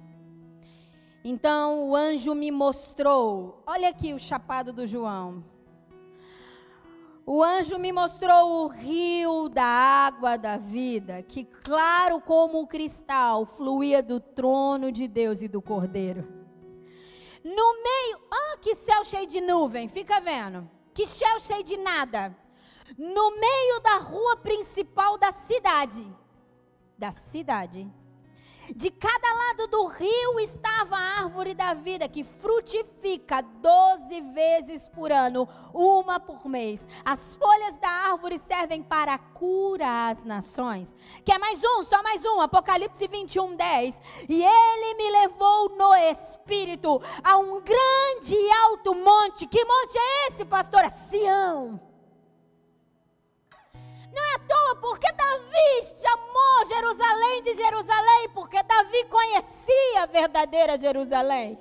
Então 1.23 1.91
o 1.91 1.95
anjo 1.95 2.35
me 2.35 2.51
mostrou, 2.51 3.63
olha 3.67 3.91
aqui 3.91 4.15
o 4.15 4.19
chapado 4.19 4.73
do 4.73 4.87
João. 4.87 5.45
O 7.27 7.43
anjo 7.43 7.79
me 7.79 7.93
mostrou 7.93 8.65
o 8.65 8.69
rio 8.69 9.49
da 9.49 9.65
água 9.65 10.37
da 10.37 10.57
vida, 10.57 11.23
que 11.23 11.45
claro 11.45 12.21
como 12.21 12.61
o 12.61 12.67
cristal 12.67 13.47
fluía 13.47 14.03
do 14.03 14.19
trono 14.19 14.91
de 14.91 15.07
Deus 15.07 15.43
e 15.43 15.49
do 15.49 15.63
Cordeiro. 15.63 16.27
No 17.45 17.83
meio, 17.83 18.19
ah, 18.31 18.57
que 18.61 18.75
céu 18.75 19.05
cheio 19.05 19.27
de 19.27 19.41
nuvem, 19.41 19.89
fica 19.89 20.21
vendo? 20.21 20.69
Que 20.93 21.07
céu 21.07 21.39
cheio 21.41 21.63
de 21.63 21.77
nada. 21.77 22.37
No 22.99 23.39
meio 23.39 23.81
da 23.81 23.99
rua 23.99 24.37
principal 24.37 25.17
da 25.17 25.31
cidade, 25.31 26.05
da 26.99 27.11
cidade, 27.11 27.91
de 28.75 28.91
cada 28.91 29.35
lado 29.35 29.67
do 29.69 29.87
rio 29.87 30.41
estava 30.41 30.97
a 30.97 31.21
árvore 31.23 31.55
da 31.55 31.75
vida, 31.75 32.09
que 32.09 32.23
frutifica 32.23 33.43
doze 33.43 34.21
vezes 34.33 34.89
por 34.89 35.11
ano, 35.11 35.49
uma 35.75 36.21
por 36.21 36.47
mês. 36.47 36.87
As 37.05 37.35
folhas 37.35 37.77
da 37.79 37.89
árvore 37.89 38.39
servem 38.39 38.83
para 38.83 39.19
curar 39.19 40.13
as 40.13 40.25
nações. 40.25 40.95
Quer 41.25 41.39
mais 41.39 41.61
um? 41.63 41.83
Só 41.85 42.03
mais 42.03 42.25
um. 42.25 42.41
Apocalipse 42.41 43.07
21, 43.07 43.57
10. 43.57 44.01
E 44.29 44.43
ele 44.43 44.95
me 44.95 45.11
levou 45.11 45.71
no 45.77 45.95
espírito 45.95 47.01
a 47.25 47.37
um 47.39 47.61
grande 47.61 48.35
e 48.35 48.53
alto 48.65 48.95
monte. 48.95 49.47
Que 49.47 49.65
monte 49.65 49.99
é 49.99 50.29
esse, 50.29 50.45
pastora? 50.45 50.89
Sião 50.89 51.90
porque 54.77 55.11
Davi 55.13 55.95
chamou 56.03 56.65
Jerusalém 56.67 57.43
de 57.43 57.55
Jerusalém, 57.55 58.29
porque 58.35 58.63
Davi 58.63 59.05
conhecia 59.05 60.03
a 60.03 60.07
verdadeira 60.07 60.79
Jerusalém. 60.79 61.59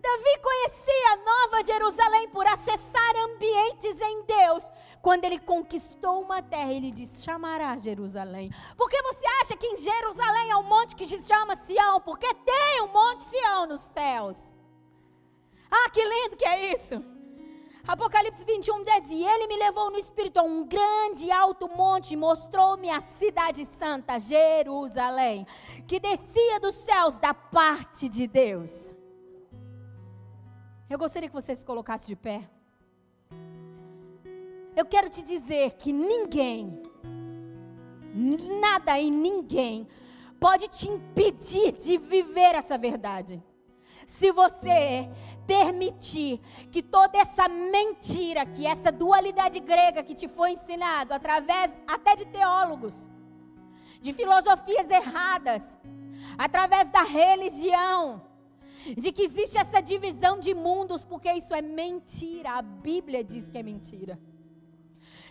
Davi 0.00 0.38
conhecia 0.40 1.12
a 1.12 1.16
nova 1.16 1.64
Jerusalém 1.64 2.28
por 2.28 2.46
acessar 2.46 3.16
ambientes 3.16 4.00
em 4.00 4.22
Deus. 4.22 4.70
Quando 5.02 5.24
ele 5.24 5.38
conquistou 5.38 6.22
uma 6.22 6.40
terra, 6.40 6.72
ele 6.72 6.92
disse: 6.92 7.24
chamará 7.24 7.76
Jerusalém. 7.78 8.52
Porque 8.76 9.00
você 9.02 9.26
acha 9.42 9.56
que 9.56 9.66
em 9.66 9.76
Jerusalém 9.76 10.50
é 10.50 10.56
um 10.56 10.62
monte 10.62 10.94
que 10.94 11.06
se 11.06 11.26
chama 11.26 11.56
Sião? 11.56 12.00
Porque 12.00 12.32
tem 12.32 12.82
um 12.82 12.88
monte 12.88 13.24
Sião 13.24 13.66
nos 13.66 13.80
céus. 13.80 14.52
Ah, 15.70 15.90
que 15.90 16.02
lindo 16.02 16.36
que 16.36 16.46
é 16.46 16.72
isso! 16.72 17.17
Apocalipse 17.88 18.44
21 18.44 18.84
diz: 18.84 19.10
E 19.10 19.24
ele 19.24 19.46
me 19.46 19.56
levou 19.56 19.90
no 19.90 19.96
espírito 19.96 20.38
a 20.38 20.42
um 20.42 20.62
grande 20.66 21.30
alto 21.32 21.66
monte 21.66 22.12
e 22.12 22.16
mostrou-me 22.16 22.90
a 22.90 23.00
cidade 23.00 23.64
santa, 23.64 24.18
Jerusalém, 24.18 25.46
que 25.86 25.98
descia 25.98 26.60
dos 26.60 26.74
céus 26.74 27.16
da 27.16 27.32
parte 27.32 28.06
de 28.06 28.26
Deus. 28.26 28.94
Eu 30.90 30.98
gostaria 30.98 31.30
que 31.30 31.34
você 31.34 31.56
se 31.56 31.64
colocasse 31.64 32.06
de 32.06 32.14
pé. 32.14 32.46
Eu 34.76 34.84
quero 34.84 35.08
te 35.08 35.22
dizer 35.22 35.72
que 35.72 35.90
ninguém, 35.90 36.82
nada 38.60 38.98
e 39.00 39.10
ninguém 39.10 39.88
pode 40.38 40.68
te 40.68 40.90
impedir 40.90 41.72
de 41.72 41.96
viver 41.96 42.54
essa 42.54 42.76
verdade. 42.76 43.42
Se 44.06 44.30
você 44.30 45.10
permitir 45.48 46.40
que 46.70 46.82
toda 46.82 47.16
essa 47.18 47.48
mentira, 47.48 48.44
que 48.44 48.66
essa 48.66 48.92
dualidade 48.92 49.58
grega 49.60 50.02
que 50.02 50.14
te 50.14 50.28
foi 50.28 50.50
ensinado 50.50 51.14
através 51.14 51.72
até 51.86 52.14
de 52.14 52.26
teólogos, 52.26 53.08
de 54.02 54.12
filosofias 54.12 54.90
erradas, 54.90 55.78
através 56.36 56.90
da 56.90 57.02
religião, 57.02 58.22
de 58.96 59.10
que 59.10 59.22
existe 59.22 59.56
essa 59.56 59.80
divisão 59.80 60.38
de 60.38 60.52
mundos, 60.54 61.02
porque 61.02 61.32
isso 61.32 61.54
é 61.54 61.62
mentira. 61.62 62.50
A 62.50 62.62
Bíblia 62.62 63.24
diz 63.24 63.48
que 63.48 63.56
é 63.56 63.62
mentira. 63.62 64.20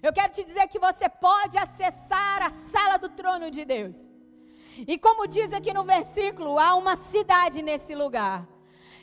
Eu 0.01 0.11
quero 0.11 0.33
te 0.33 0.43
dizer 0.43 0.67
que 0.67 0.79
você 0.79 1.07
pode 1.07 1.57
acessar 1.57 2.41
a 2.41 2.49
sala 2.49 2.97
do 2.97 3.09
trono 3.09 3.51
de 3.51 3.63
Deus. 3.65 4.09
E 4.87 4.97
como 4.97 5.27
diz 5.27 5.53
aqui 5.53 5.73
no 5.73 5.83
versículo, 5.83 6.59
há 6.59 6.75
uma 6.75 6.95
cidade 6.95 7.61
nesse 7.61 7.93
lugar. 7.95 8.56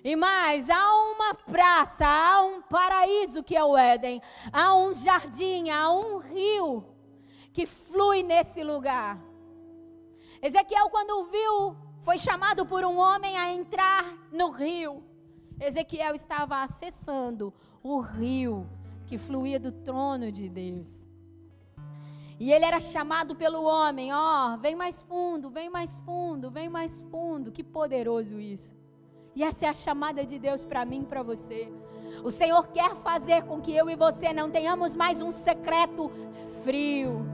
E 0.04 0.14
mais, 0.14 0.68
há 0.68 0.94
uma 0.94 1.34
praça, 1.34 2.06
há 2.06 2.42
um 2.44 2.60
paraíso 2.60 3.42
que 3.42 3.56
é 3.56 3.64
o 3.64 3.74
Éden, 3.74 4.20
há 4.52 4.74
um 4.76 4.94
jardim, 4.94 5.70
há 5.70 5.90
um 5.90 6.18
rio 6.18 6.84
que 7.54 7.64
flui 7.64 8.22
nesse 8.22 8.62
lugar. 8.62 9.18
Ezequiel, 10.42 10.90
quando 10.90 11.24
viu, 11.24 11.74
foi 12.02 12.18
chamado 12.18 12.66
por 12.66 12.84
um 12.84 12.98
homem 12.98 13.38
a 13.38 13.50
entrar 13.50 14.04
no 14.30 14.50
rio. 14.50 15.02
Ezequiel 15.58 16.14
estava 16.14 16.62
acessando 16.62 17.54
o 17.82 17.98
rio 18.00 18.68
que 19.06 19.16
fluía 19.16 19.58
do 19.58 19.72
trono 19.72 20.30
de 20.30 20.50
Deus. 20.50 21.08
E 22.38 22.52
ele 22.52 22.66
era 22.66 22.78
chamado 22.78 23.34
pelo 23.34 23.62
homem, 23.62 24.12
ó, 24.12 24.52
oh, 24.52 24.58
vem 24.58 24.76
mais 24.76 25.00
fundo, 25.00 25.48
vem 25.48 25.70
mais 25.70 25.96
fundo, 25.98 26.50
vem 26.50 26.68
mais 26.68 26.98
fundo. 27.10 27.50
Que 27.50 27.64
poderoso 27.64 28.38
isso. 28.38 28.83
E 29.34 29.42
essa 29.42 29.66
é 29.66 29.68
a 29.68 29.74
chamada 29.74 30.24
de 30.24 30.38
Deus 30.38 30.64
para 30.64 30.84
mim 30.84 31.02
e 31.02 31.06
para 31.06 31.22
você. 31.22 31.72
O 32.22 32.30
Senhor 32.30 32.68
quer 32.68 32.94
fazer 32.96 33.42
com 33.42 33.60
que 33.60 33.74
eu 33.74 33.90
e 33.90 33.96
você 33.96 34.32
não 34.32 34.48
tenhamos 34.50 34.94
mais 34.94 35.20
um 35.20 35.32
secreto 35.32 36.10
frio. 36.62 37.26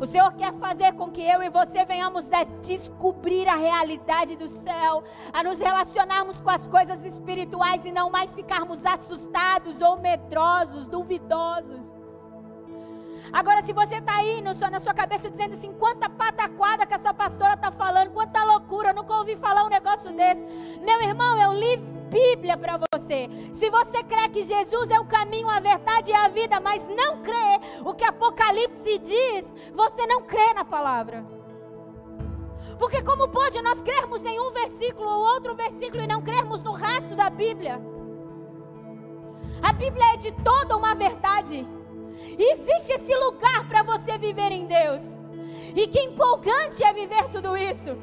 O 0.00 0.06
Senhor 0.06 0.32
quer 0.34 0.52
fazer 0.54 0.92
com 0.94 1.10
que 1.10 1.22
eu 1.22 1.42
e 1.42 1.50
você 1.50 1.84
venhamos 1.84 2.32
a 2.32 2.44
descobrir 2.44 3.48
a 3.48 3.56
realidade 3.56 4.36
do 4.36 4.48
céu, 4.48 5.02
a 5.32 5.42
nos 5.42 5.60
relacionarmos 5.60 6.40
com 6.40 6.50
as 6.50 6.66
coisas 6.66 7.04
espirituais 7.04 7.84
e 7.84 7.92
não 7.92 8.10
mais 8.10 8.34
ficarmos 8.34 8.84
assustados 8.84 9.80
ou 9.80 9.98
medrosos, 9.98 10.86
duvidosos. 10.86 11.94
Agora, 13.32 13.62
se 13.62 13.72
você 13.72 13.96
está 13.96 14.16
aí 14.16 14.40
no, 14.40 14.52
na 14.70 14.80
sua 14.80 14.94
cabeça 14.94 15.30
dizendo 15.30 15.54
assim, 15.54 15.72
quanta 15.72 16.08
pataquada 16.08 16.86
que 16.86 16.94
essa 16.94 17.12
pastora 17.12 17.54
está 17.54 17.70
falando, 17.70 18.10
quanta 18.10 18.42
loucura, 18.44 18.90
eu 18.90 18.94
nunca 18.94 19.14
ouvi 19.14 19.36
falar 19.36 19.64
um 19.64 19.68
negócio 19.68 20.12
desse. 20.12 20.44
Meu 20.80 21.02
irmão, 21.02 21.40
eu 21.40 21.52
li 21.52 21.76
Bíblia 22.08 22.56
para 22.56 22.78
você. 22.92 23.28
Se 23.52 23.68
você 23.70 24.02
crê 24.02 24.28
que 24.30 24.42
Jesus 24.42 24.90
é 24.90 24.98
o 24.98 25.04
caminho, 25.04 25.48
a 25.48 25.60
verdade 25.60 26.10
e 26.10 26.14
a 26.14 26.28
vida, 26.28 26.58
mas 26.58 26.86
não 26.88 27.22
crê 27.22 27.60
o 27.84 27.94
que 27.94 28.04
Apocalipse 28.04 28.98
diz, 28.98 29.44
você 29.74 30.06
não 30.06 30.22
crê 30.22 30.54
na 30.54 30.64
palavra. 30.64 31.24
Porque 32.78 33.02
como 33.02 33.28
pode 33.28 33.60
nós 33.60 33.82
crermos 33.82 34.24
em 34.24 34.40
um 34.40 34.52
versículo 34.52 35.08
ou 35.08 35.34
outro 35.34 35.54
versículo 35.54 36.02
e 36.02 36.06
não 36.06 36.22
crermos 36.22 36.62
no 36.62 36.72
resto 36.72 37.14
da 37.14 37.28
Bíblia? 37.28 37.80
A 39.62 39.72
Bíblia 39.72 40.14
é 40.14 40.16
de 40.16 40.32
toda 40.42 40.76
uma 40.76 40.94
verdade. 40.94 41.66
Existe 42.38 42.92
esse 42.92 43.14
lugar 43.16 43.68
para 43.68 43.82
você 43.82 44.18
viver 44.18 44.52
em 44.52 44.66
Deus. 44.66 45.16
E 45.74 45.86
que 45.86 46.00
empolgante 46.00 46.82
é 46.84 46.92
viver 46.92 47.28
tudo 47.30 47.56
isso. 47.56 47.96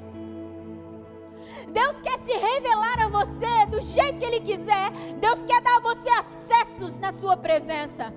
Deus 1.69 1.99
quer 1.99 2.17
se 2.19 2.33
revelar 2.33 3.01
a 3.01 3.07
você 3.07 3.65
do 3.67 3.81
jeito 3.81 4.19
que 4.19 4.25
Ele 4.25 4.39
quiser. 4.41 4.91
Deus 5.19 5.43
quer 5.43 5.61
dar 5.61 5.77
a 5.77 5.81
você 5.81 6.09
acessos 6.09 6.99
na 6.99 7.11
Sua 7.11 7.35
presença. 7.37 8.13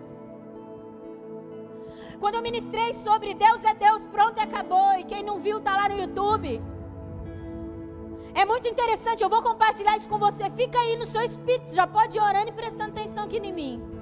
Quando 2.20 2.34
eu 2.34 2.42
ministrei 2.42 2.92
sobre 2.94 3.32
Deus 3.34 3.62
é 3.64 3.74
Deus, 3.74 4.06
pronto 4.08 4.38
e 4.38 4.42
acabou. 4.42 4.92
E 4.98 5.04
quem 5.04 5.22
não 5.22 5.38
viu 5.38 5.58
está 5.58 5.76
lá 5.76 5.88
no 5.88 6.00
YouTube. 6.00 6.60
É 8.34 8.44
muito 8.44 8.68
interessante, 8.68 9.22
eu 9.22 9.28
vou 9.28 9.42
compartilhar 9.42 9.96
isso 9.96 10.08
com 10.08 10.18
você. 10.18 10.50
Fica 10.50 10.78
aí 10.78 10.96
no 10.96 11.04
seu 11.04 11.22
espírito, 11.22 11.74
já 11.74 11.86
pode 11.86 12.16
ir 12.16 12.20
orando 12.20 12.50
e 12.50 12.52
prestando 12.52 12.90
atenção 12.90 13.24
aqui 13.24 13.38
em 13.38 13.52
mim. 13.52 13.97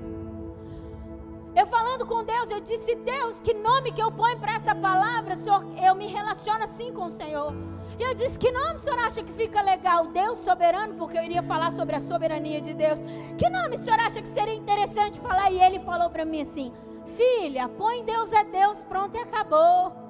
Eu 1.57 1.64
falando 1.64 2.04
com 2.04 2.22
Deus, 2.22 2.50
eu 2.50 2.61
disse: 2.61 2.94
Deus, 2.96 3.40
que 3.40 3.54
nome 3.54 3.90
que 3.90 4.02
eu 4.02 4.12
ponho 4.12 4.38
para 4.38 4.57
essa 4.57 4.74
palavra? 4.74 5.34
Senhor, 5.34 5.64
eu 5.82 5.94
me 5.94 6.07
relaciono 6.07 6.62
assim 6.62 6.92
com 6.92 7.07
o 7.07 7.11
Senhor. 7.11 7.54
E 7.98 8.02
eu 8.02 8.14
disse: 8.14 8.38
Que 8.38 8.52
nome 8.52 8.74
o 8.74 8.78
senhor 8.78 8.98
acha 8.98 9.22
que 9.22 9.32
fica 9.32 9.62
legal? 9.62 10.09
Deus 10.09 10.40
soberano, 10.40 10.94
porque 10.94 11.16
eu 11.16 11.24
iria 11.24 11.42
falar 11.42 11.72
sobre 11.72 11.96
a 11.96 12.00
soberania 12.00 12.61
de 12.61 12.74
Deus. 12.74 13.00
Que 13.38 13.48
nome 13.48 13.76
o 13.76 13.78
senhor 13.78 13.98
acha 14.00 14.20
que 14.20 14.28
seria 14.28 14.54
interessante 14.54 15.18
falar? 15.18 15.50
E 15.50 15.59
ele 15.59 15.78
falou 15.78 16.11
para 16.11 16.26
mim 16.26 16.42
assim: 16.42 16.70
Filha, 17.16 17.68
põe 17.70 18.04
Deus 18.04 18.30
é 18.32 18.44
Deus, 18.44 18.84
pronto 18.84 19.16
e 19.16 19.20
acabou. 19.20 20.05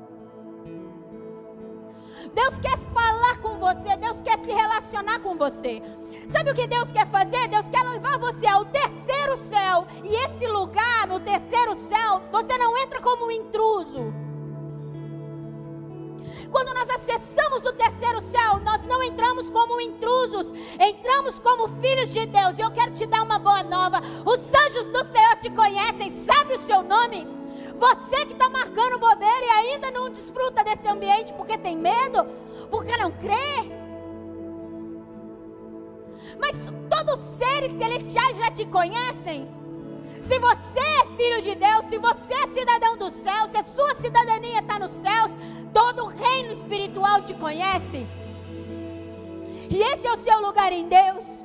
Deus 2.36 2.58
quer 2.58 2.76
falar 2.92 3.38
com 3.38 3.58
você, 3.58 3.96
Deus 3.96 4.20
quer 4.20 4.38
se 4.40 4.52
relacionar 4.52 5.20
com 5.20 5.38
você. 5.38 5.82
Sabe 6.28 6.50
o 6.50 6.54
que 6.54 6.66
Deus 6.66 6.92
quer 6.92 7.06
fazer? 7.06 7.48
Deus 7.48 7.66
quer 7.66 7.82
levar 7.82 8.18
você 8.18 8.46
ao 8.46 8.62
terceiro 8.62 9.38
céu. 9.38 9.86
E 10.04 10.14
esse 10.26 10.46
lugar, 10.46 11.06
no 11.08 11.18
terceiro 11.18 11.74
céu, 11.74 12.22
você 12.30 12.58
não 12.58 12.76
entra 12.76 13.00
como 13.00 13.28
um 13.28 13.30
intruso. 13.30 14.12
Quando 16.50 16.74
nós 16.74 16.90
acessamos 16.90 17.64
o 17.64 17.72
terceiro 17.72 18.20
céu, 18.20 18.60
nós 18.62 18.84
não 18.84 19.02
entramos 19.02 19.48
como 19.48 19.80
intrusos, 19.80 20.52
entramos 20.78 21.38
como 21.38 21.68
filhos 21.80 22.12
de 22.12 22.26
Deus. 22.26 22.58
E 22.58 22.62
eu 22.62 22.70
quero 22.70 22.92
te 22.92 23.06
dar 23.06 23.22
uma 23.22 23.38
boa 23.38 23.62
nova: 23.62 24.02
os 24.26 24.40
anjos 24.54 24.92
do 24.92 25.04
Senhor 25.04 25.36
te 25.36 25.48
conhecem, 25.48 26.10
sabe 26.10 26.52
o 26.52 26.60
seu 26.60 26.82
nome? 26.82 27.26
Você 27.78 28.24
que 28.26 28.32
está 28.32 28.48
marcando 28.48 28.98
bobeira 28.98 29.44
e 29.44 29.50
ainda 29.50 29.90
não 29.90 30.10
desfruta 30.10 30.64
desse 30.64 30.88
ambiente 30.88 31.32
porque 31.34 31.58
tem 31.58 31.76
medo, 31.76 32.26
porque 32.70 32.96
não 32.96 33.10
crê. 33.10 33.70
Mas 36.38 36.56
todos 36.88 37.20
os 37.20 37.36
seres 37.36 37.76
celestiais 37.76 38.36
já 38.38 38.50
te 38.50 38.64
conhecem. 38.66 39.48
Se 40.20 40.38
você 40.38 40.80
é 40.80 41.16
filho 41.16 41.42
de 41.42 41.54
Deus, 41.54 41.84
se 41.84 41.98
você 41.98 42.34
é 42.34 42.46
cidadão 42.48 42.96
do 42.96 43.10
céu, 43.10 43.46
se 43.46 43.56
a 43.58 43.62
sua 43.62 43.94
cidadania 43.96 44.60
está 44.60 44.78
nos 44.78 44.90
céus, 44.90 45.36
todo 45.72 46.04
o 46.04 46.08
reino 46.08 46.52
espiritual 46.52 47.22
te 47.22 47.34
conhece. 47.34 48.06
E 49.70 49.82
esse 49.82 50.06
é 50.06 50.12
o 50.12 50.16
seu 50.16 50.40
lugar 50.40 50.72
em 50.72 50.88
Deus. 50.88 51.44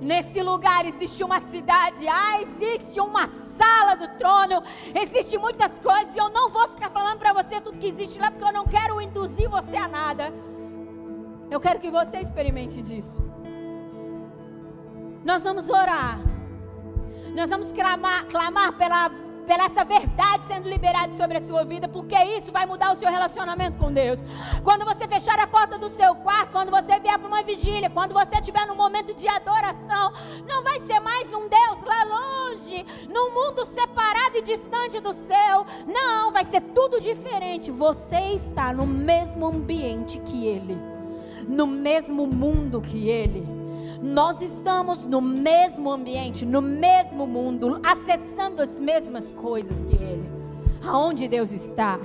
Nesse 0.00 0.42
lugar 0.42 0.86
existe 0.86 1.22
uma 1.22 1.40
cidade, 1.40 2.08
ah, 2.08 2.40
existe 2.40 2.98
uma 2.98 3.26
sala 3.26 3.94
do 3.94 4.08
trono, 4.16 4.62
existe 4.94 5.36
muitas 5.36 5.78
coisas. 5.78 6.16
E 6.16 6.18
eu 6.18 6.30
não 6.30 6.48
vou 6.48 6.66
ficar 6.68 6.88
falando 6.90 7.18
para 7.18 7.34
você 7.34 7.60
tudo 7.60 7.78
que 7.78 7.86
existe 7.86 8.18
lá, 8.18 8.30
porque 8.30 8.44
eu 8.44 8.52
não 8.52 8.64
quero 8.64 9.00
induzir 9.00 9.48
você 9.48 9.76
a 9.76 9.86
nada. 9.86 10.32
Eu 11.50 11.60
quero 11.60 11.80
que 11.80 11.90
você 11.90 12.18
experimente 12.18 12.80
disso. 12.80 13.22
Nós 15.22 15.44
vamos 15.44 15.68
orar. 15.68 16.18
Nós 17.34 17.50
vamos 17.50 17.70
clamar, 17.70 18.24
clamar 18.26 18.72
pela 18.78 19.10
pela 19.50 19.64
essa 19.64 19.84
verdade 19.84 20.44
sendo 20.46 20.68
liberada 20.68 21.12
sobre 21.16 21.38
a 21.38 21.40
sua 21.40 21.64
vida, 21.64 21.88
porque 21.88 22.14
isso 22.36 22.52
vai 22.52 22.64
mudar 22.66 22.92
o 22.92 22.94
seu 22.94 23.10
relacionamento 23.10 23.76
com 23.78 23.92
Deus. 23.92 24.22
Quando 24.62 24.84
você 24.84 25.08
fechar 25.08 25.40
a 25.40 25.46
porta 25.48 25.76
do 25.76 25.88
seu 25.88 26.14
quarto, 26.14 26.52
quando 26.52 26.70
você 26.70 27.00
vier 27.00 27.18
para 27.18 27.26
uma 27.26 27.42
vigília, 27.42 27.90
quando 27.90 28.12
você 28.12 28.36
estiver 28.36 28.64
num 28.68 28.76
momento 28.76 29.12
de 29.12 29.26
adoração, 29.26 30.12
não 30.46 30.62
vai 30.62 30.78
ser 30.82 31.00
mais 31.00 31.32
um 31.32 31.48
Deus 31.48 31.82
lá 31.82 32.04
longe, 32.04 32.86
num 33.12 33.34
mundo 33.34 33.64
separado 33.64 34.36
e 34.36 34.42
distante 34.42 35.00
do 35.00 35.12
céu. 35.12 35.66
Não, 35.84 36.30
vai 36.30 36.44
ser 36.44 36.60
tudo 36.60 37.00
diferente. 37.00 37.72
Você 37.72 38.20
está 38.34 38.72
no 38.72 38.86
mesmo 38.86 39.44
ambiente 39.46 40.20
que 40.20 40.46
Ele, 40.46 40.78
no 41.48 41.66
mesmo 41.66 42.24
mundo 42.24 42.80
que 42.80 43.08
Ele 43.08 43.59
nós 44.02 44.40
estamos 44.40 45.04
no 45.04 45.20
mesmo 45.20 45.90
ambiente, 45.90 46.46
no 46.46 46.62
mesmo 46.62 47.26
mundo, 47.26 47.80
acessando 47.84 48.62
as 48.62 48.78
mesmas 48.78 49.30
coisas 49.30 49.82
que 49.82 49.94
Ele. 49.94 50.30
Aonde 50.86 51.28
Deus 51.28 51.52
está? 51.52 51.98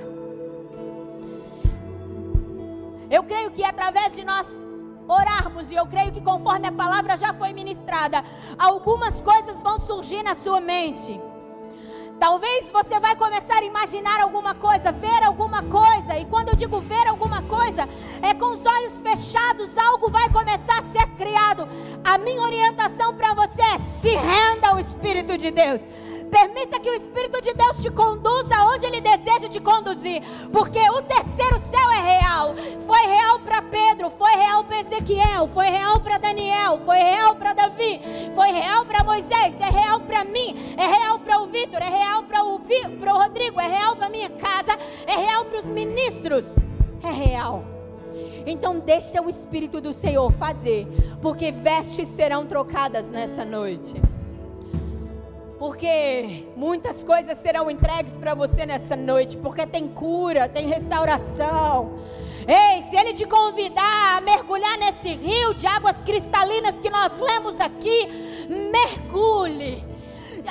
Eu 3.10 3.22
creio 3.22 3.50
que 3.50 3.64
através 3.64 4.14
de 4.14 4.24
nós 4.24 4.46
orarmos, 5.08 5.70
e 5.70 5.76
eu 5.76 5.86
creio 5.86 6.12
que 6.12 6.20
conforme 6.20 6.66
a 6.66 6.72
palavra 6.72 7.16
já 7.16 7.32
foi 7.32 7.52
ministrada, 7.52 8.22
algumas 8.58 9.20
coisas 9.20 9.62
vão 9.62 9.78
surgir 9.78 10.22
na 10.22 10.34
sua 10.34 10.60
mente. 10.60 11.18
Talvez 12.18 12.70
você 12.72 12.98
vai 12.98 13.14
começar 13.14 13.58
a 13.58 13.64
imaginar 13.64 14.20
alguma 14.20 14.54
coisa, 14.54 14.90
ver 14.90 15.22
alguma 15.22 15.62
coisa, 15.62 16.18
e 16.18 16.24
quando 16.24 16.48
eu 16.48 16.56
digo 16.56 16.80
ver 16.80 17.06
alguma 17.06 17.42
coisa, 17.42 17.86
é 18.22 18.32
com 18.32 18.46
os 18.46 18.64
olhos 18.64 19.02
fechados, 19.02 19.76
algo 19.76 20.10
vai 20.10 20.28
começar 20.30 20.75
criado. 21.16 21.68
A 22.04 22.18
minha 22.18 22.42
orientação 22.42 23.14
para 23.14 23.34
você 23.34 23.62
é: 23.62 23.78
se 23.78 24.14
renda 24.14 24.68
ao 24.68 24.78
Espírito 24.78 25.36
de 25.36 25.50
Deus. 25.50 25.80
Permita 26.30 26.80
que 26.80 26.90
o 26.90 26.94
Espírito 26.94 27.40
de 27.40 27.54
Deus 27.54 27.76
te 27.78 27.90
conduza 27.90 28.56
aonde 28.56 28.86
Ele 28.86 29.00
deseja 29.00 29.48
te 29.48 29.60
conduzir. 29.60 30.22
Porque 30.52 30.78
o 30.90 31.02
terceiro 31.02 31.58
céu 31.58 31.90
é 31.90 32.18
real. 32.18 32.54
Foi 32.86 33.06
real 33.06 33.38
para 33.40 33.62
Pedro, 33.62 34.10
foi 34.10 34.32
real 34.32 34.64
para 34.64 34.80
Ezequiel, 34.80 35.48
foi 35.52 35.66
real 35.66 36.00
para 36.00 36.18
Daniel, 36.18 36.80
foi 36.84 36.98
real 36.98 37.36
para 37.36 37.52
Davi, 37.52 38.00
foi 38.34 38.50
real 38.50 38.84
para 38.84 39.04
Moisés, 39.04 39.54
é 39.60 39.70
real 39.70 40.00
para 40.00 40.24
mim, 40.24 40.74
é 40.76 40.86
real 40.86 41.18
para 41.18 41.40
o 41.40 41.46
Vitor, 41.46 41.80
é 41.80 41.88
real 41.88 42.22
para 42.24 42.44
o, 42.44 42.56
o 42.56 43.18
Rodrigo, 43.18 43.60
é 43.60 43.68
real 43.68 43.96
para 43.96 44.08
minha 44.08 44.30
casa, 44.30 44.76
é 45.06 45.16
real 45.16 45.44
para 45.44 45.58
os 45.58 45.66
ministros. 45.66 46.56
É 47.02 47.10
real. 47.10 47.75
Então 48.46 48.78
deixa 48.78 49.20
o 49.20 49.28
Espírito 49.28 49.80
do 49.80 49.92
Senhor 49.92 50.32
fazer, 50.32 50.86
porque 51.20 51.50
vestes 51.50 52.08
serão 52.08 52.46
trocadas 52.46 53.10
nessa 53.10 53.44
noite 53.44 54.00
porque 55.58 56.44
muitas 56.54 57.02
coisas 57.02 57.38
serão 57.38 57.70
entregues 57.70 58.16
para 58.16 58.34
você 58.34 58.66
nessa 58.66 58.94
noite, 58.94 59.36
porque 59.36 59.66
tem 59.66 59.88
cura, 59.88 60.48
tem 60.48 60.68
restauração. 60.68 61.98
Ei, 62.46 62.82
se 62.82 62.96
ele 62.96 63.12
te 63.12 63.26
convidar 63.26 64.16
a 64.16 64.20
mergulhar 64.20 64.78
nesse 64.78 65.12
rio 65.12 65.54
de 65.54 65.66
águas 65.66 65.96
cristalinas 66.02 66.78
que 66.78 66.90
nós 66.90 67.18
lemos 67.18 67.58
aqui, 67.58 68.08
mergulhe. 68.70 69.84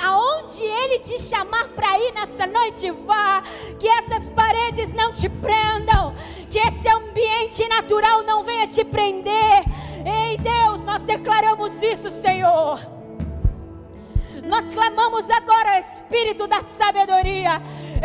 Aonde 0.02 0.62
ele 0.62 0.98
te 0.98 1.20
chamar 1.20 1.68
para 1.68 1.98
ir 1.98 2.12
nessa 2.12 2.46
noite, 2.46 2.90
vá. 2.90 3.42
Que 3.78 3.88
essas 3.88 4.28
paredes 4.28 4.92
não 4.94 5.12
te 5.12 5.28
prendam, 5.28 6.14
que 6.50 6.58
esse 6.58 6.88
ambiente 6.88 7.66
natural 7.68 8.22
não 8.22 8.42
venha 8.44 8.66
te 8.66 8.84
prender. 8.84 9.64
Ei, 10.04 10.36
Deus, 10.38 10.84
nós 10.84 11.02
declaramos 11.02 11.82
isso, 11.82 12.08
Senhor. 12.10 12.80
Nós 14.44 14.70
clamamos 14.70 15.28
agora, 15.28 15.80
Espírito 15.80 16.46
da 16.46 16.60
sabedoria, 16.62 17.60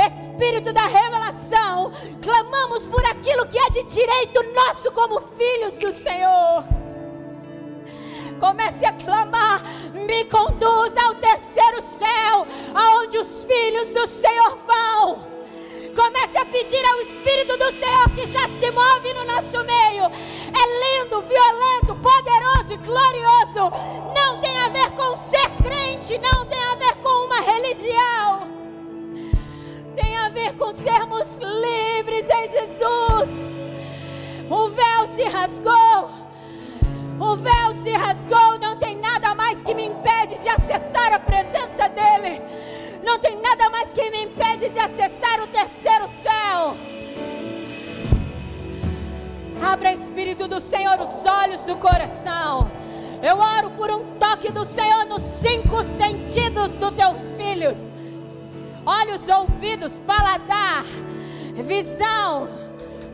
Espírito 0.07 0.73
da 0.73 0.87
revelação. 0.87 1.91
Clamamos 2.21 2.87
por 2.87 3.05
aquilo 3.05 3.47
que 3.47 3.59
é 3.59 3.69
de 3.69 3.83
direito 3.83 4.41
nosso 4.53 4.91
como 4.91 5.21
filhos 5.21 5.77
do 5.77 5.91
Senhor. 5.91 6.80
Comece 8.41 8.83
a 8.87 8.91
clamar, 8.93 9.61
me 9.93 10.25
conduza 10.25 10.99
ao 11.03 11.13
terceiro 11.13 11.79
céu, 11.79 12.47
aonde 12.73 13.19
os 13.19 13.43
filhos 13.43 13.93
do 13.93 14.07
Senhor 14.07 14.57
vão. 14.65 15.27
Comece 15.95 16.39
a 16.39 16.45
pedir 16.45 16.83
ao 16.83 17.01
Espírito 17.01 17.55
do 17.55 17.71
Senhor 17.71 18.09
que 18.15 18.25
já 18.25 18.39
se 18.59 18.71
move 18.71 19.13
no 19.13 19.25
nosso 19.25 19.63
meio. 19.63 20.05
É 20.05 21.03
lindo, 21.03 21.21
violento, 21.21 21.95
poderoso 22.01 22.73
e 22.73 22.77
glorioso. 22.77 23.71
Não 24.15 24.39
tem 24.39 24.57
a 24.57 24.69
ver 24.69 24.89
com 24.93 25.15
ser 25.15 25.47
crente, 25.61 26.17
não 26.17 26.43
tem 26.45 26.63
a 26.63 26.75
ver 26.75 26.95
com 26.95 27.25
uma 27.25 27.41
religião. 27.41 28.49
Tem 29.95 30.17
a 30.17 30.29
ver 30.29 30.53
com 30.53 30.73
sermos 30.73 31.37
livres 31.37 32.25
em 32.27 32.47
Jesus. 32.47 33.47
O 34.49 34.69
véu 34.69 35.07
se 35.09 35.23
rasgou. 35.25 36.30
O 37.21 37.35
véu 37.35 37.73
se 37.75 37.91
rasgou, 37.91 38.57
não 38.59 38.75
tem 38.77 38.97
nada 38.97 39.35
mais 39.35 39.61
que 39.61 39.75
me 39.75 39.85
impede 39.85 40.37
de 40.41 40.49
acessar 40.49 41.13
a 41.13 41.19
presença 41.19 41.87
dEle 41.87 42.41
não 43.03 43.19
tem 43.19 43.39
nada 43.41 43.69
mais 43.69 43.91
que 43.91 44.09
me 44.09 44.23
impede 44.23 44.69
de 44.69 44.79
acessar 44.79 45.41
o 45.41 45.47
terceiro 45.47 46.07
céu. 46.07 46.77
Abra, 49.61 49.91
Espírito 49.91 50.47
do 50.47 50.59
Senhor, 50.59 50.99
os 50.99 51.25
olhos 51.25 51.63
do 51.65 51.77
coração. 51.77 52.69
Eu 53.21 53.37
oro 53.37 53.71
por 53.71 53.91
um 53.91 54.17
toque 54.17 54.51
do 54.51 54.65
Senhor 54.65 55.05
nos 55.05 55.21
cinco 55.21 55.83
sentidos 55.83 56.77
dos 56.77 56.91
teus 56.91 57.35
filhos: 57.35 57.89
olhos, 58.85 59.27
ouvidos, 59.27 59.99
paladar, 59.99 60.83
visão, 61.55 62.47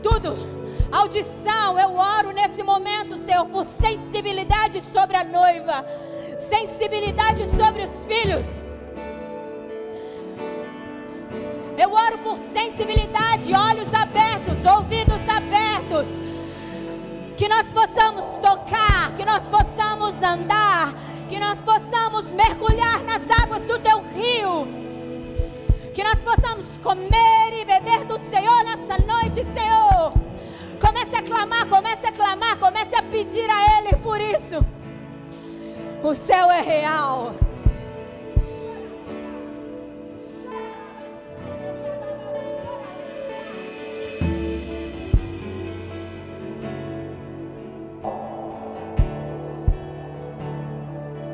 tudo. 0.02 0.57
Audição, 0.90 1.78
eu 1.78 1.94
oro 1.96 2.32
nesse 2.32 2.62
momento, 2.62 3.16
Senhor, 3.16 3.44
por 3.46 3.64
sensibilidade 3.64 4.80
sobre 4.80 5.16
a 5.16 5.24
noiva, 5.24 5.84
sensibilidade 6.38 7.46
sobre 7.56 7.82
os 7.82 8.06
filhos 8.06 8.62
Eu 11.78 11.92
oro 11.92 12.18
por 12.18 12.36
sensibilidade, 12.38 13.54
olhos 13.54 13.94
abertos, 13.94 14.64
ouvidos 14.66 15.22
abertos. 15.28 16.08
Que 17.36 17.48
nós 17.48 17.70
possamos 17.70 18.24
tocar, 18.38 19.14
que 19.16 19.24
nós 19.24 19.46
possamos 19.46 20.20
andar, 20.20 20.92
que 21.28 21.38
nós 21.38 21.60
possamos 21.60 22.32
mergulhar 22.32 23.04
nas 23.04 23.22
águas 23.30 23.62
do 23.62 23.78
teu 23.78 24.00
rio. 24.00 24.66
Que 25.94 26.02
nós 26.02 26.18
possamos 26.18 26.76
comer 26.78 27.60
e 27.60 27.64
beber 27.64 28.04
do 28.06 28.18
Senhor 28.18 28.64
nessa 28.64 29.00
noite, 29.00 29.46
Senhor. 29.54 30.27
Comece 30.80 31.16
a 31.16 31.22
clamar, 31.22 31.68
comece 31.68 32.06
a 32.06 32.12
clamar, 32.12 32.58
comece 32.58 32.94
a 32.94 33.02
pedir 33.02 33.48
a 33.50 33.78
Ele 33.78 33.96
por 33.96 34.20
isso. 34.20 34.64
O 36.02 36.14
céu 36.14 36.50
é 36.50 36.60
real. 36.60 37.34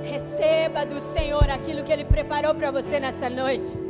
Receba 0.03 0.87
do 0.87 1.03
Senhor 1.03 1.51
aquilo 1.51 1.85
que 1.85 1.93
Ele 1.93 2.05
preparou 2.05 2.55
para 2.55 2.71
você 2.71 2.99
nessa 2.99 3.29
noite. 3.29 3.84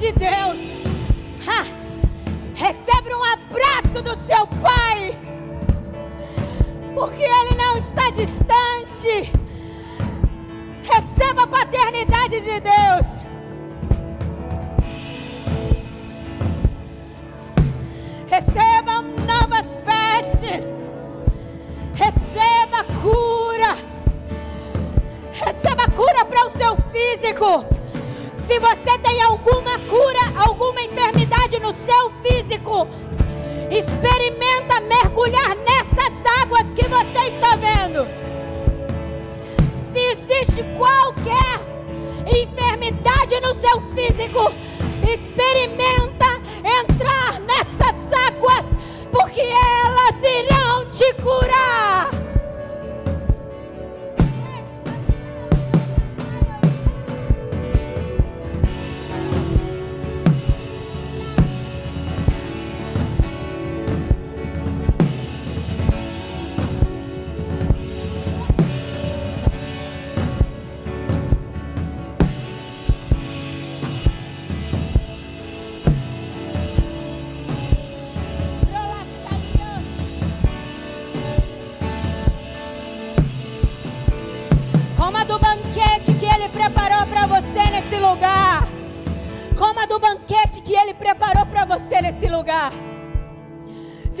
De 0.00 0.12
Deus. 0.12 0.77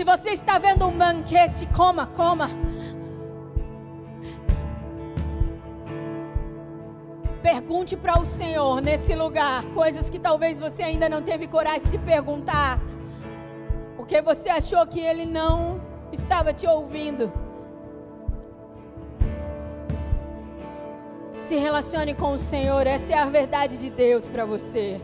Você 0.08 0.30
está 0.30 0.56
vendo 0.56 0.86
um 0.86 0.96
banquete, 0.96 1.66
coma, 1.66 2.06
coma. 2.06 2.48
Pergunte 7.42 7.94
para 7.94 8.18
o 8.18 8.24
Senhor 8.24 8.80
nesse 8.80 9.14
lugar 9.14 9.62
coisas 9.74 10.08
que 10.08 10.18
talvez 10.18 10.58
você 10.58 10.82
ainda 10.82 11.10
não 11.10 11.20
teve 11.20 11.46
coragem 11.46 11.90
de 11.90 11.98
perguntar, 11.98 12.80
porque 13.98 14.22
você 14.22 14.48
achou 14.48 14.86
que 14.86 14.98
Ele 14.98 15.26
não 15.26 15.78
estava 16.10 16.54
te 16.54 16.66
ouvindo. 16.66 17.30
Se 21.38 21.56
relacione 21.56 22.14
com 22.14 22.32
o 22.32 22.38
Senhor, 22.38 22.86
essa 22.86 23.12
é 23.12 23.18
a 23.18 23.26
verdade 23.26 23.76
de 23.76 23.90
Deus 23.90 24.26
para 24.26 24.46
você. 24.46 25.02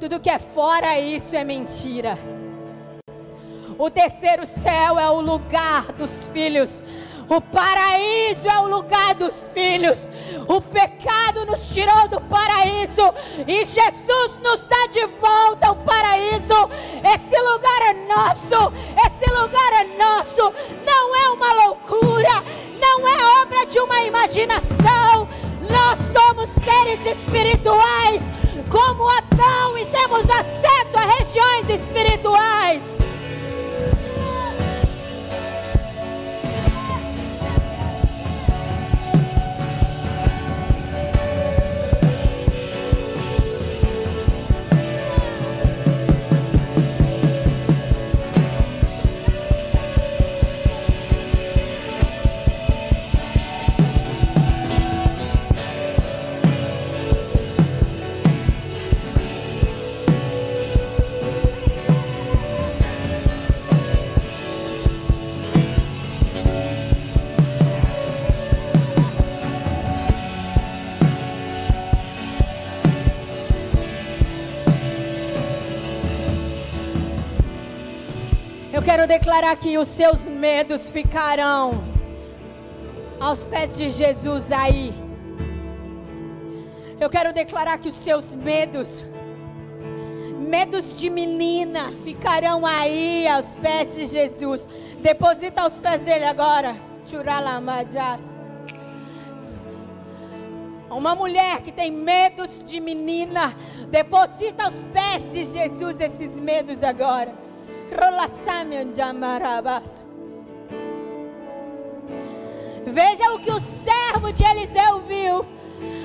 Tudo 0.00 0.18
que 0.18 0.28
é 0.28 0.40
fora 0.40 0.98
isso 0.98 1.36
é 1.36 1.44
mentira. 1.44 2.18
O 3.78 3.90
terceiro 3.90 4.46
céu 4.46 4.98
é 4.98 5.10
o 5.10 5.20
lugar 5.20 5.92
dos 5.92 6.28
filhos. 6.28 6.82
O 7.28 7.40
paraíso 7.40 8.48
é 8.48 8.58
o 8.58 8.68
lugar 8.68 9.14
dos 9.14 9.50
filhos. 9.52 10.10
O 10.46 10.60
pecado 10.60 11.46
nos 11.46 11.68
tirou 11.70 12.06
do 12.08 12.20
paraíso 12.20 13.14
e 13.46 13.64
Jesus 13.64 14.38
nos 14.42 14.68
dá 14.68 14.86
de 14.88 15.06
volta 15.20 15.68
ao 15.68 15.76
paraíso. 15.76 16.68
Esse 17.02 17.40
lugar 17.40 17.82
é 17.88 17.94
nosso. 18.06 18.72
Esse 19.06 19.30
lugar 19.32 19.72
é 19.80 19.84
nosso. 19.96 20.52
Não 20.86 21.16
é 21.16 21.28
uma 21.30 21.66
loucura, 21.66 22.44
não 22.80 23.08
é 23.08 23.42
obra 23.42 23.66
de 23.66 23.80
uma 23.80 24.00
imaginação. 24.02 25.28
Nós 25.68 25.98
somos 26.12 26.50
seres 26.50 27.04
espirituais, 27.06 28.22
como 28.70 29.08
Adão, 29.08 29.78
e 29.78 29.86
temos 29.86 30.28
acesso 30.28 30.96
a 30.96 31.06
regiões 31.06 31.80
espirituais. 31.80 33.03
Quero 78.94 79.08
declarar 79.08 79.56
que 79.56 79.76
os 79.76 79.88
seus 79.88 80.28
medos 80.28 80.88
ficarão 80.88 81.82
aos 83.18 83.44
pés 83.44 83.76
de 83.76 83.90
Jesus 83.90 84.52
aí. 84.52 84.94
Eu 87.00 87.10
quero 87.10 87.32
declarar 87.32 87.76
que 87.78 87.88
os 87.88 87.96
seus 87.96 88.36
medos, 88.36 89.04
medos 90.48 90.96
de 90.96 91.10
menina, 91.10 91.90
ficarão 92.04 92.64
aí 92.64 93.26
aos 93.26 93.56
pés 93.56 93.96
de 93.96 94.06
Jesus. 94.06 94.68
Deposita 95.00 95.62
aos 95.62 95.76
pés 95.76 96.00
dele 96.02 96.26
agora. 96.26 96.76
Churalamajas. 97.04 98.32
Uma 100.88 101.16
mulher 101.16 101.62
que 101.62 101.72
tem 101.72 101.90
medos 101.90 102.62
de 102.62 102.78
menina, 102.78 103.56
deposita 103.88 104.62
aos 104.62 104.84
pés 104.84 105.32
de 105.32 105.44
Jesus 105.46 105.98
esses 105.98 106.38
medos 106.38 106.84
agora. 106.84 107.43
Veja 112.86 113.32
o 113.32 113.38
que 113.38 113.50
o 113.50 113.60
servo 113.60 114.32
de 114.32 114.44
Eliseu 114.44 115.00
viu. 115.00 115.46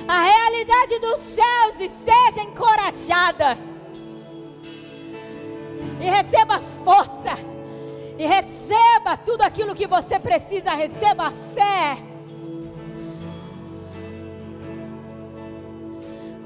A 0.08 0.22
realidade 0.22 0.98
dos 0.98 1.20
céus 1.20 1.80
e 1.80 1.88
seja 1.88 2.42
encorajada. 2.42 3.56
E 6.00 6.10
receba 6.10 6.60
força. 6.84 7.38
E 8.18 8.26
receba 8.26 9.16
tudo 9.16 9.42
aquilo 9.42 9.74
que 9.74 9.86
você 9.86 10.18
precisa, 10.18 10.74
receba 10.74 11.28
a 11.28 11.30
fé. 11.54 12.02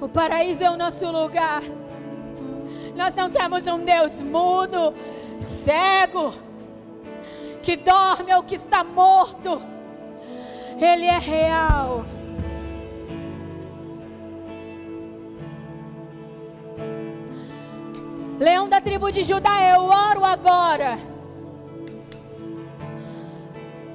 O 0.00 0.08
paraíso 0.08 0.62
é 0.62 0.70
o 0.70 0.76
nosso 0.76 1.10
lugar. 1.10 1.62
Nós 2.94 3.14
não 3.14 3.30
temos 3.30 3.66
um 3.66 3.84
Deus 3.84 4.20
mudo, 4.20 4.94
cego, 5.44 6.34
que 7.62 7.76
dorme 7.76 8.34
ou 8.34 8.42
que 8.42 8.54
está 8.54 8.82
morto. 8.82 9.60
Ele 10.80 11.06
é 11.06 11.18
real. 11.18 12.04
Leão 18.38 18.68
da 18.68 18.80
tribo 18.80 19.10
de 19.12 19.22
Judá, 19.22 19.62
eu 19.62 19.82
oro 19.82 20.24
agora. 20.24 20.98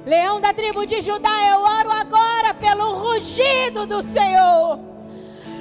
Leão 0.06 0.40
da 0.40 0.52
tribo 0.54 0.86
de 0.86 1.02
Judá, 1.02 1.30
eu 1.50 1.60
oro 1.60 1.90
agora 1.90 2.54
pelo 2.54 2.94
rugido 2.94 3.86
do 3.86 4.02
Senhor 4.02 4.80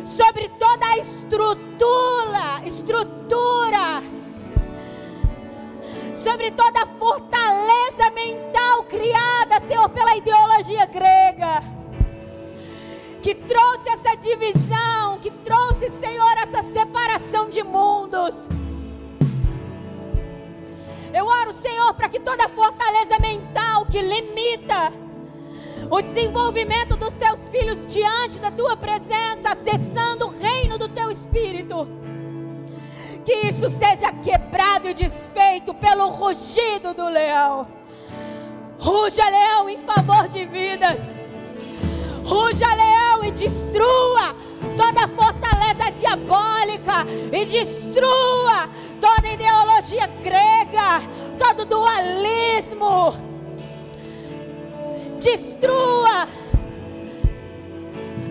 sobre 0.05 0.49
toda 0.49 0.85
a 0.85 0.97
estrutura, 0.97 2.65
estrutura, 2.65 4.01
sobre 6.19 6.51
toda 6.51 6.81
a 6.81 6.85
fortaleza 6.85 8.09
mental 8.13 8.83
criada, 8.83 9.65
Senhor, 9.65 9.87
pela 9.89 10.17
ideologia 10.17 10.85
grega, 10.85 11.63
que 13.21 13.33
trouxe 13.33 13.89
essa 13.89 14.15
divisão, 14.15 15.19
que 15.19 15.31
trouxe, 15.31 15.89
Senhor, 15.91 16.33
essa 16.37 16.61
separação 16.63 17.49
de 17.49 17.63
mundos. 17.63 18.49
Eu 21.13 21.25
oro, 21.25 21.53
Senhor, 21.53 21.93
para 21.93 22.09
que 22.09 22.19
toda 22.19 22.49
fortaleza 22.49 23.17
mental 23.19 23.85
que 23.85 24.01
limita 24.01 24.91
o 25.89 26.01
desenvolvimento 26.01 26.95
dos 26.97 27.13
seus 27.13 27.47
filhos 27.47 27.85
diante 27.85 28.39
da 28.39 28.51
tua 28.51 28.75
presença, 28.75 29.53
acessando 29.53 30.27
o 30.27 30.29
reino 30.29 30.77
do 30.77 30.89
teu 30.89 31.09
espírito, 31.09 31.87
que 33.29 33.47
isso 33.47 33.69
seja 33.69 34.11
quebrado 34.11 34.89
e 34.89 34.93
desfeito 34.95 35.71
pelo 35.75 36.07
rugido 36.07 36.95
do 36.95 37.07
leão. 37.07 37.67
Ruja, 38.79 39.29
leão, 39.29 39.69
em 39.69 39.77
favor 39.77 40.27
de 40.27 40.47
vidas. 40.47 40.99
Ruja, 42.25 42.65
leão, 42.73 43.23
e 43.23 43.29
destrua 43.29 44.35
toda 44.75 45.07
fortaleza 45.09 45.91
diabólica 45.91 47.05
e 47.31 47.45
destrua 47.45 48.67
toda 48.99 49.27
ideologia 49.27 50.07
grega, 50.23 50.99
todo 51.37 51.65
dualismo. 51.65 53.13
Destrua 55.21 56.27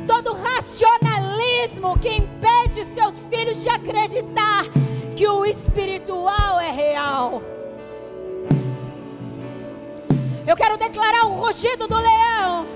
todo 0.08 0.32
racionalismo 0.32 1.98
que 1.98 2.08
impede 2.08 2.80
os 2.80 2.88
seus 2.88 3.26
filhos 3.26 3.62
de 3.62 3.68
acreditar 3.68 4.64
que 5.14 5.28
o 5.28 5.44
espiritual 5.44 6.58
é 6.58 6.70
real. 6.70 7.42
Eu 10.46 10.56
quero 10.56 10.78
declarar 10.78 11.26
o 11.26 11.34
rugido 11.34 11.86
do 11.86 11.96
leão 11.96 12.66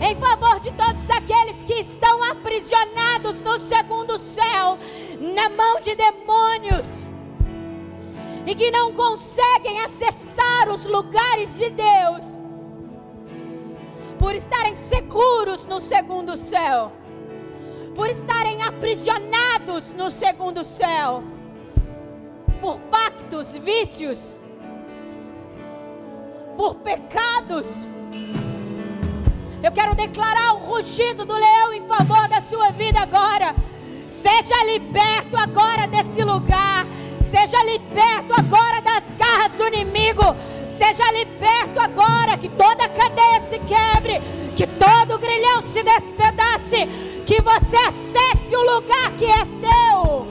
em 0.00 0.14
favor 0.14 0.60
de 0.60 0.70
todos 0.72 1.10
aqueles 1.10 1.56
que 1.66 1.80
estão 1.80 2.22
aprisionados 2.22 3.42
no 3.42 3.58
segundo 3.58 4.16
céu, 4.16 4.78
na 5.20 5.48
mão 5.50 5.80
de 5.80 5.94
demônios, 5.96 7.04
e 8.46 8.54
que 8.54 8.70
não 8.70 8.94
conseguem 8.94 9.80
acessar 9.80 10.70
os 10.70 10.86
lugares 10.86 11.58
de 11.58 11.68
Deus, 11.70 12.39
por 14.20 14.34
estarem 14.34 14.74
seguros 14.74 15.64
no 15.64 15.80
segundo 15.80 16.36
céu, 16.36 16.92
por 17.94 18.06
estarem 18.10 18.62
aprisionados 18.62 19.94
no 19.94 20.10
segundo 20.10 20.62
céu, 20.62 21.24
por 22.60 22.78
pactos, 22.80 23.56
vícios, 23.56 24.36
por 26.54 26.74
pecados. 26.76 27.88
Eu 29.62 29.72
quero 29.72 29.94
declarar 29.94 30.52
o 30.52 30.58
rugido 30.58 31.24
do 31.24 31.32
leão 31.32 31.72
em 31.72 31.88
favor 31.88 32.28
da 32.28 32.42
sua 32.42 32.70
vida 32.72 33.00
agora. 33.00 33.54
Seja 34.06 34.64
liberto 34.64 35.34
agora 35.34 35.86
desse 35.86 36.22
lugar. 36.22 36.84
Seja 37.30 37.64
liberto 37.64 38.34
agora 38.38 38.82
das 38.82 39.04
garras 39.16 39.52
do 39.54 39.66
inimigo. 39.68 40.24
Seja 40.76 41.10
liberto 41.12 41.80
agora. 41.80 42.36
Que 42.36 42.49
toda 42.70 42.88
cadeia 42.88 43.40
se 43.48 43.58
quebre. 43.60 44.20
Que 44.56 44.66
todo 44.66 45.18
grilhão 45.18 45.62
se 45.62 45.82
despedace. 45.82 46.86
Que 47.26 47.40
você 47.42 47.76
acesse 47.76 48.56
o 48.56 48.74
lugar 48.74 49.12
que 49.18 49.24
é 49.24 49.44
teu. 49.60 50.26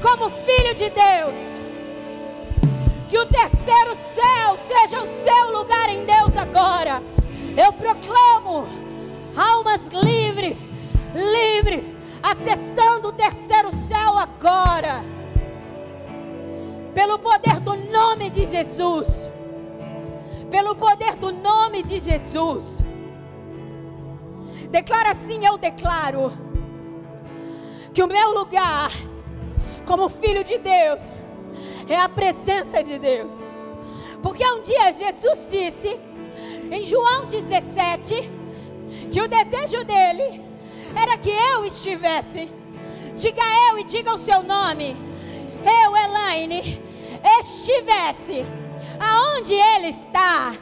Como 0.00 0.30
filho 0.30 0.74
de 0.74 0.90
Deus. 0.90 1.56
Que 3.08 3.18
o 3.18 3.26
terceiro 3.26 3.94
céu 3.94 4.58
seja 4.66 5.02
o 5.02 5.08
seu 5.08 5.52
lugar 5.52 5.88
em 5.88 6.04
Deus 6.04 6.36
agora. 6.36 7.02
Eu 7.56 7.72
proclamo 7.72 8.66
almas 9.36 9.88
livres, 9.88 10.72
livres, 11.14 11.98
acessando 12.22 13.08
o 13.08 13.12
terceiro 13.12 13.72
céu 13.72 14.18
agora. 14.18 15.04
Pelo 16.94 17.18
poder 17.18 17.60
do 17.60 17.76
nome 17.76 18.30
de 18.30 18.44
Jesus. 18.46 19.30
Pelo 20.50 20.74
poder 20.74 21.16
do 21.16 21.32
nome 21.32 21.82
de 21.82 21.98
Jesus. 21.98 22.84
Declara 24.70 25.10
assim: 25.10 25.44
eu 25.44 25.56
declaro 25.58 26.32
que 27.92 28.02
o 28.02 28.06
meu 28.06 28.32
lugar, 28.32 28.90
como 29.86 30.08
filho 30.08 30.44
de 30.44 30.58
Deus, 30.58 31.18
é 31.88 31.96
a 31.96 32.08
presença 32.08 32.82
de 32.82 32.98
Deus. 32.98 33.34
Porque 34.22 34.46
um 34.46 34.60
dia 34.60 34.92
Jesus 34.92 35.46
disse 35.48 35.98
em 36.70 36.84
João 36.84 37.26
17 37.26 38.30
que 39.10 39.20
o 39.20 39.28
desejo 39.28 39.84
dele 39.84 40.42
era 40.94 41.16
que 41.16 41.30
eu 41.30 41.64
estivesse. 41.64 42.50
Diga 43.14 43.42
eu 43.70 43.78
e 43.78 43.84
diga 43.84 44.12
o 44.12 44.18
seu 44.18 44.42
nome. 44.42 44.96
Eu, 45.64 45.96
Elaine, 45.96 46.82
estivesse 47.40 48.44
aonde 49.00 49.54
ele 49.54 49.88
está. 49.88 50.54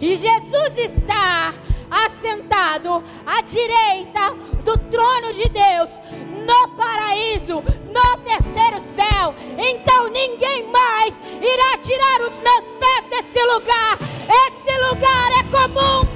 E 0.00 0.16
Jesus 0.16 0.78
está 0.78 1.54
assentado 1.90 3.02
à 3.24 3.40
direita 3.42 4.32
do 4.64 4.76
trono 4.90 5.32
de 5.32 5.48
Deus, 5.48 6.02
no 6.44 6.68
paraíso, 6.76 7.62
no 7.62 8.18
terceiro 8.18 8.80
céu. 8.80 9.34
Então 9.56 10.08
ninguém 10.08 10.70
mais 10.70 11.20
irá 11.40 11.78
tirar 11.78 12.20
os 12.22 12.40
meus 12.40 12.64
pés 12.72 13.04
desse 13.10 13.44
lugar. 13.46 13.98
Esse 14.28 14.78
lugar 14.88 15.30
é 15.32 15.42
comum 15.44 16.15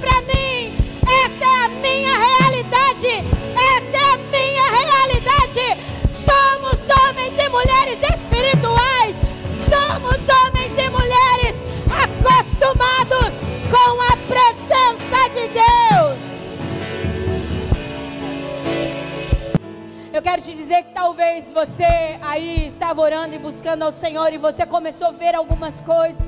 Eu 20.21 20.23
quero 20.23 20.41
te 20.43 20.53
dizer 20.53 20.83
que 20.83 20.93
talvez 20.93 21.51
você 21.51 21.83
aí 22.21 22.67
estava 22.67 23.01
orando 23.01 23.33
e 23.33 23.39
buscando 23.39 23.81
ao 23.81 23.91
Senhor 23.91 24.31
e 24.31 24.37
você 24.37 24.67
começou 24.67 25.07
a 25.07 25.11
ver 25.11 25.33
algumas 25.33 25.81
coisas. 25.81 26.23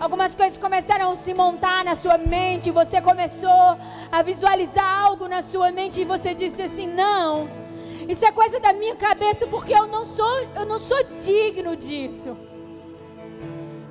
Algumas 0.00 0.34
coisas 0.34 0.58
começaram 0.58 1.12
a 1.12 1.14
se 1.14 1.32
montar 1.32 1.84
na 1.84 1.94
sua 1.94 2.18
mente, 2.18 2.72
você 2.72 3.00
começou 3.00 3.78
a 4.10 4.20
visualizar 4.22 4.84
algo 5.02 5.28
na 5.28 5.42
sua 5.42 5.70
mente 5.70 6.00
e 6.00 6.04
você 6.04 6.34
disse 6.34 6.60
assim: 6.62 6.88
"Não. 6.88 7.48
Isso 8.08 8.24
é 8.24 8.32
coisa 8.32 8.58
da 8.58 8.72
minha 8.72 8.96
cabeça 8.96 9.46
porque 9.46 9.72
eu 9.72 9.86
não 9.86 10.06
sou, 10.06 10.40
eu 10.56 10.66
não 10.66 10.80
sou 10.80 11.00
digno 11.24 11.76
disso." 11.76 12.36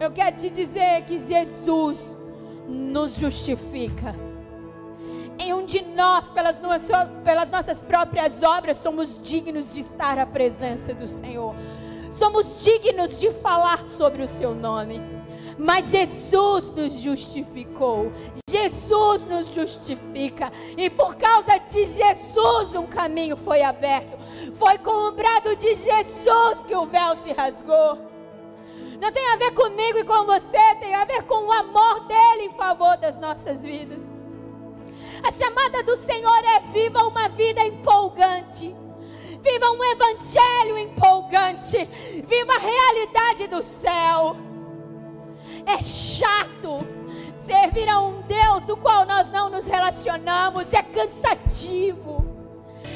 Eu 0.01 0.11
quero 0.11 0.35
te 0.35 0.49
dizer 0.49 1.03
que 1.03 1.17
Jesus 1.17 1.97
nos 2.67 3.15
justifica 3.15 4.13
nenhum 5.39 5.65
de 5.65 5.81
nós, 5.81 6.29
pelas 6.29 6.59
pelas 7.23 7.49
nossas 7.49 7.81
próprias 7.81 8.43
obras, 8.43 8.77
somos 8.77 9.19
dignos 9.21 9.73
de 9.73 9.79
estar 9.79 10.19
à 10.19 10.25
presença 10.25 10.93
do 10.93 11.07
Senhor. 11.07 11.55
Somos 12.11 12.61
dignos 12.63 13.17
de 13.17 13.31
falar 13.31 13.87
sobre 13.87 14.21
o 14.21 14.27
seu 14.27 14.53
nome. 14.53 15.01
Mas 15.57 15.91
Jesus 15.91 16.71
nos 16.71 16.93
justificou. 16.99 18.11
Jesus 18.49 19.23
nos 19.25 19.53
justifica. 19.53 20.51
E 20.77 20.89
por 20.89 21.15
causa 21.15 21.57
de 21.57 21.83
Jesus 21.83 22.75
um 22.75 22.87
caminho 22.87 23.35
foi 23.35 23.61
aberto. 23.61 24.17
Foi 24.55 24.77
com 24.77 25.07
o 25.07 25.11
brado 25.11 25.55
de 25.55 25.73
Jesus 25.73 26.65
que 26.67 26.75
o 26.75 26.85
véu 26.85 27.15
se 27.17 27.31
rasgou. 27.31 27.97
Não 29.01 29.11
tem 29.11 29.33
a 29.33 29.37
ver 29.37 29.51
comigo 29.53 29.99
e 29.99 30.03
com 30.03 30.25
você, 30.25 30.75
tem 30.79 30.93
a 30.95 31.05
ver 31.05 31.23
com 31.23 31.45
o 31.45 31.51
amor 31.51 32.05
dele 32.07 32.43
em 32.43 32.53
favor 32.53 32.97
das 32.97 33.19
nossas 33.19 33.63
vidas. 33.63 34.09
A 35.23 35.31
chamada 35.31 35.83
do 35.83 35.95
Senhor 35.95 36.43
é 36.45 36.59
viva 36.71 37.05
uma 37.05 37.27
vida 37.29 37.61
empolgante. 37.65 38.75
Viva 39.41 39.71
um 39.71 39.83
evangelho 39.83 40.77
empolgante. 40.77 41.85
Viva 42.25 42.53
a 42.55 42.59
realidade 42.59 43.47
do 43.47 43.61
céu. 43.61 44.35
É 45.65 45.81
chato 45.81 46.87
servir 47.37 47.89
a 47.89 47.99
um 47.99 48.21
Deus 48.21 48.63
do 48.63 48.77
qual 48.77 49.05
nós 49.05 49.29
não 49.29 49.49
nos 49.49 49.65
relacionamos. 49.65 50.71
É 50.73 50.83
cansativo. 50.83 52.19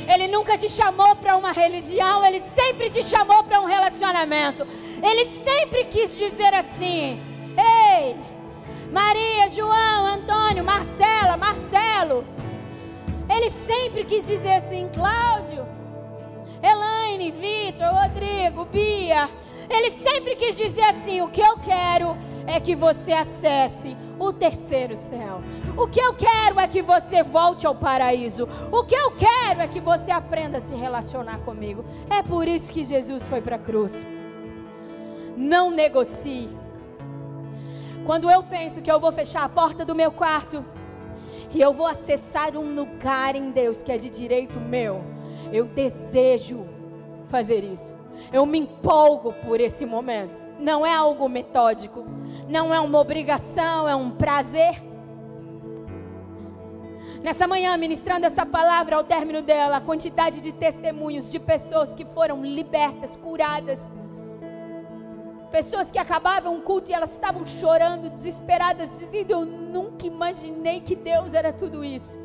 Ele 0.07 0.27
nunca 0.27 0.57
te 0.57 0.69
chamou 0.69 1.15
para 1.15 1.35
uma 1.37 1.51
religião, 1.51 2.25
ele 2.25 2.39
sempre 2.39 2.89
te 2.89 3.01
chamou 3.03 3.43
para 3.43 3.61
um 3.61 3.65
relacionamento. 3.65 4.67
Ele 5.01 5.25
sempre 5.43 5.85
quis 5.85 6.17
dizer 6.17 6.53
assim: 6.53 7.21
Ei, 7.57 8.15
Maria, 8.93 9.49
João, 9.49 10.05
Antônio, 10.05 10.63
Marcela, 10.63 11.35
Marcelo. 11.35 12.23
Ele 13.27 13.49
sempre 13.49 14.05
quis 14.05 14.27
dizer 14.27 14.57
assim: 14.57 14.87
Cláudio, 14.93 15.65
Elaine, 16.61 17.31
Vitor, 17.31 17.87
Rodrigo, 17.91 18.65
Bia. 18.65 19.27
Ele 19.67 19.89
sempre 19.91 20.35
quis 20.35 20.55
dizer 20.55 20.83
assim: 20.83 21.21
O 21.21 21.29
que 21.29 21.41
eu 21.41 21.57
quero 21.57 22.15
é 22.45 22.59
que 22.59 22.75
você 22.75 23.13
acesse 23.13 23.97
o 24.19 24.31
terceiro 24.31 24.95
céu. 24.95 25.41
O 25.75 25.87
que 25.87 25.99
eu 25.99 26.13
quero 26.13 26.59
é 26.59 26.67
que 26.67 26.83
você 26.83 27.23
volte 27.23 27.65
ao 27.65 27.73
paraíso. 27.73 28.47
O 28.71 28.83
que 28.83 28.93
eu 28.93 29.09
quero 29.11 29.61
é 29.61 29.67
que 29.67 29.79
você 29.79 30.11
aprenda 30.11 30.59
a 30.59 30.61
se 30.61 30.75
relacionar 30.75 31.39
comigo. 31.39 31.83
É 32.11 32.21
por 32.21 32.47
isso 32.47 32.71
que 32.71 32.83
Jesus 32.83 33.25
foi 33.25 33.41
para 33.41 33.55
a 33.55 33.59
cruz. 33.59 34.05
Não 35.35 35.71
negocie. 35.71 36.62
Quando 38.05 38.29
eu 38.29 38.43
penso 38.43 38.81
que 38.81 38.91
eu 38.91 38.99
vou 38.99 39.11
fechar 39.11 39.43
a 39.43 39.49
porta 39.49 39.85
do 39.85 39.95
meu 39.95 40.11
quarto 40.11 40.65
e 41.51 41.61
eu 41.61 41.71
vou 41.71 41.87
acessar 41.87 42.57
um 42.57 42.75
lugar 42.75 43.35
em 43.35 43.51
Deus 43.51 43.81
que 43.81 43.91
é 43.91 43.97
de 43.97 44.09
direito 44.09 44.59
meu, 44.59 45.01
eu 45.51 45.65
desejo 45.65 46.65
fazer 47.29 47.63
isso. 47.63 47.95
Eu 48.31 48.45
me 48.45 48.59
empolgo 48.59 49.33
por 49.45 49.61
esse 49.61 49.85
momento. 49.85 50.41
Não 50.59 50.85
é 50.85 50.93
algo 50.93 51.29
metódico, 51.29 52.05
não 52.47 52.73
é 52.73 52.79
uma 52.79 52.99
obrigação, 52.99 53.87
é 53.87 53.95
um 53.95 54.11
prazer. 54.11 54.83
Nessa 57.21 57.47
manhã, 57.47 57.77
ministrando 57.77 58.25
essa 58.25 58.45
palavra, 58.45 58.97
ao 58.97 59.03
término 59.03 59.41
dela, 59.41 59.77
a 59.77 59.81
quantidade 59.81 60.41
de 60.41 60.51
testemunhos 60.51 61.31
de 61.31 61.39
pessoas 61.39 61.93
que 61.93 62.03
foram 62.03 62.43
libertas, 62.43 63.15
curadas. 63.15 63.89
Pessoas 65.53 65.91
que 65.91 65.99
acabavam 65.99 66.57
o 66.57 66.61
culto 66.63 66.89
e 66.89 66.95
elas 66.95 67.11
estavam 67.11 67.45
chorando, 67.45 68.09
desesperadas, 68.09 68.97
dizendo: 68.97 69.29
Eu 69.29 69.45
nunca 69.45 70.07
imaginei 70.07 70.81
que 70.81 70.95
Deus 70.95 71.35
era 71.35 71.53
tudo 71.53 71.85
isso. 71.85 72.17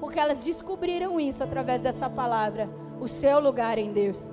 Porque 0.00 0.18
elas 0.18 0.42
descobriram 0.42 1.20
isso 1.20 1.44
através 1.44 1.82
dessa 1.82 2.08
palavra, 2.08 2.66
o 2.98 3.06
seu 3.06 3.38
lugar 3.38 3.76
em 3.76 3.92
Deus. 3.92 4.32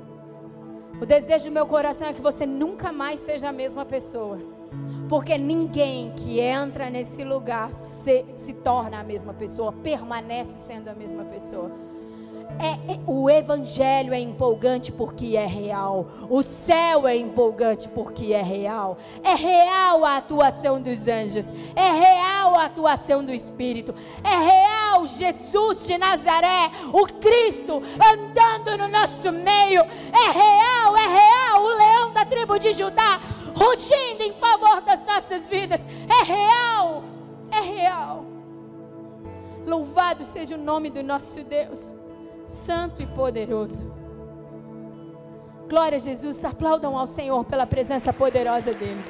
O 1.02 1.06
desejo 1.06 1.50
do 1.50 1.52
meu 1.52 1.68
coração 1.68 2.08
é 2.08 2.14
que 2.14 2.22
você 2.22 2.46
nunca 2.46 2.94
mais 2.94 3.20
seja 3.20 3.50
a 3.50 3.52
mesma 3.52 3.84
pessoa. 3.84 4.40
Porque 5.10 5.38
ninguém 5.38 6.14
que 6.14 6.40
entra 6.40 6.90
nesse 6.90 7.26
lugar 7.26 7.74
se, 7.74 8.26
se 8.38 8.54
torna 8.54 9.02
a 9.02 9.04
mesma 9.04 9.34
pessoa, 9.34 9.74
permanece 9.74 10.60
sendo 10.60 10.88
a 10.88 10.94
mesma 10.94 11.26
pessoa. 11.26 11.70
É, 12.60 12.94
é, 12.94 13.00
o 13.06 13.30
evangelho 13.30 14.14
é 14.14 14.20
empolgante 14.20 14.92
porque 14.92 15.36
é 15.36 15.46
real. 15.46 16.08
O 16.30 16.42
céu 16.42 17.08
é 17.08 17.16
empolgante 17.16 17.90
porque 17.90 18.34
é 18.34 18.42
real. 18.42 18.98
É 19.24 19.34
real 19.34 20.06
a 20.06 20.18
atuação 20.18 20.82
dos 20.82 21.08
anjos. 21.08 21.48
É 21.76 21.92
real 21.92 22.56
a 22.56 22.66
atuação 22.66 23.24
do 23.24 23.34
Espírito. 23.34 23.94
É 24.24 24.36
real 24.36 25.06
Jesus 25.06 25.86
de 25.86 25.98
Nazaré, 25.98 26.72
o 26.94 27.06
Cristo 27.06 27.82
andando 28.14 28.78
no 28.78 28.88
nosso 28.88 29.32
meio. 29.32 29.82
É 29.82 30.32
real, 30.32 30.98
é 30.98 31.08
real 31.08 31.64
o 31.64 31.78
leão 31.78 32.14
da 32.14 32.26
tribo 32.26 32.58
de 32.58 32.72
Judá 32.72 33.20
rugindo 33.58 34.22
em 34.22 34.34
favor 34.34 34.82
das 34.82 35.06
nossas 35.06 35.50
vidas. 35.50 35.86
É 36.10 36.24
real. 36.24 37.04
É 37.52 37.60
real. 37.60 38.26
Louvado 39.66 40.24
seja 40.24 40.56
o 40.56 40.58
nome 40.58 40.90
do 40.90 41.02
nosso 41.04 41.44
Deus 41.44 41.96
santo 42.48 43.02
e 43.02 43.08
poderoso. 43.08 43.86
Glória 45.68 45.96
a 45.96 46.00
Jesus, 46.00 46.44
aplaudam 46.46 46.98
ao 46.98 47.08
Senhor 47.08 47.44
pela 47.46 47.66
presença 47.66 48.14
poderosa 48.14 48.72
dEle. 48.72 49.04